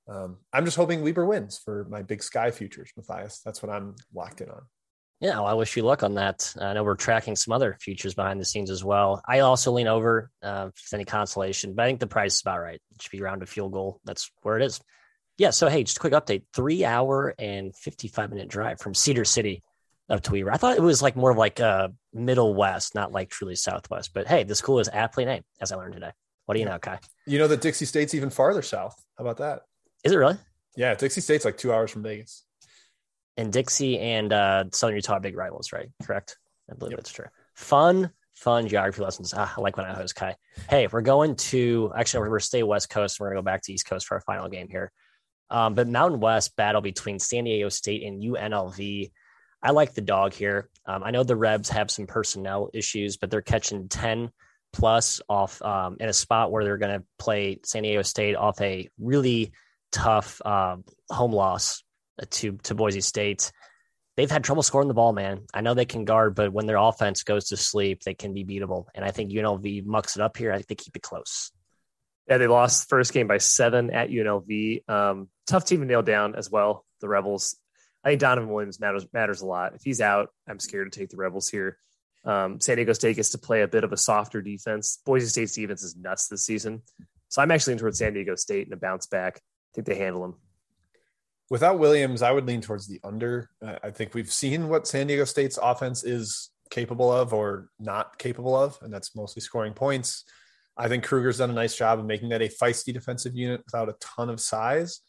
Um, 0.09 0.39
I'm 0.53 0.65
just 0.65 0.77
hoping 0.77 1.03
Weber 1.03 1.27
wins 1.27 1.59
for 1.59 1.87
my 1.89 2.03
big 2.03 2.23
sky 2.23 2.51
futures, 2.51 2.93
Matthias. 2.97 3.41
That's 3.45 3.63
what 3.63 3.71
I'm 3.71 3.95
locked 4.13 4.41
in 4.41 4.51
on. 4.51 4.63
Yeah, 5.23 5.37
well, 5.37 5.47
I 5.47 5.55
wish 5.55 5.77
you 5.77 5.85
luck 5.85 6.03
on 6.03 6.15
that. 6.15 6.53
I 6.61 6.73
know 6.73 6.83
we're 6.83 6.97
tracking 6.97 7.37
some 7.37 7.53
other 7.53 7.77
futures 7.81 8.13
behind 8.13 8.41
the 8.41 8.45
scenes 8.45 8.71
as 8.71 8.83
well. 8.83 9.23
I 9.25 9.39
also 9.39 9.71
lean 9.71 9.87
over 9.87 10.33
uh, 10.43 10.71
if 10.77 10.93
any 10.93 11.05
consolation, 11.05 11.75
but 11.75 11.85
I 11.85 11.87
think 11.87 12.01
the 12.01 12.09
price 12.09 12.35
is 12.35 12.41
about 12.41 12.59
right. 12.59 12.81
It 12.93 13.03
should 13.03 13.13
be 13.13 13.23
around 13.23 13.41
a 13.41 13.47
field 13.47 13.73
goal. 13.73 14.01
That's 14.05 14.33
where 14.43 14.57
it 14.57 14.65
is. 14.65 14.81
Yeah. 15.39 15.51
So, 15.51 15.69
hey, 15.69 15.85
just 15.85 15.99
a 15.99 16.01
quick 16.01 16.13
update 16.13 16.43
three 16.53 16.85
hour 16.85 17.37
and 17.39 17.73
55 17.77 18.31
minute 18.31 18.49
drive 18.49 18.81
from 18.81 18.95
Cedar 18.95 19.25
City 19.25 19.63
up 20.11 20.23
to 20.23 20.33
Weber. 20.33 20.51
I 20.51 20.57
thought 20.57 20.77
it 20.77 20.83
was 20.83 21.03
like 21.03 21.15
more 21.15 21.31
of 21.31 21.37
like 21.37 21.61
a 21.61 21.93
middle 22.13 22.53
west, 22.53 22.97
not 22.97 23.13
like 23.13 23.31
truly 23.31 23.55
southwest. 23.55 24.11
But 24.13 24.27
hey, 24.27 24.43
the 24.43 24.57
school 24.57 24.81
is 24.81 24.91
aptly 24.93 25.25
named, 25.25 25.45
as 25.61 25.71
I 25.71 25.77
learned 25.77 25.95
today. 25.95 26.11
What 26.47 26.55
do 26.55 26.61
you 26.61 26.67
know, 26.67 26.81
Ky? 26.81 26.97
You 27.29 27.39
know 27.39 27.47
that 27.47 27.61
Dixie 27.61 27.85
State's 27.85 28.15
even 28.15 28.31
farther 28.31 28.63
south. 28.63 29.01
How 29.17 29.23
about 29.23 29.37
that? 29.37 29.61
Is 30.03 30.11
it 30.11 30.17
really? 30.17 30.37
Yeah, 30.77 30.97
Dixie 30.97 31.21
State's 31.21 31.45
like 31.45 31.59
two 31.59 31.73
hours 31.73 31.93
from 31.93 32.03
Vegas. 32.03 32.45
And 33.37 33.53
Dixie 33.53 33.99
and 33.99 34.33
uh, 34.33 34.65
Southern 34.73 34.97
Utah 34.97 35.19
big 35.19 35.37
rivals, 35.37 35.73
right? 35.73 35.89
Correct. 36.03 36.37
I 36.71 36.75
believe 36.75 36.93
yep. 36.93 36.99
that's 36.99 37.13
true. 37.13 37.27
Fun, 37.55 38.11
fun 38.35 38.69
geography 38.69 39.03
lessons. 39.03 39.35
Ah, 39.37 39.53
I 39.57 39.61
like 39.61 39.77
when 39.77 39.87
I 39.87 39.95
host 39.95 40.17
Ky. 40.17 40.33
Hey, 40.69 40.87
we're 40.87 41.01
going 41.03 41.37
to 41.37 41.93
actually 41.97 42.29
we're 42.29 42.39
to 42.39 42.45
stay 42.45 42.63
West 42.63 42.91
Coast. 42.91 43.19
We're 43.19 43.29
going 43.29 43.37
to 43.37 43.43
go 43.43 43.45
back 43.45 43.63
to 43.63 43.73
East 43.73 43.87
Coast 43.87 44.07
for 44.07 44.15
our 44.17 44.21
final 44.21 44.49
game 44.49 44.69
here. 44.69 44.93
Um, 45.51 45.75
but 45.75 45.89
Mountain 45.89 46.21
West 46.21 46.57
battle 46.57 46.81
between 46.81 47.19
San 47.19 47.45
Diego 47.45 47.69
State 47.69 48.03
and 48.05 48.23
UNLV. 48.23 49.11
I 49.63 49.71
like 49.71 49.95
the 49.95 50.01
dog 50.01 50.33
here. 50.33 50.69
Um, 50.87 51.05
I 51.05 51.11
know 51.11 51.25
the 51.25 51.37
Rebs 51.37 51.69
have 51.69 51.91
some 51.91 52.07
personnel 52.07 52.71
issues, 52.73 53.17
but 53.17 53.31
they're 53.31 53.43
catching 53.43 53.89
10 53.89 54.31
plus 54.73 55.21
off 55.29 55.61
um, 55.63 55.99
in 56.01 56.09
a 56.09 56.13
spot 56.13 56.51
where 56.51 56.65
they're 56.65 56.79
going 56.79 57.01
to 57.01 57.07
play 57.19 57.61
San 57.65 57.83
Diego 57.83 58.03
State 58.03 58.35
off 58.35 58.61
a 58.61 58.89
really 58.99 59.53
tough 59.93 60.41
uh, 60.45 60.77
home 61.11 61.33
loss 61.33 61.85
to, 62.31 62.53
to 62.65 62.75
Boise 62.75 63.01
State. 63.01 63.53
They've 64.17 64.31
had 64.31 64.45
trouble 64.45 64.63
scoring 64.63 64.89
the 64.89 64.95
ball, 64.95 65.13
man. 65.13 65.47
I 65.55 65.63
know 65.63 65.75
they 65.75 65.87
can 65.87 66.05
guard, 66.05 66.35
but 66.35 66.53
when 66.53 66.67
their 66.67 66.77
offense 66.77 67.23
goes 67.23 67.47
to 67.49 67.57
sleep, 67.57 68.03
they 68.03 68.15
can 68.15 68.35
be 68.35 68.45
beatable. 68.45 68.87
And 68.95 69.05
I 69.05 69.11
think 69.11 69.31
UNLV 69.31 69.87
mucks 69.87 70.17
it 70.17 70.23
up 70.23 70.37
here. 70.37 70.53
I 70.53 70.57
think 70.57 70.69
they 70.69 70.75
keep 70.75 70.97
it 70.97 71.03
close. 71.03 71.51
Yeah, 72.29 72.39
they 72.39 72.47
lost 72.47 72.89
first 72.89 73.13
game 73.13 73.27
by 73.27 73.39
seven 73.39 73.91
at 73.91 74.11
UNLV. 74.11 74.89
Um, 74.89 75.29
tough 75.47 75.65
team 75.65 75.81
to 75.81 75.87
nail 75.87 76.03
down 76.03 76.35
as 76.35 76.51
well. 76.51 76.85
The 77.01 77.09
Rebels. 77.09 77.57
I 78.05 78.11
think 78.11 78.21
Donovan 78.21 78.51
Williams 78.53 78.81
matters 78.81 79.07
matters 79.13 79.43
a 79.43 79.47
lot. 79.47 79.75
If 79.75 79.83
he's 79.83 80.01
out, 80.01 80.29
I'm 80.49 80.61
scared 80.61 80.91
to 80.93 80.99
take 80.99 81.09
the 81.09 81.17
Rebels 81.17 81.49
here. 81.49 81.79
Um, 82.25 82.61
San 82.61 82.77
Diego 82.77 82.93
State 82.93 83.17
gets 83.17 83.31
to 83.31 83.39
play 83.39 83.63
a 83.63 83.69
bit 83.69 83.85
of 83.85 83.93
a 83.93 83.97
softer 83.97 84.43
defense. 84.43 85.01
Boise 85.05 85.27
State's 85.27 85.55
defense 85.55 85.83
is 85.83 85.97
nuts 85.97 86.29
this 86.29 86.45
season, 86.45 86.83
so 87.29 87.43
I'm 87.43 87.51
actually 87.51 87.73
leaning 87.73 87.81
towards 87.81 87.99
San 87.99 88.15
Diego 88.15 88.37
State 88.37 88.67
and 88.67 88.75
a 88.75 88.77
bounce 88.77 89.07
back. 89.07 89.39
I 89.39 89.71
think 89.75 89.87
they 89.87 89.97
handle 89.97 90.23
them. 90.23 90.35
Without 91.53 91.79
Williams, 91.79 92.23
I 92.23 92.33
would 92.33 92.47
lean 92.47 92.63
towards 92.63 92.89
the 92.89 92.99
under. 93.05 93.51
I 93.83 93.91
think 93.91 94.15
we've 94.15 94.33
seen 94.33 94.71
what 94.71 94.87
San 94.87 95.07
Diego 95.07 95.27
State's 95.27 95.59
offense 95.63 96.03
is 96.03 96.49
capable 96.71 97.13
of 97.13 97.35
or 97.35 97.69
not 97.79 98.17
capable 98.17 98.57
of, 98.57 98.79
and 98.81 98.91
that's 98.91 99.15
mostly 99.15 99.43
scoring 99.43 99.75
points. 99.75 100.25
I 100.79 100.89
think 100.89 101.05
Kruger's 101.05 101.37
done 101.37 101.51
a 101.51 101.53
nice 101.53 101.77
job 101.77 101.99
of 101.99 102.07
making 102.07 102.31
that 102.31 102.41
a 102.41 102.49
feisty 102.49 102.95
defensive 102.95 103.37
unit 103.37 103.61
without 103.67 103.91
a 103.91 103.97
ton 104.01 104.31
of 104.31 104.41
size. 104.41 105.01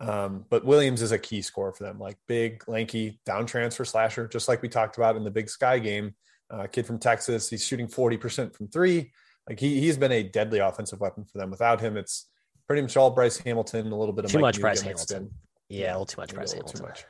Um, 0.00 0.44
but 0.50 0.64
Williams 0.64 1.02
is 1.02 1.12
a 1.12 1.20
key 1.20 1.40
scorer 1.40 1.72
for 1.72 1.84
them, 1.84 2.00
like 2.00 2.16
big, 2.26 2.68
lanky, 2.68 3.20
down 3.24 3.46
transfer 3.46 3.84
slasher, 3.84 4.26
just 4.26 4.48
like 4.48 4.62
we 4.62 4.68
talked 4.68 4.96
about 4.96 5.14
in 5.14 5.22
the 5.22 5.30
Big 5.30 5.48
Sky 5.48 5.78
game. 5.78 6.16
Uh, 6.50 6.66
kid 6.66 6.84
from 6.84 6.98
Texas, 6.98 7.48
he's 7.48 7.64
shooting 7.64 7.86
40% 7.86 8.56
from 8.56 8.66
three. 8.66 9.12
Like 9.48 9.60
he, 9.60 9.80
he's 9.80 9.98
been 9.98 10.10
a 10.10 10.24
deadly 10.24 10.58
offensive 10.58 10.98
weapon 10.98 11.26
for 11.26 11.38
them. 11.38 11.52
Without 11.52 11.80
him, 11.80 11.96
it's 11.96 12.26
pretty 12.66 12.82
much 12.82 12.96
all 12.96 13.12
Bryce 13.12 13.36
Hamilton, 13.36 13.92
a 13.92 13.96
little 13.96 14.12
bit 14.12 14.24
of 14.24 14.32
too 14.32 14.38
Mike 14.38 14.56
much 14.56 14.60
Bryce 14.60 14.80
Hamilton. 14.80 15.30
Yeah, 15.68 15.90
a 15.90 15.92
little 15.92 16.06
too 16.06 16.20
much 16.20 16.34
Bryce 16.34 16.52
a 16.52 16.56
little. 16.56 16.72
Too 16.72 16.82
much. 16.82 17.04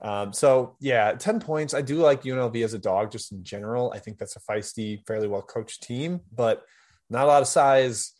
Um, 0.00 0.32
so 0.32 0.76
yeah, 0.80 1.12
10 1.12 1.40
points. 1.40 1.74
I 1.74 1.82
do 1.82 1.96
like 1.96 2.22
UNLV 2.22 2.64
as 2.64 2.74
a 2.74 2.78
dog 2.78 3.10
just 3.10 3.32
in 3.32 3.42
general. 3.42 3.92
I 3.94 3.98
think 3.98 4.18
that's 4.18 4.36
a 4.36 4.40
feisty, 4.40 5.04
fairly 5.06 5.28
well 5.28 5.42
coached 5.42 5.82
team, 5.82 6.20
but 6.32 6.62
not 7.10 7.24
a 7.24 7.26
lot 7.26 7.42
of 7.42 7.48
size. 7.48 8.12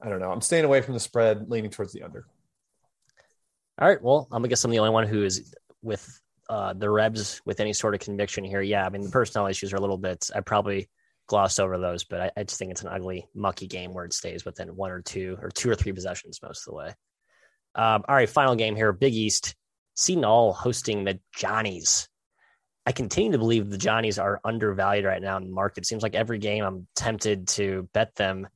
I 0.00 0.08
don't 0.08 0.20
know. 0.20 0.30
I'm 0.30 0.40
staying 0.40 0.64
away 0.64 0.80
from 0.80 0.94
the 0.94 1.00
spread, 1.00 1.50
leaning 1.50 1.70
towards 1.70 1.92
the 1.92 2.02
under. 2.02 2.26
All 3.80 3.88
right. 3.88 4.02
Well, 4.02 4.28
I'm 4.30 4.42
gonna 4.42 4.48
guess 4.48 4.64
I'm 4.64 4.70
the 4.70 4.78
only 4.78 4.90
one 4.90 5.06
who 5.06 5.24
is 5.24 5.54
with 5.82 6.20
uh, 6.48 6.72
the 6.72 6.88
Rebs 6.88 7.40
with 7.44 7.60
any 7.60 7.72
sort 7.72 7.94
of 7.94 8.00
conviction 8.00 8.44
here. 8.44 8.62
Yeah, 8.62 8.86
I 8.86 8.88
mean 8.88 9.02
the 9.02 9.10
personnel 9.10 9.48
issues 9.48 9.72
are 9.72 9.76
a 9.76 9.80
little 9.80 9.98
bit. 9.98 10.30
I 10.34 10.40
probably 10.40 10.88
glossed 11.26 11.60
over 11.60 11.78
those, 11.78 12.04
but 12.04 12.20
I, 12.20 12.30
I 12.36 12.42
just 12.44 12.58
think 12.58 12.70
it's 12.70 12.82
an 12.82 12.88
ugly, 12.88 13.28
mucky 13.34 13.66
game 13.66 13.92
where 13.92 14.04
it 14.04 14.12
stays 14.12 14.44
within 14.44 14.74
one 14.74 14.90
or 14.90 15.02
two 15.02 15.36
or 15.42 15.50
two 15.50 15.70
or 15.70 15.74
three 15.74 15.92
possessions 15.92 16.40
most 16.42 16.66
of 16.66 16.72
the 16.72 16.76
way. 16.76 16.94
Um, 17.74 18.04
all 18.08 18.14
right, 18.14 18.28
final 18.28 18.56
game 18.56 18.76
here. 18.76 18.92
Big 18.92 19.14
East. 19.14 19.54
Seton 19.94 20.22
Hall 20.22 20.52
hosting 20.52 21.04
the 21.04 21.18
Johnnies. 21.34 22.08
I 22.86 22.92
continue 22.92 23.32
to 23.32 23.38
believe 23.38 23.68
the 23.68 23.76
Johnnies 23.76 24.18
are 24.18 24.40
undervalued 24.44 25.04
right 25.04 25.20
now 25.20 25.36
in 25.36 25.44
the 25.44 25.52
market. 25.52 25.82
It 25.82 25.86
seems 25.86 26.02
like 26.02 26.14
every 26.14 26.38
game 26.38 26.64
I'm 26.64 26.86
tempted 26.94 27.48
to 27.48 27.88
bet 27.92 28.14
them. 28.14 28.48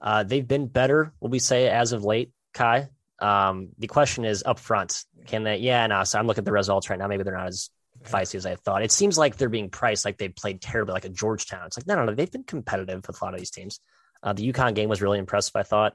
Uh, 0.00 0.24
they've 0.24 0.46
been 0.46 0.66
better, 0.66 1.12
will 1.20 1.28
we 1.28 1.38
say, 1.38 1.68
as 1.68 1.92
of 1.92 2.02
late, 2.02 2.32
Ky. 2.54 2.86
Um, 3.18 3.68
the 3.78 3.86
question 3.86 4.24
is 4.24 4.42
up 4.44 4.58
front. 4.58 5.04
Can 5.26 5.44
they? 5.44 5.58
Yeah, 5.58 5.86
no. 5.86 6.02
So 6.04 6.18
I'm 6.18 6.26
looking 6.26 6.42
at 6.42 6.44
the 6.46 6.52
results 6.52 6.90
right 6.90 6.98
now. 6.98 7.06
Maybe 7.06 7.22
they're 7.22 7.36
not 7.36 7.48
as 7.48 7.70
feisty 8.04 8.36
as 8.36 8.46
I 8.46 8.56
thought. 8.56 8.82
It 8.82 8.92
seems 8.92 9.16
like 9.18 9.36
they're 9.36 9.48
being 9.48 9.70
priced 9.70 10.04
like 10.04 10.18
they 10.18 10.28
played 10.28 10.60
terribly, 10.60 10.94
like 10.94 11.04
a 11.04 11.10
Georgetown. 11.10 11.66
It's 11.66 11.76
like 11.76 11.86
no, 11.86 11.94
no, 11.94 12.04
no. 12.06 12.14
They've 12.14 12.30
been 12.30 12.44
competitive 12.44 13.06
with 13.06 13.20
a 13.20 13.24
lot 13.24 13.34
of 13.34 13.40
these 13.40 13.50
teams. 13.50 13.80
Uh, 14.22 14.32
the 14.32 14.50
UConn 14.52 14.74
game 14.74 14.88
was 14.88 15.02
really 15.02 15.18
impressive. 15.18 15.54
I 15.54 15.62
thought 15.62 15.94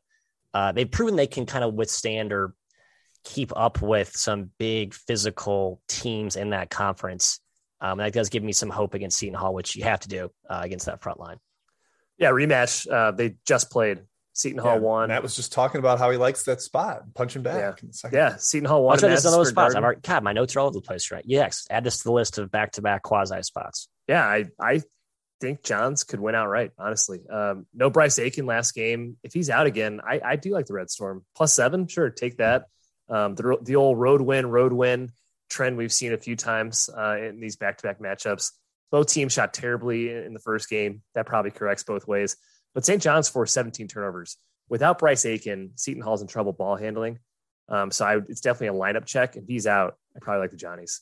uh, 0.53 0.71
they've 0.71 0.89
proven 0.89 1.15
they 1.15 1.27
can 1.27 1.45
kind 1.45 1.63
of 1.63 1.73
withstand 1.73 2.31
or 2.31 2.53
keep 3.23 3.51
up 3.55 3.81
with 3.81 4.11
some 4.15 4.51
big 4.57 4.93
physical 4.93 5.81
teams 5.87 6.35
in 6.35 6.51
that 6.51 6.69
conference. 6.69 7.39
Um, 7.79 7.97
that 7.97 8.13
does 8.13 8.29
give 8.29 8.43
me 8.43 8.51
some 8.53 8.69
hope 8.69 8.93
against 8.93 9.17
Seton 9.17 9.33
Hall, 9.35 9.53
which 9.53 9.75
you 9.75 9.83
have 9.83 9.99
to 10.01 10.07
do 10.07 10.31
uh, 10.49 10.59
against 10.63 10.85
that 10.85 11.01
front 11.01 11.19
line. 11.19 11.37
Yeah, 12.17 12.29
rematch. 12.29 12.89
Uh, 12.91 13.11
they 13.11 13.35
just 13.47 13.71
played. 13.71 13.99
Seton 14.33 14.59
Hall 14.59 14.75
Yeah, 14.75 14.79
won. 14.79 15.09
Matt 15.09 15.23
was 15.23 15.35
just 15.35 15.51
talking 15.51 15.79
about 15.79 15.99
how 15.99 16.09
he 16.09 16.15
likes 16.17 16.43
that 16.43 16.61
spot, 16.61 17.01
punching 17.15 17.41
back. 17.41 17.81
Yeah. 17.81 17.83
in 17.83 17.89
the 17.91 18.09
yeah, 18.13 18.35
Seton 18.37 18.65
Hall 18.65 18.83
won. 18.83 18.93
Watch 18.93 19.03
out, 19.03 19.07
in 19.07 19.11
this 19.11 19.19
is 19.19 19.25
one 19.25 19.33
of 19.33 19.39
those 19.39 19.49
spots. 19.49 19.51
Square 19.51 19.65
I've 19.65 19.73
Garden. 19.73 19.83
already, 19.83 20.01
God, 20.03 20.23
my 20.23 20.31
notes 20.33 20.55
are 20.55 20.59
all 20.61 20.67
over 20.67 20.75
the 20.75 20.81
place, 20.81 21.11
right? 21.11 21.23
Yes, 21.27 21.67
add 21.69 21.83
this 21.83 21.97
to 21.97 22.03
the 22.05 22.13
list 22.13 22.37
of 22.37 22.49
back-to-back 22.49 23.01
quasi 23.03 23.41
spots. 23.43 23.89
yeah, 24.07 24.23
I 24.25 24.45
I 24.59 24.81
think 25.41 25.63
Johns 25.63 26.05
could 26.05 26.19
win 26.21 26.35
outright. 26.35 26.71
Honestly, 26.77 27.19
um, 27.29 27.65
no 27.73 27.89
Bryce 27.89 28.19
Aiken 28.19 28.45
last 28.45 28.73
game. 28.73 29.17
If 29.23 29.33
he's 29.33 29.49
out 29.49 29.65
again, 29.65 29.99
I, 30.07 30.21
I 30.23 30.35
do 30.37 30.51
like 30.51 30.67
the 30.67 30.75
Red 30.75 30.89
Storm 30.89 31.25
plus 31.35 31.53
seven. 31.53 31.87
Sure, 31.87 32.09
take 32.09 32.37
that. 32.37 32.67
Um, 33.11 33.35
the 33.35 33.57
the 33.61 33.75
old 33.75 33.99
road 33.99 34.21
win, 34.21 34.47
road 34.49 34.73
win 34.73 35.11
trend 35.49 35.75
we've 35.77 35.91
seen 35.91 36.13
a 36.13 36.17
few 36.17 36.35
times 36.37 36.89
uh, 36.97 37.17
in 37.17 37.39
these 37.41 37.57
back 37.57 37.77
to 37.77 37.83
back 37.83 37.99
matchups. 37.99 38.51
Both 38.89 39.07
teams 39.07 39.33
shot 39.33 39.53
terribly 39.53 40.09
in 40.09 40.23
in 40.23 40.33
the 40.33 40.39
first 40.39 40.69
game. 40.69 41.01
That 41.15 41.25
probably 41.25 41.51
corrects 41.51 41.83
both 41.83 42.07
ways. 42.07 42.37
But 42.73 42.85
St. 42.85 43.01
John's 43.01 43.27
forced 43.27 43.53
17 43.53 43.87
turnovers. 43.89 44.37
Without 44.69 44.97
Bryce 44.99 45.25
Aiken, 45.25 45.71
Seton 45.75 46.01
Hall's 46.01 46.21
in 46.21 46.27
trouble 46.29 46.53
ball 46.53 46.77
handling. 46.77 47.19
Um, 47.67 47.91
so 47.91 48.05
I, 48.05 48.17
it's 48.17 48.39
definitely 48.39 48.77
a 48.77 48.79
lineup 48.81 49.05
check. 49.05 49.35
If 49.35 49.45
he's 49.45 49.67
out, 49.67 49.95
I 50.15 50.19
probably 50.19 50.41
like 50.41 50.51
the 50.51 50.57
Johnnies. 50.57 51.01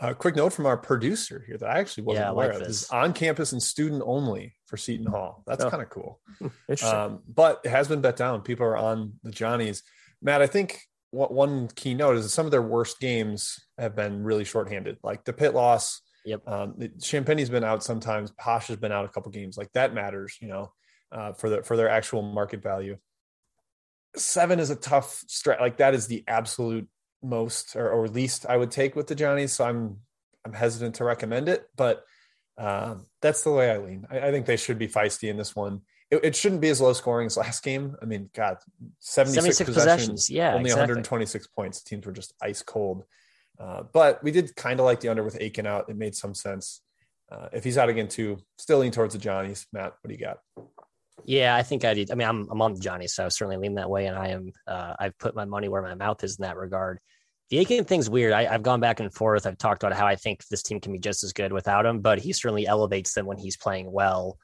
A 0.00 0.14
quick 0.14 0.36
note 0.36 0.52
from 0.52 0.66
our 0.66 0.76
producer 0.76 1.42
here 1.46 1.56
that 1.58 1.68
I 1.68 1.78
actually 1.80 2.04
wasn't 2.04 2.26
Yeah, 2.26 2.30
aware 2.30 2.48
like 2.48 2.54
of. 2.56 2.58
this. 2.60 2.68
This 2.68 2.82
is 2.84 2.90
on 2.90 3.12
campus 3.14 3.52
and 3.52 3.62
student 3.62 4.02
only 4.04 4.54
for 4.66 4.76
Seton 4.76 5.06
Hall. 5.06 5.42
That's 5.46 5.64
Oh. 5.64 5.70
kind 5.70 5.82
of 5.82 5.88
cool. 5.88 6.20
Interesting. 6.68 6.98
Um, 6.98 7.22
but 7.26 7.62
it 7.64 7.70
has 7.70 7.88
been 7.88 8.00
bet 8.02 8.16
down. 8.16 8.42
People 8.42 8.66
are 8.66 8.76
on 8.76 9.14
the 9.22 9.30
Johnnies. 9.30 9.82
Matt, 10.22 10.40
I 10.42 10.46
think 10.46 10.80
what 11.10 11.32
one 11.32 11.68
key 11.68 11.94
note 11.94 12.16
is 12.16 12.24
that 12.24 12.30
some 12.30 12.46
of 12.46 12.52
their 12.52 12.62
worst 12.62 13.00
games 13.00 13.58
have 13.78 13.96
been 13.96 14.24
really 14.24 14.44
shorthanded, 14.44 14.98
like 15.02 15.24
the 15.24 15.32
pit 15.32 15.54
loss. 15.54 16.02
Yep. 16.24 16.46
Um, 16.46 16.74
Champagnie's 17.00 17.48
been 17.48 17.64
out 17.64 17.82
sometimes. 17.82 18.30
Posh 18.32 18.68
has 18.68 18.76
been 18.76 18.92
out 18.92 19.06
a 19.06 19.08
couple 19.08 19.32
games. 19.32 19.56
Like 19.56 19.72
that 19.72 19.94
matters, 19.94 20.36
you 20.40 20.48
know, 20.48 20.72
uh, 21.10 21.32
for 21.32 21.48
the 21.48 21.62
for 21.62 21.76
their 21.76 21.88
actual 21.88 22.22
market 22.22 22.62
value. 22.62 22.98
Seven 24.16 24.60
is 24.60 24.70
a 24.70 24.76
tough 24.76 25.22
stretch. 25.26 25.60
Like 25.60 25.78
that 25.78 25.94
is 25.94 26.06
the 26.06 26.24
absolute 26.28 26.88
most 27.22 27.74
or, 27.76 27.90
or 27.90 28.08
least 28.08 28.46
I 28.46 28.56
would 28.56 28.70
take 28.70 28.94
with 28.94 29.06
the 29.06 29.14
Johnnies. 29.14 29.54
So 29.54 29.64
I'm 29.64 29.98
I'm 30.44 30.52
hesitant 30.52 30.96
to 30.96 31.04
recommend 31.04 31.48
it, 31.48 31.66
but 31.76 32.04
um, 32.58 33.06
that's 33.22 33.42
the 33.42 33.52
way 33.52 33.70
I 33.70 33.78
lean. 33.78 34.06
I, 34.10 34.20
I 34.20 34.30
think 34.30 34.46
they 34.46 34.56
should 34.56 34.78
be 34.78 34.88
feisty 34.88 35.30
in 35.30 35.36
this 35.36 35.54
one. 35.54 35.82
It, 36.10 36.24
it 36.24 36.36
shouldn't 36.36 36.60
be 36.60 36.68
as 36.68 36.80
low 36.80 36.92
scoring 36.92 37.26
as 37.26 37.36
last 37.36 37.62
game. 37.62 37.96
I 38.00 38.04
mean, 38.04 38.30
God, 38.34 38.58
76, 39.00 39.34
76 39.58 39.68
possessions, 39.68 39.74
possessions. 39.74 40.30
Yeah, 40.30 40.54
only 40.54 40.70
exactly. 40.70 40.82
126 40.82 41.46
points. 41.48 41.82
The 41.82 41.88
teams 41.90 42.06
were 42.06 42.12
just 42.12 42.34
ice 42.42 42.62
cold. 42.62 43.04
Uh, 43.58 43.82
but 43.92 44.22
we 44.22 44.30
did 44.30 44.54
kind 44.56 44.78
of 44.78 44.86
like 44.86 45.00
the 45.00 45.08
under 45.08 45.24
with 45.24 45.36
Aiken 45.40 45.66
out. 45.66 45.88
It 45.88 45.96
made 45.96 46.14
some 46.14 46.34
sense. 46.34 46.80
Uh, 47.30 47.48
if 47.52 47.64
he's 47.64 47.76
out 47.76 47.88
again 47.88 48.08
too, 48.08 48.38
still 48.56 48.78
lean 48.78 48.92
towards 48.92 49.14
the 49.14 49.20
Johnnies. 49.20 49.66
Matt, 49.72 49.94
what 50.00 50.08
do 50.08 50.14
you 50.14 50.20
got? 50.20 50.38
Yeah, 51.24 51.56
I 51.56 51.62
think 51.62 51.84
I 51.84 51.94
did. 51.94 52.10
I 52.10 52.14
mean, 52.14 52.28
I'm 52.28 52.48
I'm 52.50 52.62
on 52.62 52.74
the 52.74 52.80
Johnny, 52.80 53.06
so 53.06 53.26
I 53.26 53.28
certainly 53.28 53.56
lean 53.56 53.74
that 53.74 53.90
way, 53.90 54.06
and 54.06 54.16
I 54.16 54.28
am. 54.28 54.52
Uh, 54.66 54.94
I've 54.98 55.18
put 55.18 55.34
my 55.34 55.44
money 55.44 55.68
where 55.68 55.82
my 55.82 55.94
mouth 55.94 56.22
is 56.24 56.38
in 56.38 56.42
that 56.42 56.56
regard. 56.56 57.00
The 57.50 57.58
Aiken 57.58 57.84
thing's 57.84 58.10
weird. 58.10 58.32
I, 58.32 58.46
I've 58.46 58.62
gone 58.62 58.80
back 58.80 59.00
and 59.00 59.12
forth. 59.12 59.46
I've 59.46 59.58
talked 59.58 59.82
about 59.82 59.96
how 59.96 60.06
I 60.06 60.16
think 60.16 60.46
this 60.48 60.62
team 60.62 60.80
can 60.80 60.92
be 60.92 60.98
just 60.98 61.24
as 61.24 61.32
good 61.32 61.52
without 61.52 61.86
him, 61.86 62.00
but 62.00 62.18
he 62.18 62.32
certainly 62.32 62.66
elevates 62.66 63.14
them 63.14 63.26
when 63.26 63.38
he's 63.38 63.56
playing 63.56 63.90
well. 63.90 64.38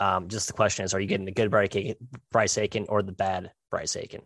Um, 0.00 0.28
just 0.28 0.46
the 0.46 0.52
question 0.54 0.84
is, 0.84 0.94
are 0.94 1.00
you 1.00 1.06
getting 1.06 1.26
the 1.26 1.32
good 1.32 1.50
Bryce 1.50 2.58
Aiken, 2.58 2.86
or 2.88 3.02
the 3.02 3.12
bad 3.12 3.52
Bryce 3.70 3.96
Aiken? 3.96 4.22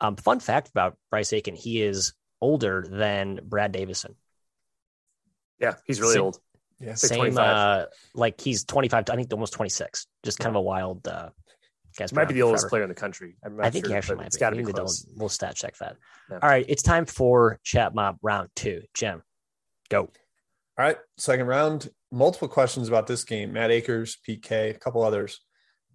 Um, 0.00 0.16
fun 0.16 0.40
fact 0.40 0.68
about 0.70 0.96
Bryce 1.10 1.32
Aiken: 1.32 1.54
he 1.54 1.82
is 1.82 2.14
older 2.40 2.84
than 2.88 3.40
Brad 3.44 3.72
Davison. 3.72 4.16
yeah, 5.60 5.74
he's 5.86 6.00
really 6.00 6.14
Same- 6.14 6.22
old. 6.22 6.38
Yeah, 6.80 6.88
Like 6.88 6.98
Same, 6.98 7.38
uh, 7.38 7.84
like 8.12 8.40
he's 8.40 8.64
25, 8.64 9.04
I 9.08 9.14
think 9.14 9.32
almost 9.32 9.52
26. 9.52 10.08
Just 10.24 10.40
kind 10.40 10.50
of 10.50 10.56
a 10.58 10.60
wild. 10.62 11.06
Uh, 11.06 11.28
guy's 11.96 12.10
He 12.10 12.16
might 12.16 12.26
be 12.26 12.34
the 12.34 12.42
oldest 12.42 12.62
forever. 12.62 12.70
player 12.70 12.82
in 12.82 12.88
the 12.88 12.94
country. 12.96 13.36
I'm 13.44 13.56
not 13.56 13.66
I 13.66 13.70
think 13.70 13.84
sure, 13.84 13.92
he 13.92 13.96
actually 13.96 14.16
might 14.16 14.26
It's 14.26 14.36
be. 14.36 14.40
got 14.40 14.50
to 14.50 14.56
be 14.56 14.62
need 14.64 14.66
to 14.66 14.72
close. 14.72 15.02
double- 15.02 15.18
We'll 15.20 15.28
stat 15.28 15.54
check 15.54 15.76
that. 15.76 15.96
Yeah. 16.28 16.40
All 16.42 16.48
right, 16.48 16.64
it's 16.68 16.82
time 16.82 17.06
for 17.06 17.60
chat 17.62 17.94
mob 17.94 18.16
round 18.20 18.48
two. 18.56 18.82
Jim, 18.94 19.22
go. 19.90 20.10
All 20.82 20.88
right, 20.88 20.96
second 21.16 21.46
round. 21.46 21.88
Multiple 22.10 22.48
questions 22.48 22.88
about 22.88 23.06
this 23.06 23.22
game. 23.22 23.52
Matt 23.52 23.70
Akers, 23.70 24.18
PK, 24.28 24.74
a 24.74 24.78
couple 24.80 25.04
others. 25.04 25.38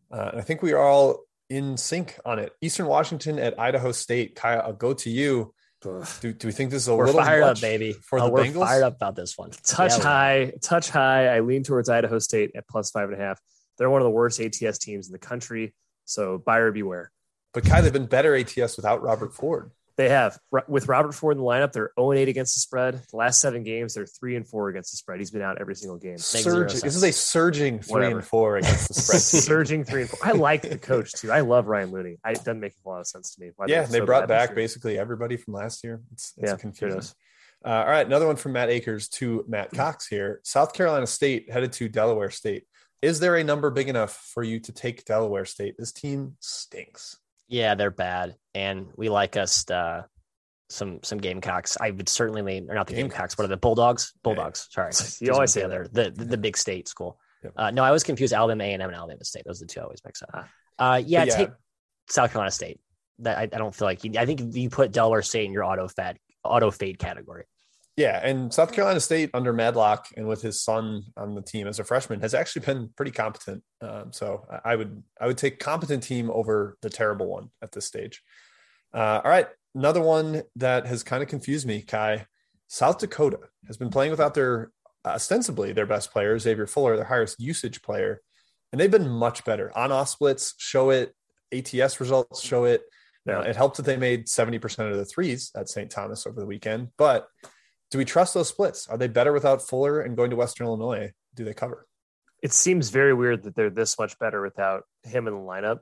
Uh, 0.10 0.30
and 0.32 0.39
I 0.39 0.43
think 0.45 0.62
we 0.62 0.71
are 0.71 0.80
all 0.82 1.26
in 1.50 1.76
sync 1.76 2.17
on 2.26 2.39
it. 2.39 2.54
Eastern 2.62 2.86
Washington 2.88 3.38
at 3.38 3.60
Idaho 3.60 3.91
State. 3.91 4.36
Kyle, 4.38 4.62
I'll 4.62 4.71
go 4.71 4.93
to 4.93 5.10
you. 5.10 5.54
Do, 5.82 6.32
do 6.32 6.47
we 6.47 6.54
think 6.54 6.71
this 6.71 6.84
is 6.84 6.88
a 6.88 6.95
We're 6.95 7.08
little 7.08 7.21
fired 7.21 7.43
up, 7.43 7.60
baby. 7.60 7.91
for 8.02 8.17
Oh, 8.17 8.28
the 8.28 8.32
we're 8.32 8.43
Bengals? 8.45 8.62
fired 8.65 8.84
up 8.84 8.95
about 8.95 9.17
this 9.17 9.38
one. 9.38 9.52
touch 9.62 9.91
Yeah, 9.97 10.04
high, 10.04 10.54
touch 10.62 10.89
high. 10.89 11.36
I 11.36 11.41
lean 11.41 11.63
towards 11.63 11.89
Idaho 11.89 12.17
State 12.19 12.52
at 12.56 12.65
plus 12.69 12.89
five 12.89 13.10
and 13.12 13.21
a 13.21 13.21
half. 13.21 13.41
They're 13.78 13.89
one 13.89 14.00
of 14.00 14.06
the 14.06 14.12
worst 14.12 14.39
ATS 14.39 14.78
teams 14.78 15.08
in 15.08 15.12
the 15.12 15.19
country. 15.19 15.76
So 16.06 16.38
buyer 16.38 16.71
beware. 16.71 17.12
But 17.54 17.65
Ky, 17.65 17.82
they've 17.82 17.91
been 17.91 18.06
better 18.06 18.34
ATS 18.38 18.78
without 18.78 19.02
Robert 19.02 19.34
Ford. 19.36 19.71
They 19.97 20.10
have 20.10 20.38
with 20.67 20.88
Robert 20.88 21.13
Ford 21.13 21.38
in 21.38 21.43
the 21.43 21.47
lineup. 21.49 21.71
They're 21.71 21.91
0 21.99 22.13
8 22.13 22.27
against 22.29 22.55
the 22.55 22.60
spread. 22.60 23.01
The 23.10 23.17
last 23.17 23.41
seven 23.41 23.63
games, 23.63 23.95
they're 23.95 24.05
three 24.05 24.36
and 24.36 24.47
four 24.47 24.69
against 24.69 24.91
the 24.91 24.97
spread. 24.97 25.17
He's 25.17 25.31
been 25.31 25.41
out 25.41 25.60
every 25.60 25.75
single 25.75 25.97
game. 25.97 26.19
Surging. 26.19 26.81
This 26.81 26.95
is 26.95 27.03
a 27.03 27.12
surging 27.12 27.79
three 27.79 27.93
Whatever. 27.93 28.17
and 28.17 28.25
four 28.25 28.57
against 28.57 28.89
the 28.89 28.93
spread. 28.93 29.21
Surging 29.43 29.83
three 29.83 30.01
and 30.01 30.10
four. 30.10 30.19
I 30.21 30.33
like 30.33 30.62
the 30.62 30.77
coach 30.77 31.13
too. 31.13 31.31
I 31.31 31.39
love 31.39 31.65
Ryan 31.65 31.89
Looney. 31.91 32.17
I, 32.23 32.31
it 32.31 32.38
doesn't 32.38 32.60
make 32.60 32.73
a 32.86 32.89
lot 32.89 32.99
of 32.99 33.07
sense 33.07 33.33
to 33.33 33.41
me. 33.41 33.49
why 33.55 33.65
yeah, 33.67 33.86
they 33.86 33.99
brought 33.99 34.27
back 34.27 34.53
basically 34.53 34.99
everybody 34.99 35.36
from 35.36 35.55
last 35.55 35.83
year. 35.83 35.99
It's, 36.12 36.33
it's 36.38 36.51
Yeah, 36.51 36.57
confusing. 36.57 37.01
Uh, 37.65 37.69
all 37.69 37.88
right, 37.88 38.05
another 38.05 38.27
one 38.27 38.36
from 38.36 38.52
Matt 38.52 38.69
Akers 38.69 39.10
to 39.10 39.43
Matt 39.48 39.71
Cox 39.73 40.08
here. 40.08 40.41
South 40.43 40.73
Carolina 40.73 41.08
State 41.08 41.52
headed 41.52 41.73
to 41.73 41.89
Delaware 41.89 42.29
State. 42.29 42.65
Is 43.02 43.19
there 43.19 43.35
a 43.35 43.43
number 43.43 43.71
big 43.71 43.89
enough 43.89 44.15
for 44.33 44.43
you 44.43 44.60
to 44.60 44.71
take 44.71 45.06
Delaware 45.06 45.45
State? 45.45 45.75
This 45.77 45.91
team 45.91 46.35
stinks. 46.39 47.17
Yeah, 47.48 47.75
they're 47.75 47.91
bad, 47.91 48.35
and 48.54 48.87
we 48.95 49.10
like 49.10 49.37
us 49.37 49.69
uh, 49.69 50.04
some 50.69 51.00
some 51.04 51.17
Gamecocks. 51.17 51.77
I 51.79 51.91
would 51.91 52.10
certainly 52.10 52.41
or 52.67 52.75
not 52.75 52.87
the 52.87 52.93
Gamecocks. 52.93 53.13
Gamecocks. 53.13 53.37
What 53.37 53.45
are 53.45 53.48
the 53.48 53.58
Bulldogs? 53.58 54.13
Bulldogs. 54.23 54.67
Sorry, 54.69 54.91
You 55.21 55.33
always 55.33 55.52
say 55.52 55.62
the, 55.62 55.89
the, 55.91 56.12
the 56.12 56.25
the 56.25 56.37
big 56.37 56.58
state 56.58 56.87
school. 56.87 57.19
Yep. 57.43 57.54
Uh, 57.56 57.71
no, 57.71 57.83
I 57.83 57.91
was 57.91 58.04
confused. 58.04 58.33
Alabama 58.33 58.63
A 58.63 58.73
and 58.73 58.81
M 58.81 58.89
and 58.89 58.98
Alabama 58.98 59.23
State. 59.23 59.43
Those 59.45 59.62
are 59.62 59.65
the 59.65 59.73
two 59.73 59.79
I 59.79 59.83
always 59.83 60.02
mix 60.04 60.21
up. 60.21 60.29
Ah. 60.33 60.48
Uh, 60.79 60.98
yeah, 60.98 61.23
yeah. 61.23 61.35
take 61.35 61.50
South 62.10 62.31
Carolina 62.31 62.52
State. 62.52 62.79
That 63.19 63.37
I, 63.37 63.43
I 63.43 63.45
don't 63.45 63.73
feel 63.73 63.87
like 63.87 64.04
you, 64.04 64.12
I 64.17 64.25
think 64.25 64.56
you 64.56 64.69
put 64.69 64.91
Delaware 64.91 65.21
State 65.21 65.45
in 65.45 65.54
your 65.54 65.63
auto 65.63 65.87
fad 65.87 66.17
auto 66.43 66.71
fade 66.71 67.00
category. 67.00 67.45
Yeah, 67.98 68.21
and 68.23 68.54
South 68.54 68.73
Carolina 68.73 69.00
State 69.00 69.31
under 69.33 69.52
Madlock 69.52 70.10
and 70.15 70.27
with 70.27 70.43
his 70.43 70.62
son 70.62 71.02
on 71.17 71.33
the 71.33 71.41
team 71.41 71.65
as 71.65 71.79
a 71.79 71.83
freshman 71.83 72.21
has 72.21 72.35
actually 72.35 72.63
been 72.63 72.89
pretty 72.95 73.12
competent. 73.12 73.63
Um, 73.81 74.13
so 74.13 74.45
I- 74.63 74.75
would 74.75 75.04
I 75.19 75.25
would 75.25 75.39
take 75.39 75.60
competent 75.60 76.04
team 76.04 76.29
over 76.29 76.77
the 76.83 76.91
terrible 76.91 77.25
one 77.27 77.50
at 77.63 77.71
this 77.71 77.85
stage. 77.85 78.21
Uh, 78.93 79.21
all 79.23 79.31
right, 79.31 79.48
another 79.73 80.02
one 80.02 80.43
that 80.58 80.85
has 80.85 81.04
kind 81.04 81.23
of 81.23 81.27
confused 81.29 81.65
me, 81.65 81.81
Ky. 81.81 82.23
South 82.67 83.00
Dakota 83.00 83.39
has 83.65 83.77
been 83.77 83.89
playing 83.89 84.12
without 84.12 84.35
their 84.35 84.71
ostensibly 85.04 85.71
their 85.73 85.85
best 85.87 86.12
player, 86.12 86.37
Xavier 86.37 86.67
Fuller, 86.67 86.98
their 86.98 87.06
highest 87.06 87.39
usage 87.39 87.81
player, 87.81 88.21
and 88.71 88.79
they've 88.79 88.91
been 88.91 89.10
much 89.10 89.43
better 89.43 89.75
on 89.75 89.91
off 89.91 90.10
splits. 90.10 90.54
Show 90.60 90.91
it, 90.91 91.15
ATS 91.52 92.00
results 92.00 92.43
show 92.43 92.65
it. 92.65 92.83
Uh, 93.27 93.39
it 93.39 93.56
helped 93.56 93.77
that 93.77 93.83
they 93.83 93.98
made 93.98 94.27
70% 94.27 94.89
of 94.91 94.98
the 94.98 95.04
threes 95.04 95.52
at 95.56 95.67
St. 95.67 95.89
Thomas 95.89 96.25
over 96.27 96.39
the 96.39 96.45
weekend. 96.45 96.89
But 96.98 97.27
do 97.92 97.98
we 97.98 98.06
trust 98.06 98.33
those 98.33 98.50
splits? 98.50 98.88
Are 98.88 98.98
they 98.98 99.08
better 99.08 99.33
without 99.33 99.62
Fuller 99.62 100.02
and 100.02 100.17
going 100.17 100.29
to 100.31 100.35
Western 100.35 100.67
Illinois? 100.67 101.12
Do 101.35 101.44
they 101.44 101.54
cover? 101.54 101.88
It 102.44 102.54
seems 102.54 102.90
very 102.90 103.13
weird 103.13 103.44
that 103.44 103.56
they're 103.56 103.69
this 103.69 103.98
much 103.98 104.19
better 104.19 104.42
without 104.42 104.83
him 105.04 105.27
in 105.27 105.33
the 105.33 105.40
lineup. 105.40 105.79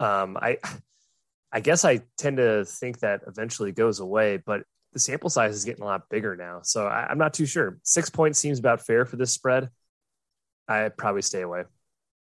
Um, 0.00 0.36
I, 0.36 0.58
I 1.52 1.60
guess 1.60 1.84
I 1.84 2.00
tend 2.18 2.38
to 2.38 2.64
think 2.64 3.00
that 3.00 3.22
eventually 3.26 3.72
goes 3.72 4.00
away, 4.00 4.38
but 4.38 4.64
the 4.92 4.98
sample 4.98 5.30
size 5.30 5.54
is 5.54 5.64
getting 5.64 5.82
a 5.82 5.86
lot 5.86 6.08
bigger 6.08 6.36
now. 6.36 6.60
So 6.62 6.86
I, 6.86 7.10
am 7.10 7.18
not 7.18 7.34
too 7.34 7.46
sure. 7.46 7.78
Six 7.82 8.10
points 8.10 8.38
seems 8.38 8.58
about 8.58 8.84
fair 8.84 9.04
for 9.04 9.16
this 9.16 9.32
spread. 9.32 9.68
I 10.68 10.88
probably 10.88 11.22
stay 11.22 11.42
away. 11.42 11.64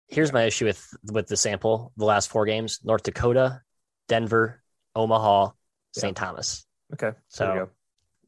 Here's 0.08 0.32
my 0.32 0.44
issue 0.44 0.66
with 0.66 0.86
with 1.10 1.26
the 1.28 1.36
sample. 1.36 1.92
The 1.96 2.04
last 2.04 2.28
four 2.28 2.44
games: 2.44 2.80
North 2.82 3.02
Dakota, 3.04 3.62
Denver, 4.08 4.62
Omaha, 4.94 5.50
St. 5.92 6.16
Yeah. 6.18 6.24
Thomas. 6.24 6.66
Okay, 6.92 7.12
so 7.28 7.70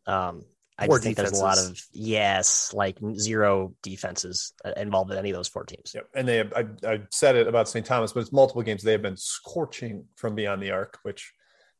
um, 0.06 0.44
I 0.76 0.88
just 0.88 1.02
think 1.04 1.16
there's 1.16 1.38
a 1.38 1.42
lot 1.42 1.58
of 1.58 1.80
yes, 1.92 2.72
like 2.74 2.98
zero 3.16 3.74
defenses 3.82 4.52
uh, 4.64 4.72
involved 4.76 5.12
in 5.12 5.18
any 5.18 5.30
of 5.30 5.36
those 5.36 5.48
four 5.48 5.64
teams. 5.64 5.92
Yep, 5.94 6.08
and 6.14 6.26
they 6.26 6.38
have, 6.38 6.52
I, 6.52 6.66
I 6.86 7.00
said 7.12 7.36
it 7.36 7.46
about 7.46 7.68
St. 7.68 7.86
Thomas, 7.86 8.12
but 8.12 8.20
it's 8.20 8.32
multiple 8.32 8.62
games. 8.62 8.82
They 8.82 8.92
have 8.92 9.02
been 9.02 9.16
scorching 9.16 10.06
from 10.16 10.34
beyond 10.34 10.60
the 10.60 10.72
arc, 10.72 10.98
which 11.02 11.32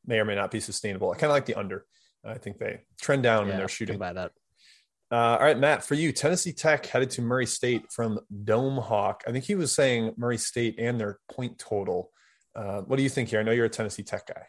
may 0.06 0.20
or 0.20 0.24
may 0.24 0.36
not 0.36 0.52
be 0.52 0.60
sustainable. 0.60 1.10
I 1.10 1.16
kind 1.16 1.30
of 1.30 1.34
like 1.34 1.46
the 1.46 1.56
under. 1.56 1.84
I 2.24 2.38
think 2.38 2.58
they 2.58 2.82
trend 3.00 3.24
down 3.24 3.46
yeah, 3.46 3.52
in 3.52 3.58
their 3.58 3.68
shooting. 3.68 3.98
By 3.98 4.12
that. 4.12 4.30
Uh, 5.10 5.36
all 5.38 5.44
right, 5.44 5.58
Matt, 5.58 5.84
for 5.84 5.94
you, 5.94 6.12
Tennessee 6.12 6.52
Tech 6.52 6.86
headed 6.86 7.10
to 7.10 7.22
Murray 7.22 7.46
State 7.46 7.92
from 7.92 8.20
Dome 8.44 8.78
Hawk. 8.78 9.22
I 9.26 9.32
think 9.32 9.44
he 9.44 9.54
was 9.54 9.72
saying 9.72 10.14
Murray 10.16 10.38
State 10.38 10.76
and 10.78 10.98
their 10.98 11.18
point 11.30 11.58
total. 11.58 12.10
Uh, 12.56 12.80
what 12.82 12.96
do 12.96 13.02
you 13.02 13.08
think 13.08 13.28
here? 13.28 13.40
I 13.40 13.42
know 13.42 13.52
you're 13.52 13.66
a 13.66 13.70
Tennessee 13.70 14.02
Tech 14.02 14.26
guy. 14.26 14.42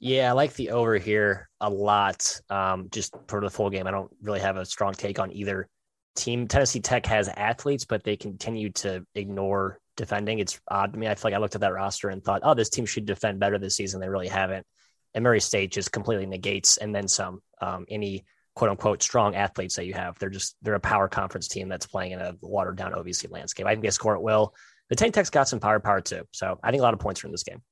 Yeah, 0.00 0.30
I 0.30 0.32
like 0.32 0.54
the 0.54 0.70
over 0.70 0.96
here 0.96 1.48
a 1.60 1.68
lot. 1.68 2.40
Um, 2.48 2.88
just 2.90 3.14
for 3.28 3.42
the 3.42 3.50
full 3.50 3.68
game, 3.68 3.86
I 3.86 3.90
don't 3.90 4.10
really 4.22 4.40
have 4.40 4.56
a 4.56 4.64
strong 4.64 4.94
take 4.94 5.18
on 5.18 5.30
either 5.30 5.68
team. 6.16 6.48
Tennessee 6.48 6.80
Tech 6.80 7.04
has 7.06 7.28
athletes, 7.28 7.84
but 7.84 8.02
they 8.02 8.16
continue 8.16 8.70
to 8.70 9.04
ignore 9.14 9.78
defending. 9.96 10.38
It's 10.38 10.58
odd 10.68 10.94
to 10.94 10.98
me. 10.98 11.06
I 11.06 11.14
feel 11.14 11.30
like 11.30 11.34
I 11.34 11.38
looked 11.38 11.54
at 11.54 11.60
that 11.60 11.74
roster 11.74 12.08
and 12.08 12.24
thought, 12.24 12.40
oh, 12.44 12.54
this 12.54 12.70
team 12.70 12.86
should 12.86 13.04
defend 13.04 13.40
better 13.40 13.58
this 13.58 13.76
season. 13.76 14.00
They 14.00 14.08
really 14.08 14.28
haven't. 14.28 14.66
And 15.12 15.22
Murray 15.22 15.40
State 15.40 15.70
just 15.70 15.92
completely 15.92 16.24
negates 16.24 16.78
and 16.78 16.94
then 16.94 17.06
some 17.06 17.40
um, 17.60 17.84
any 17.90 18.24
quote 18.54 18.70
unquote 18.70 19.02
strong 19.02 19.34
athletes 19.34 19.76
that 19.76 19.86
you 19.86 19.92
have. 19.92 20.18
They're 20.18 20.30
just 20.30 20.56
they're 20.62 20.74
a 20.74 20.80
power 20.80 21.08
conference 21.08 21.48
team 21.48 21.68
that's 21.68 21.86
playing 21.86 22.12
in 22.12 22.20
a 22.20 22.34
watered 22.40 22.76
down 22.76 22.92
OVC 22.92 23.30
landscape. 23.30 23.66
I 23.66 23.72
think 23.72 23.82
they 23.82 23.90
score 23.90 24.18
will. 24.18 24.54
The 24.88 24.96
Tank 24.96 25.12
Tech's 25.12 25.30
got 25.30 25.48
some 25.48 25.60
power 25.60 25.78
power 25.78 26.00
too. 26.00 26.22
So 26.32 26.58
I 26.62 26.70
think 26.70 26.80
a 26.80 26.84
lot 26.84 26.94
of 26.94 27.00
points 27.00 27.22
are 27.22 27.26
in 27.26 27.32
this 27.32 27.42
game. 27.42 27.62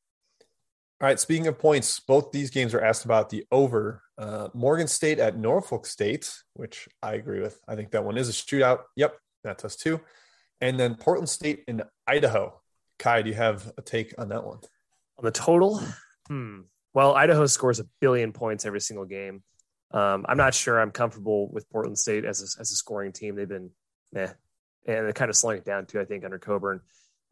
All 1.01 1.07
right. 1.07 1.21
Speaking 1.21 1.47
of 1.47 1.59
points, 1.59 2.01
both 2.01 2.33
these 2.33 2.51
games 2.51 2.75
are 2.75 2.81
asked 2.81 3.05
about 3.05 3.31
the 3.31 3.45
over. 3.53 4.03
Uh, 4.17 4.49
Morgan 4.53 4.89
State 4.89 5.21
at 5.21 5.39
Norfolk 5.39 5.87
State, 5.87 6.33
which 6.55 6.89
I 7.03 7.15
agree 7.15 7.41
with. 7.41 7.61
I 7.69 7.77
think 7.77 7.93
that 7.93 8.05
one 8.05 8.19
is 8.19 8.29
a 8.29 8.33
shootout. 8.33 8.81
Yep, 8.97 9.17
that's 9.45 9.65
us 9.65 9.77
too. 9.77 10.01
And 10.61 10.79
then 10.79 10.97
Portland 10.97 11.29
State 11.29 11.63
in 11.69 11.83
Idaho. 12.07 12.61
Ky, 12.99 13.23
do 13.23 13.29
you 13.29 13.37
have 13.37 13.71
a 13.79 13.83
take 13.83 14.13
on 14.19 14.31
that 14.31 14.45
one? 14.45 14.59
On 15.19 15.25
the 15.25 15.31
total? 15.31 15.81
Hmm. 16.27 16.63
Well, 16.95 17.15
Idaho 17.15 17.47
scores 17.47 17.79
a 17.79 17.87
billion 18.01 18.33
points 18.33 18.67
every 18.67 18.81
single 18.81 19.07
game. 19.07 19.43
Um, 19.93 20.27
I'm 20.29 20.37
not 20.37 20.53
sure 20.53 20.81
I'm 20.81 20.91
comfortable 20.91 21.49
with 21.51 21.71
Portland 21.71 21.99
State 21.99 22.25
as 22.25 22.41
a, 22.41 22.61
as 22.61 22.73
a 22.73 22.75
scoring 22.75 23.13
team. 23.13 23.37
They've 23.37 23.49
been, 23.49 23.71
eh, 24.17 24.33
and 24.87 25.07
they're 25.07 25.13
kind 25.13 25.31
of 25.31 25.37
slowing 25.37 25.59
it 25.59 25.65
down 25.65 25.87
too. 25.87 26.01
I 26.01 26.05
think 26.05 26.25
under 26.25 26.39
Coburn. 26.39 26.81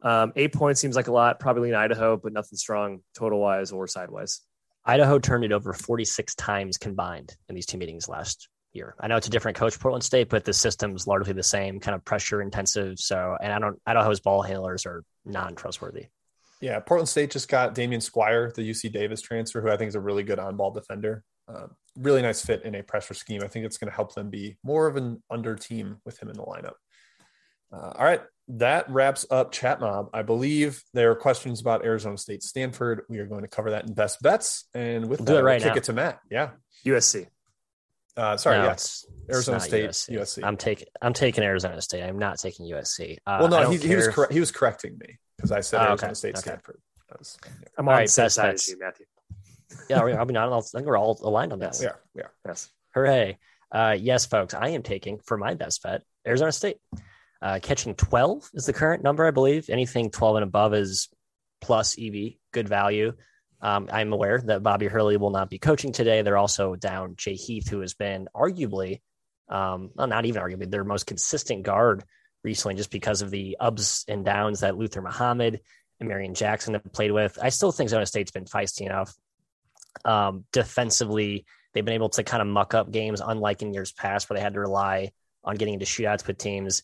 Um, 0.01 0.33
eight 0.35 0.53
points 0.53 0.79
seems 0.79 0.95
like 0.95 1.07
a 1.07 1.11
lot, 1.11 1.39
probably 1.39 1.69
in 1.69 1.75
Idaho, 1.75 2.17
but 2.17 2.33
nothing 2.33 2.57
strong 2.57 2.99
total 3.15 3.39
wise 3.39 3.71
or 3.71 3.87
sidewise. 3.87 4.41
Idaho 4.85 5.19
turned 5.19 5.43
it 5.43 5.51
over 5.51 5.73
46 5.73 6.35
times 6.35 6.77
combined 6.77 7.35
in 7.49 7.55
these 7.55 7.65
two 7.65 7.77
meetings 7.77 8.07
last 8.07 8.47
year. 8.73 8.95
I 8.99 9.07
know 9.07 9.17
it's 9.17 9.27
a 9.27 9.31
different 9.31 9.57
coach, 9.57 9.79
Portland 9.79 10.03
State, 10.03 10.29
but 10.29 10.45
the 10.45 10.53
system's 10.53 11.07
largely 11.07 11.33
the 11.33 11.43
same, 11.43 11.79
kind 11.79 11.95
of 11.95 12.05
pressure 12.05 12.41
intensive. 12.41 12.99
So, 12.99 13.37
and 13.41 13.51
I 13.51 13.59
don't, 13.59 13.79
Idaho's 13.85 14.19
ball 14.19 14.41
handlers 14.41 14.85
are 14.85 15.03
non 15.25 15.55
trustworthy. 15.55 16.05
Yeah, 16.61 16.79
Portland 16.79 17.09
State 17.09 17.31
just 17.31 17.49
got 17.49 17.75
Damion 17.75 18.01
Squire, 18.01 18.51
the 18.55 18.67
UC 18.67 18.91
Davis 18.91 19.21
transfer, 19.21 19.61
who 19.61 19.69
I 19.69 19.77
think 19.77 19.89
is 19.89 19.95
a 19.95 19.99
really 19.99 20.23
good 20.23 20.39
on 20.39 20.55
ball 20.55 20.71
defender. 20.71 21.23
Uh, 21.47 21.67
really 21.97 22.21
nice 22.21 22.43
fit 22.43 22.63
in 22.63 22.75
a 22.75 22.83
pressure 22.83 23.13
scheme. 23.13 23.41
I 23.43 23.47
think 23.47 23.65
it's 23.65 23.77
going 23.77 23.89
to 23.89 23.95
help 23.95 24.15
them 24.15 24.29
be 24.29 24.57
more 24.63 24.87
of 24.87 24.95
an 24.95 25.21
under 25.29 25.55
team 25.55 25.97
with 26.05 26.21
him 26.21 26.29
in 26.29 26.35
the 26.35 26.43
lineup. 26.43 26.73
Uh, 27.71 27.91
all 27.95 28.05
right, 28.05 28.21
that 28.49 28.89
wraps 28.89 29.25
up 29.29 29.51
Chat 29.51 29.79
Mob. 29.79 30.09
I 30.13 30.21
believe 30.21 30.81
there 30.93 31.11
are 31.11 31.15
questions 31.15 31.59
about 31.59 31.83
Arizona 31.83 32.17
State, 32.17 32.43
Stanford. 32.43 33.01
We 33.09 33.19
are 33.19 33.25
going 33.25 33.41
to 33.41 33.47
cover 33.47 33.71
that 33.71 33.87
in 33.87 33.93
best 33.93 34.21
bets, 34.21 34.65
and 34.73 35.07
with 35.07 35.19
we'll 35.19 35.25
that, 35.25 35.33
do 35.33 35.37
it 35.39 35.41
right 35.41 35.61
we'll 35.61 35.69
kick 35.69 35.75
now. 35.75 35.77
it 35.77 35.83
to 35.85 35.93
Matt. 35.93 36.19
Yeah, 36.31 36.49
USC. 36.85 37.27
Uh, 38.15 38.37
sorry, 38.37 38.57
no, 38.57 38.65
yes, 38.65 39.05
Arizona 39.31 39.59
State, 39.59 39.89
USC. 39.89 40.17
USC. 40.17 40.43
I'm 40.43 40.57
taking 40.57 40.87
I'm 41.01 41.13
taking 41.13 41.43
Arizona 41.43 41.81
State. 41.81 42.03
I'm 42.03 42.19
not 42.19 42.39
taking 42.39 42.65
USC. 42.71 43.17
Uh, 43.25 43.37
well, 43.41 43.49
no, 43.49 43.69
he, 43.69 43.77
he, 43.77 43.95
was 43.95 44.07
cor- 44.07 44.29
he 44.31 44.39
was 44.39 44.51
correcting 44.51 44.97
me 44.97 45.19
because 45.35 45.51
I 45.51 45.59
said 45.59 45.81
oh, 45.81 45.89
Arizona 45.91 46.11
okay. 46.11 46.13
State, 46.15 46.35
okay. 46.35 46.41
Stanford. 46.41 46.79
Was, 47.17 47.37
yeah. 47.45 47.51
I'm 47.77 47.87
on 47.87 47.95
right, 47.95 48.11
best 48.15 48.37
bets. 48.37 48.69
You, 48.69 48.79
Matthew. 48.79 49.05
yeah, 49.89 50.01
I 50.01 50.25
mean, 50.25 50.37
I 50.37 50.61
think 50.61 50.85
we're 50.85 50.97
all 50.97 51.19
aligned 51.21 51.53
on 51.53 51.59
this. 51.59 51.81
Yeah, 51.83 51.93
we 52.15 52.21
are. 52.21 52.31
Yes. 52.45 52.69
Hooray! 52.93 53.37
Uh, 53.71 53.95
yes, 53.99 54.25
folks, 54.25 54.53
I 54.53 54.69
am 54.69 54.81
taking 54.81 55.19
for 55.19 55.37
my 55.37 55.53
best 55.53 55.83
bet 55.83 56.01
Arizona 56.25 56.51
State. 56.51 56.77
Uh, 57.41 57.59
catching 57.61 57.95
12 57.95 58.49
is 58.53 58.65
the 58.65 58.73
current 58.73 59.03
number, 59.03 59.25
I 59.25 59.31
believe. 59.31 59.69
Anything 59.69 60.09
12 60.09 60.37
and 60.37 60.43
above 60.43 60.73
is 60.73 61.09
plus 61.61 61.97
EV, 61.99 62.33
good 62.51 62.67
value. 62.67 63.13
Um, 63.61 63.89
I'm 63.91 64.13
aware 64.13 64.39
that 64.45 64.63
Bobby 64.63 64.87
Hurley 64.87 65.17
will 65.17 65.31
not 65.31 65.49
be 65.49 65.59
coaching 65.59 65.91
today. 65.91 66.21
They're 66.21 66.37
also 66.37 66.75
down 66.75 67.15
Jay 67.15 67.33
Heath, 67.33 67.69
who 67.69 67.81
has 67.81 67.93
been 67.93 68.27
arguably, 68.35 69.01
um, 69.49 69.91
well, 69.95 70.07
not 70.07 70.25
even 70.25 70.41
arguably, 70.41 70.69
their 70.69 70.83
most 70.83 71.07
consistent 71.07 71.63
guard 71.63 72.03
recently, 72.43 72.75
just 72.75 72.91
because 72.91 73.21
of 73.21 73.31
the 73.31 73.57
ups 73.59 74.05
and 74.07 74.23
downs 74.23 74.59
that 74.59 74.77
Luther 74.77 75.01
Muhammad 75.01 75.61
and 75.99 76.09
Marreon 76.09 76.35
Jackson 76.35 76.73
have 76.73 76.91
played 76.93 77.11
with. 77.11 77.39
I 77.41 77.49
still 77.49 77.71
think 77.71 77.89
Zona 77.89 78.05
State's 78.05 78.31
been 78.31 78.45
feisty 78.45 78.81
enough. 78.81 79.15
Um, 80.05 80.45
defensively, 80.51 81.45
they've 81.73 81.85
been 81.85 81.95
able 81.95 82.09
to 82.09 82.23
kind 82.23 82.41
of 82.41 82.47
muck 82.47 82.75
up 82.75 82.91
games, 82.91 83.21
unlike 83.25 83.63
in 83.63 83.73
years 83.73 83.91
past 83.91 84.29
where 84.29 84.37
they 84.37 84.43
had 84.43 84.53
to 84.53 84.59
rely 84.59 85.11
on 85.43 85.55
getting 85.55 85.73
into 85.73 85.85
shootouts 85.85 86.27
with 86.27 86.37
teams. 86.37 86.83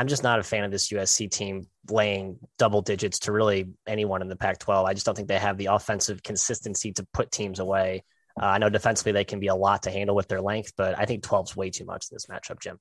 I'm 0.00 0.06
just 0.06 0.22
not 0.22 0.38
a 0.38 0.42
fan 0.42 0.64
of 0.64 0.70
this 0.70 0.88
USC 0.88 1.30
team 1.30 1.66
laying 1.90 2.38
double 2.56 2.80
digits 2.80 3.18
to 3.20 3.32
really 3.32 3.68
anyone 3.86 4.22
in 4.22 4.28
the 4.28 4.36
Pac 4.36 4.58
12. 4.58 4.86
I 4.86 4.94
just 4.94 5.04
don't 5.04 5.14
think 5.14 5.28
they 5.28 5.36
have 5.38 5.58
the 5.58 5.66
offensive 5.66 6.22
consistency 6.22 6.92
to 6.92 7.06
put 7.12 7.30
teams 7.30 7.58
away. 7.58 8.04
Uh, 8.40 8.46
I 8.46 8.56
know 8.56 8.70
defensively 8.70 9.12
they 9.12 9.24
can 9.24 9.40
be 9.40 9.48
a 9.48 9.54
lot 9.54 9.82
to 9.82 9.90
handle 9.90 10.16
with 10.16 10.26
their 10.26 10.40
length, 10.40 10.72
but 10.74 10.98
I 10.98 11.04
think 11.04 11.22
12 11.22 11.50
is 11.50 11.56
way 11.56 11.68
too 11.68 11.84
much 11.84 12.06
in 12.10 12.14
this 12.14 12.24
matchup, 12.30 12.60
Jim. 12.62 12.78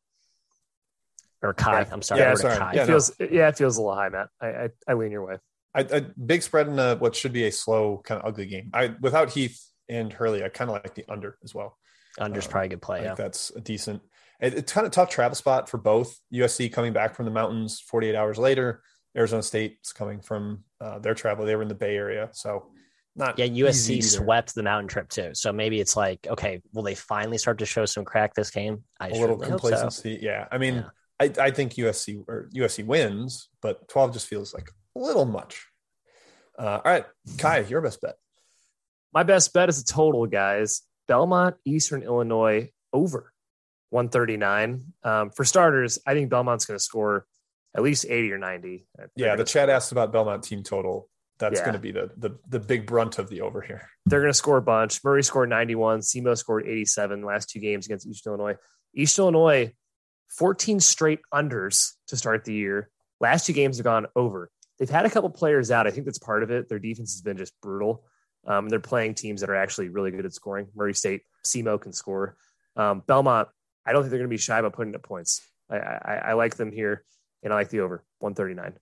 Or 1.41 1.53
Ky, 1.53 1.65
Yeah. 1.71 1.89
I'm 1.91 2.01
sorry. 2.01 2.21
Yeah, 2.21 2.35
sorry. 2.35 2.55
Ky. 2.55 2.77
Yeah, 2.77 2.83
it 2.83 2.87
feels, 2.87 3.11
no. 3.19 3.27
yeah, 3.29 3.49
it 3.49 3.57
feels 3.57 3.75
a 3.75 3.81
little 3.81 3.95
high, 3.97 4.07
Matt. 4.07 4.29
I, 4.39 4.47
I, 4.47 4.69
I 4.87 4.93
lean 4.93 5.11
your 5.11 5.25
way. 5.25 5.39
I, 5.75 5.81
a 5.81 5.99
big 5.99 6.41
spread 6.41 6.69
in 6.69 6.79
a, 6.79 6.95
what 6.95 7.17
should 7.17 7.33
be 7.33 7.47
a 7.47 7.51
slow, 7.51 8.01
kind 8.01 8.21
of 8.21 8.29
ugly 8.29 8.45
game. 8.45 8.69
I 8.73 8.93
Without 9.01 9.31
Heath 9.31 9.61
and 9.89 10.13
Hurley, 10.13 10.45
I 10.45 10.47
kind 10.47 10.69
of 10.69 10.75
like 10.75 10.95
the 10.95 11.03
under 11.09 11.37
as 11.43 11.53
well. 11.53 11.77
Under's 12.17 12.45
um, 12.45 12.51
probably 12.51 12.67
a 12.67 12.69
good 12.69 12.81
play. 12.81 13.03
yeah. 13.03 13.15
That's 13.15 13.49
a 13.57 13.59
decent 13.59 14.03
it's 14.39 14.71
kind 14.71 14.87
of 14.87 14.91
tough 14.91 15.09
travel 15.09 15.35
spot 15.35 15.69
for 15.69 15.77
both 15.77 16.17
USC 16.33 16.71
coming 16.71 16.93
back 16.93 17.15
from 17.15 17.25
the 17.25 17.31
mountains 17.31 17.79
48 17.79 18.15
hours 18.15 18.37
later. 18.37 18.81
Arizona 19.17 19.43
State's 19.43 19.91
coming 19.91 20.21
from 20.21 20.63
uh, 20.79 20.99
their 20.99 21.13
travel. 21.13 21.45
They 21.45 21.55
were 21.55 21.61
in 21.61 21.67
the 21.67 21.75
Bay 21.75 21.95
Area, 21.95 22.29
so 22.31 22.71
not 23.15 23.37
yeah. 23.39 23.47
USC 23.47 24.03
swept 24.03 24.55
the 24.55 24.63
mountain 24.63 24.87
trip 24.87 25.09
too, 25.09 25.31
so 25.33 25.51
maybe 25.51 25.79
it's 25.79 25.97
like 25.97 26.27
okay, 26.27 26.61
will 26.73 26.83
they 26.83 26.95
finally 26.95 27.37
start 27.37 27.57
to 27.59 27.65
show 27.65 27.85
some 27.85 28.05
crack 28.05 28.33
this 28.33 28.51
game? 28.51 28.83
I 28.99 29.09
a 29.09 29.15
little 29.15 29.37
complacency. 29.37 30.19
So. 30.19 30.25
Yeah, 30.25 30.47
I 30.51 30.57
mean, 30.57 30.75
yeah. 30.75 30.89
I, 31.19 31.47
I 31.47 31.51
think 31.51 31.73
USC 31.73 32.23
or 32.27 32.49
USC 32.55 32.85
wins, 32.85 33.49
but 33.61 33.87
12 33.89 34.13
just 34.13 34.27
feels 34.27 34.53
like 34.53 34.69
a 34.95 34.99
little 34.99 35.25
much. 35.25 35.67
Uh, 36.57 36.79
all 36.83 36.91
right, 36.91 37.05
Ky, 37.37 37.67
your 37.69 37.81
best 37.81 38.01
bet. 38.01 38.15
My 39.11 39.23
best 39.23 39.53
bet 39.53 39.69
is 39.69 39.81
a 39.81 39.85
total, 39.85 40.27
guys. 40.27 40.83
Belmont, 41.07 41.55
Eastern 41.65 42.03
Illinois 42.03 42.69
over 42.93 43.33
139. 43.89 44.93
Um, 45.03 45.29
for 45.31 45.43
starters, 45.45 45.99
I 46.05 46.13
think 46.13 46.29
Belmont's 46.29 46.65
going 46.65 46.77
to 46.77 46.83
score 46.83 47.25
at 47.75 47.83
least 47.83 48.05
80 48.07 48.31
or 48.31 48.37
90. 48.37 48.87
yeah, 49.15 49.35
the 49.35 49.43
chat 49.43 49.69
asked 49.69 49.91
about 49.91 50.11
Belmont 50.11 50.43
team 50.43 50.63
total. 50.63 51.09
That's 51.39 51.59
yeah. 51.59 51.65
going 51.65 51.73
to 51.73 51.79
be 51.79 51.91
the, 51.91 52.11
the 52.17 52.37
the 52.49 52.59
big 52.59 52.85
brunt 52.85 53.17
of 53.17 53.29
the 53.29 53.41
over 53.41 53.61
here. 53.61 53.87
They're 54.05 54.19
going 54.19 54.31
to 54.31 54.37
score 54.37 54.57
a 54.57 54.61
bunch. 54.61 55.01
Murray 55.05 55.23
scored 55.23 55.49
91. 55.49 56.01
SEMO 56.01 56.37
scored 56.37 56.67
87 56.67 57.23
last 57.23 57.49
two 57.49 57.59
games 57.59 57.85
against 57.85 58.05
East 58.05 58.27
Illinois. 58.27 58.55
East 58.93 59.17
Illinois, 59.17 59.71
14 60.37 60.81
straight 60.81 61.19
unders 61.33 61.93
to 62.07 62.17
start 62.17 62.43
the 62.43 62.53
year. 62.53 62.89
Last 63.21 63.45
two 63.45 63.53
games 63.53 63.77
have 63.77 63.85
gone 63.85 64.07
over. 64.17 64.51
They've 64.77 64.89
had 64.89 65.05
a 65.05 65.09
couple 65.09 65.29
players 65.29 65.71
out. 65.71 65.87
I 65.87 65.91
think 65.91 66.05
that's 66.05 66.19
part 66.19 66.43
of 66.43 66.51
it. 66.51 66.67
Their 66.67 66.79
defense 66.79 67.13
has 67.13 67.21
been 67.21 67.37
just 67.37 67.53
brutal. 67.61 68.03
Um, 68.45 68.67
they're 68.67 68.79
playing 68.79 69.15
teams 69.15 69.41
that 69.41 69.49
are 69.49 69.55
actually 69.55 69.89
really 69.89 70.11
good 70.11 70.25
at 70.25 70.33
scoring. 70.33 70.67
Murray 70.75 70.93
State, 70.93 71.21
SEMO 71.45 71.79
can 71.79 71.93
score. 71.93 72.35
Um, 72.75 73.03
Belmont, 73.05 73.49
I 73.89 73.91
don't 73.91 74.03
think 74.03 74.11
they're 74.11 74.19
going 74.19 74.29
to 74.29 74.33
be 74.33 74.37
shy 74.37 74.59
about 74.59 74.73
putting 74.73 74.93
up 74.93 75.01
points. 75.01 75.41
I, 75.67 75.77
I, 75.77 76.21
I 76.27 76.33
like 76.33 76.55
them 76.55 76.71
here, 76.71 77.03
and 77.41 77.51
I 77.51 77.55
like 77.55 77.69
the 77.69 77.79
over 77.79 78.03
139. 78.19 78.77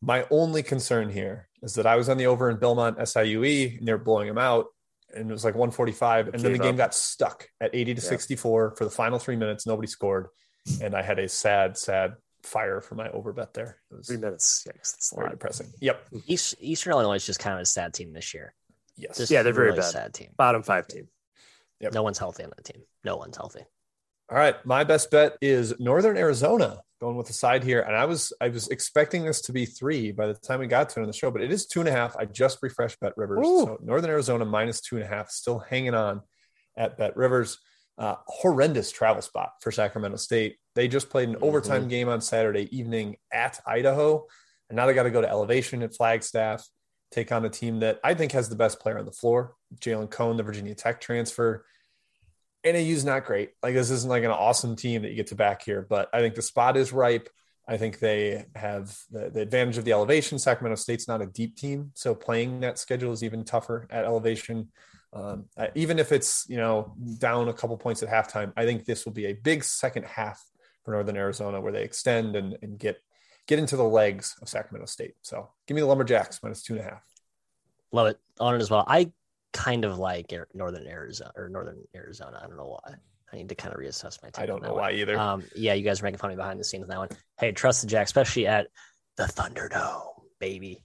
My 0.00 0.26
only 0.30 0.62
concern 0.62 1.10
here 1.10 1.48
is 1.62 1.74
that 1.74 1.84
I 1.86 1.96
was 1.96 2.08
on 2.08 2.16
the 2.16 2.26
over 2.26 2.48
in 2.48 2.56
Belmont 2.56 2.96
SIUE, 2.96 3.78
and 3.78 3.86
they're 3.86 3.98
blowing 3.98 4.28
them 4.28 4.38
out, 4.38 4.68
and 5.14 5.28
it 5.28 5.32
was 5.32 5.44
like 5.44 5.54
145, 5.54 6.28
and 6.28 6.40
then 6.40 6.52
the 6.52 6.58
game 6.58 6.70
up. 6.70 6.76
got 6.76 6.94
stuck 6.94 7.46
at 7.60 7.74
80 7.74 7.96
to 7.96 8.00
yeah. 8.00 8.08
64 8.08 8.76
for 8.76 8.84
the 8.84 8.90
final 8.90 9.18
three 9.18 9.36
minutes. 9.36 9.66
Nobody 9.66 9.88
scored, 9.88 10.28
and 10.80 10.94
I 10.94 11.02
had 11.02 11.18
a 11.18 11.28
sad, 11.28 11.76
sad 11.76 12.14
fire 12.42 12.80
for 12.80 12.94
my 12.94 13.10
over 13.10 13.34
bet 13.34 13.52
there. 13.52 13.76
It 13.90 13.96
was 13.96 14.06
three 14.06 14.16
minutes. 14.16 14.66
Yikes, 14.66 14.92
that's 14.92 15.12
very 15.14 15.30
depressing. 15.30 15.66
Yep. 15.82 16.08
East, 16.26 16.54
Eastern 16.60 16.92
Illinois 16.92 17.16
is 17.16 17.26
just 17.26 17.40
kind 17.40 17.54
of 17.54 17.60
a 17.60 17.66
sad 17.66 17.92
team 17.92 18.14
this 18.14 18.32
year. 18.32 18.54
Yes. 18.96 19.18
Just 19.18 19.30
yeah, 19.30 19.42
they're 19.42 19.52
very 19.52 19.68
really 19.68 19.80
bad. 19.80 19.90
Sad 19.90 20.14
team. 20.14 20.30
Bottom 20.38 20.62
five 20.62 20.86
team. 20.86 21.08
Yep. 21.80 21.92
No 21.92 22.02
one's 22.02 22.18
healthy 22.18 22.44
on 22.44 22.50
that 22.56 22.64
team. 22.64 22.82
No 23.04 23.18
one's 23.18 23.36
healthy. 23.36 23.60
All 24.28 24.36
right, 24.36 24.56
my 24.66 24.82
best 24.82 25.12
bet 25.12 25.36
is 25.40 25.78
Northern 25.78 26.16
Arizona 26.16 26.80
going 27.00 27.16
with 27.16 27.28
the 27.28 27.32
side 27.32 27.62
here, 27.62 27.82
and 27.82 27.94
I 27.94 28.06
was 28.06 28.32
I 28.40 28.48
was 28.48 28.66
expecting 28.68 29.24
this 29.24 29.40
to 29.42 29.52
be 29.52 29.66
three 29.66 30.10
by 30.10 30.26
the 30.26 30.34
time 30.34 30.58
we 30.58 30.66
got 30.66 30.88
to 30.90 31.00
it 31.00 31.04
in 31.04 31.06
the 31.06 31.12
show, 31.12 31.30
but 31.30 31.42
it 31.42 31.52
is 31.52 31.66
two 31.66 31.78
and 31.78 31.88
a 31.88 31.92
half. 31.92 32.16
I 32.16 32.24
just 32.24 32.58
refreshed 32.60 32.98
BetRivers, 33.00 33.44
Ooh. 33.46 33.64
so 33.64 33.78
Northern 33.80 34.10
Arizona 34.10 34.44
minus 34.44 34.80
two 34.80 34.96
and 34.96 35.04
a 35.04 35.08
half, 35.08 35.30
still 35.30 35.60
hanging 35.60 35.94
on 35.94 36.22
at 36.76 36.98
BetRivers. 36.98 37.58
Uh, 37.98 38.16
horrendous 38.26 38.92
travel 38.92 39.22
spot 39.22 39.52
for 39.62 39.72
Sacramento 39.72 40.18
State. 40.18 40.56
They 40.74 40.86
just 40.86 41.08
played 41.08 41.30
an 41.30 41.36
overtime 41.40 41.82
mm-hmm. 41.82 41.88
game 41.88 42.08
on 42.10 42.20
Saturday 42.20 42.68
evening 42.76 43.16
at 43.32 43.58
Idaho, 43.66 44.26
and 44.68 44.76
now 44.76 44.86
they 44.86 44.92
got 44.92 45.04
to 45.04 45.10
go 45.10 45.22
to 45.22 45.28
elevation 45.28 45.82
at 45.82 45.94
Flagstaff, 45.94 46.68
take 47.12 47.30
on 47.30 47.44
a 47.44 47.48
team 47.48 47.80
that 47.80 48.00
I 48.02 48.14
think 48.14 48.32
has 48.32 48.48
the 48.48 48.56
best 48.56 48.80
player 48.80 48.98
on 48.98 49.06
the 49.06 49.12
floor, 49.12 49.54
Jalen 49.76 50.10
Cone, 50.10 50.36
the 50.36 50.42
Virginia 50.42 50.74
Tech 50.74 51.00
transfer. 51.00 51.64
NAU's 52.66 53.04
not 53.04 53.24
great. 53.24 53.50
Like 53.62 53.74
this 53.74 53.90
isn't 53.90 54.10
like 54.10 54.24
an 54.24 54.30
awesome 54.30 54.76
team 54.76 55.02
that 55.02 55.10
you 55.10 55.16
get 55.16 55.28
to 55.28 55.34
back 55.34 55.62
here, 55.62 55.86
but 55.88 56.08
I 56.12 56.18
think 56.20 56.34
the 56.34 56.42
spot 56.42 56.76
is 56.76 56.92
ripe. 56.92 57.28
I 57.68 57.76
think 57.76 57.98
they 57.98 58.44
have 58.54 58.96
the, 59.10 59.30
the, 59.30 59.40
advantage 59.40 59.76
of 59.76 59.84
the 59.84 59.92
elevation. 59.92 60.38
Sacramento 60.38 60.76
State's 60.76 61.08
not 61.08 61.20
a 61.20 61.26
deep 61.26 61.56
team, 61.56 61.90
so 61.94 62.14
playing 62.14 62.60
that 62.60 62.78
schedule 62.78 63.12
is 63.12 63.24
even 63.24 63.44
tougher 63.44 63.86
at 63.90 64.04
elevation. 64.04 64.68
Um, 65.12 65.46
even 65.74 65.98
if 65.98 66.12
it's 66.12 66.46
you 66.48 66.58
know 66.58 66.94
down 67.18 67.48
a 67.48 67.52
couple 67.52 67.76
points 67.76 68.02
at 68.02 68.08
halftime, 68.08 68.52
I 68.56 68.64
think 68.64 68.84
this 68.84 69.04
will 69.04 69.12
be 69.12 69.26
a 69.26 69.32
big 69.32 69.64
second 69.64 70.04
half 70.04 70.44
for 70.84 70.92
Northern 70.92 71.16
Arizona 71.16 71.60
where 71.60 71.72
they 71.72 71.82
extend 71.82 72.36
and, 72.36 72.56
and 72.62 72.78
get 72.78 73.00
get 73.46 73.58
into 73.58 73.76
the 73.76 73.84
legs 73.84 74.36
of 74.42 74.48
Sacramento 74.48 74.86
State. 74.86 75.14
So 75.22 75.50
give 75.66 75.74
me 75.74 75.80
the 75.80 75.86
Lumberjacks 75.86 76.40
minus 76.42 76.62
two 76.62 76.74
and 76.74 76.82
a 76.82 76.84
half. 76.84 77.02
Love 77.92 78.08
it 78.08 78.20
on 78.38 78.54
it 78.54 78.62
as 78.62 78.70
well. 78.70 78.84
I 78.86 79.12
kind 79.52 79.84
of 79.84 79.98
like 79.98 80.32
Northern 80.54 80.86
Arizona 80.86 81.32
or 81.36 81.48
Northern 81.48 81.82
Arizona. 81.94 82.40
I 82.42 82.46
don't 82.46 82.56
know 82.56 82.78
why. 82.80 82.94
I 83.32 83.36
need 83.36 83.48
to 83.48 83.54
kind 83.54 83.74
of 83.74 83.80
reassess 83.80 84.22
my. 84.22 84.30
I 84.40 84.46
don't 84.46 84.62
know 84.62 84.74
why 84.74 84.92
either. 84.92 85.18
Um, 85.18 85.44
yeah, 85.54 85.74
you 85.74 85.82
guys 85.82 86.00
are 86.00 86.04
making 86.04 86.18
fun 86.18 86.30
of 86.30 86.36
me 86.36 86.40
behind 86.40 86.60
the 86.60 86.64
scenes 86.64 86.84
on 86.84 86.88
that 86.90 86.98
one. 86.98 87.08
Hey, 87.38 87.52
trust 87.52 87.82
the 87.82 87.88
Jack, 87.88 88.06
especially 88.06 88.46
at 88.46 88.68
the 89.16 89.24
Thunderdome, 89.24 90.22
baby. 90.38 90.82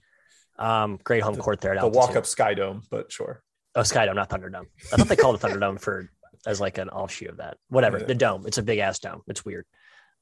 Um, 0.58 0.98
great 1.02 1.22
home 1.22 1.34
the, 1.34 1.40
court 1.40 1.60
there. 1.60 1.74
the 1.74 1.90
Walkup 1.90 2.24
Skydome, 2.24 2.82
but 2.90 3.12
sure. 3.12 3.42
Oh, 3.74 3.80
Skydome, 3.80 4.16
not 4.16 4.28
Thunderdome. 4.28 4.66
I 4.92 4.96
thought 4.96 5.08
they 5.08 5.16
called 5.16 5.36
it 5.36 5.40
Thunderdome 5.46 5.80
for 5.80 6.10
as 6.46 6.60
like 6.60 6.78
an 6.78 6.88
offshoot 6.88 7.30
of 7.30 7.36
that. 7.38 7.56
Whatever. 7.68 7.98
Yeah. 7.98 8.06
The 8.06 8.14
dome. 8.14 8.44
It's 8.46 8.58
a 8.58 8.62
big 8.62 8.78
ass 8.78 8.98
dome. 8.98 9.22
It's 9.28 9.44
weird. 9.44 9.64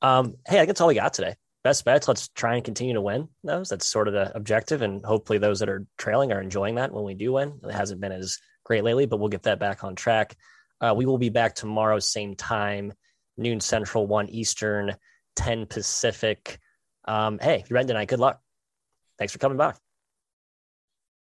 Um, 0.03 0.37
hey, 0.47 0.57
I 0.57 0.61
think 0.61 0.69
that's 0.69 0.81
all 0.81 0.89
we 0.89 0.95
got 0.95 1.15
today. 1.15 1.35
Best 1.63 1.85
bets. 1.85 2.09
Let's 2.09 2.29
try 2.29 2.55
and 2.55 2.65
continue 2.65 2.95
to 2.95 3.01
win 3.01 3.29
those. 3.45 3.69
That's 3.69 3.87
sort 3.87 4.09
of 4.09 4.15
the 4.15 4.35
objective, 4.35 4.81
and 4.83 5.05
hopefully 5.05 5.39
those 5.39 5.61
that 5.61 5.69
are 5.69 5.87
trailing 5.99 6.33
are 6.33 6.41
enjoying 6.41 6.77
that 6.77 6.93
when 6.93 7.05
we 7.05 7.15
do 7.15 7.33
win. 7.33 7.61
It 7.63 7.73
hasn't 7.73 8.01
been 8.01 8.13
as 8.13 8.39
great 8.65 8.83
lately, 8.83 9.07
but 9.07 9.19
we'll 9.19 9.29
get 9.29 9.43
that 9.43 9.61
back 9.61 9.85
on 9.85 9.95
track. 9.95 10.37
Uh, 10.81 10.95
we 10.97 11.05
will 11.05 11.19
be 11.19 11.29
back 11.29 11.55
tomorrow, 11.55 11.99
same 11.99 12.35
time, 12.35 12.95
noon 13.37 13.61
Central, 13.61 14.07
one 14.07 14.29
Eastern, 14.31 14.97
ten 15.37 15.67
Pacific. 15.67 16.59
Um, 17.05 17.39
hey, 17.41 17.65
ready 17.71 17.89
tonight, 17.89 18.09
good 18.09 18.21
luck. 18.21 18.41
Thanks 19.19 19.33
for 19.33 19.39
coming 19.39 19.59
by. 19.59 19.75